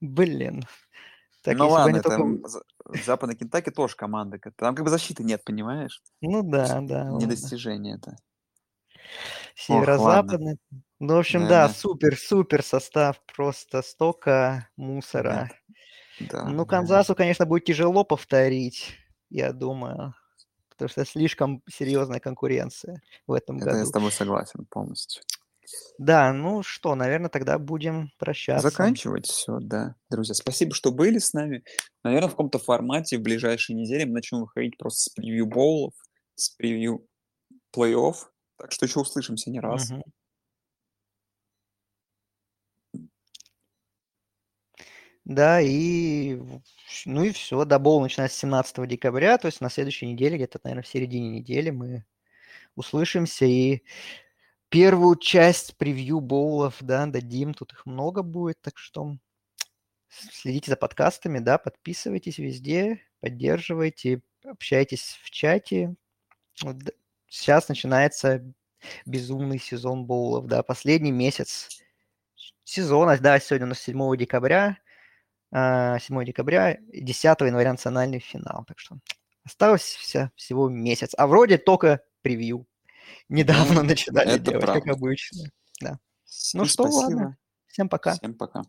Блин. 0.02 0.64
Так, 1.42 1.58
ну 1.58 1.70
ладно, 1.70 1.94
они 1.94 2.02
только- 2.02 2.18
там 2.18 2.48
за- 2.48 2.64
Западный 3.06 3.36
Кентаки 3.36 3.72
тоже 3.72 3.96
команда. 3.96 4.40
Там 4.58 4.76
как 4.76 4.84
бы 4.86 4.90
защиты 4.92 5.24
нет, 5.24 5.44
понимаешь? 5.44 6.02
Ну 6.22 6.44
да, 6.44 6.80
да. 6.82 7.04
Не 7.06 7.10
ладно. 7.12 7.28
достижение 7.28 7.96
это. 7.96 8.16
Северо-западный. 9.56 10.58
Ну, 11.00 11.16
в 11.16 11.20
общем, 11.20 11.48
Да, 11.48 11.68
супер-супер 11.70 12.64
состав, 12.64 13.20
просто 13.36 13.82
столько 13.82 14.70
мусора. 14.78 15.50
Да. 16.20 16.46
Ну, 16.46 16.66
Канзасу, 16.66 17.16
конечно, 17.16 17.46
будет 17.48 17.66
тяжело 17.66 18.04
повторить, 18.04 18.96
я 19.30 19.52
думаю, 19.54 20.14
потому 20.70 20.90
что 20.90 21.04
слишком 21.06 21.64
серьезная 21.68 22.20
конкуренция 22.20 23.02
в 23.26 23.34
этом 23.34 23.58
Это 23.58 23.70
я 23.70 23.76
году. 23.78 23.86
с 23.88 23.92
тобой 23.92 24.12
согласен 24.12 24.66
полностью. 24.70 25.24
Да, 25.98 26.34
ну 26.34 26.64
что, 26.64 26.96
наверное, 26.96 27.30
тогда 27.30 27.60
будем 27.60 28.12
прощаться. 28.18 28.70
Заканчивать 28.70 29.28
все, 29.28 29.60
да. 29.60 29.96
Друзья, 30.10 30.34
спасибо, 30.34 30.74
что 30.74 30.92
были 30.92 31.20
с 31.20 31.34
нами. 31.34 31.64
Наверное, 32.04 32.28
в 32.28 32.32
каком-то 32.32 32.60
формате 32.60 33.18
в 33.18 33.22
ближайшие 33.22 33.76
недели 33.76 34.06
мы 34.06 34.14
начнем 34.14 34.40
выходить 34.42 34.78
просто 34.78 35.02
с 35.02 35.10
превью 35.10 35.46
боулов, 35.46 35.94
с 36.36 36.50
превью 36.50 37.06
плей-офф. 37.76 38.16
Так 38.58 38.72
что 38.72 38.86
еще 38.86 39.00
услышимся 39.00 39.50
не 39.50 39.60
раз. 39.60 39.90
Мгм. 39.92 40.04
Да, 45.24 45.62
и 45.62 46.40
ну 47.06 47.24
и 47.24 47.32
все, 47.32 47.64
дабол 47.64 48.02
начинается 48.02 48.38
с 48.38 48.42
17 48.42 48.88
декабря, 48.88 49.38
то 49.38 49.46
есть 49.46 49.62
на 49.62 49.70
следующей 49.70 50.08
неделе, 50.08 50.36
где-то, 50.36 50.60
наверное, 50.64 50.84
в 50.84 50.88
середине 50.88 51.30
недели 51.30 51.70
мы 51.70 52.06
услышимся 52.76 53.46
и 53.46 53.84
первую 54.72 55.18
часть 55.18 55.76
превью 55.78 56.22
боулов, 56.22 56.78
да, 56.80 57.06
дадим, 57.06 57.54
тут 57.54 57.74
их 57.74 57.86
много 57.86 58.24
будет, 58.24 58.62
так 58.62 58.78
что 58.78 59.18
следите 60.10 60.72
за 60.72 60.78
подкастами, 60.78 61.40
да, 61.40 61.58
подписывайтесь 61.58 62.38
везде, 62.38 63.02
поддерживайте, 63.20 64.22
общайтесь 64.46 65.20
в 65.24 65.30
чате. 65.30 65.96
Вот 66.64 66.78
сейчас 67.28 67.68
начинается 67.68 68.44
безумный 69.06 69.60
сезон 69.60 70.06
боулов, 70.06 70.48
да, 70.48 70.64
последний 70.64 71.12
месяц 71.12 71.82
сезона, 72.64 73.18
да, 73.18 73.40
сегодня 73.42 73.66
у 73.66 73.70
нас 73.70 73.80
7 73.80 74.16
декабря, 74.16 74.78
7 75.52 75.58
а, 75.60 76.00
декабря, 76.24 76.78
10 76.94 77.42
января 77.42 77.74
национальный 77.74 78.20
финал, 78.20 78.64
так 78.66 78.80
что 78.80 78.96
осталось 79.44 79.82
все, 79.82 80.32
всего 80.36 80.70
месяц, 80.70 81.14
а 81.18 81.28
вроде 81.28 81.58
только 81.58 82.02
превью. 82.22 82.66
Недавно 83.30 83.82
ну, 83.82 83.90
начинали 83.90 84.38
делать, 84.38 84.62
правда. 84.62 84.82
как 84.82 84.96
обычно. 84.96 85.44
Да. 85.82 86.00
Ну 86.54 86.66
что, 86.66 86.84
спасибо. 86.84 87.00
ладно. 87.02 87.38
Всем 87.68 87.90
пока. 87.90 88.14
Всем 88.14 88.34
пока. 88.34 88.64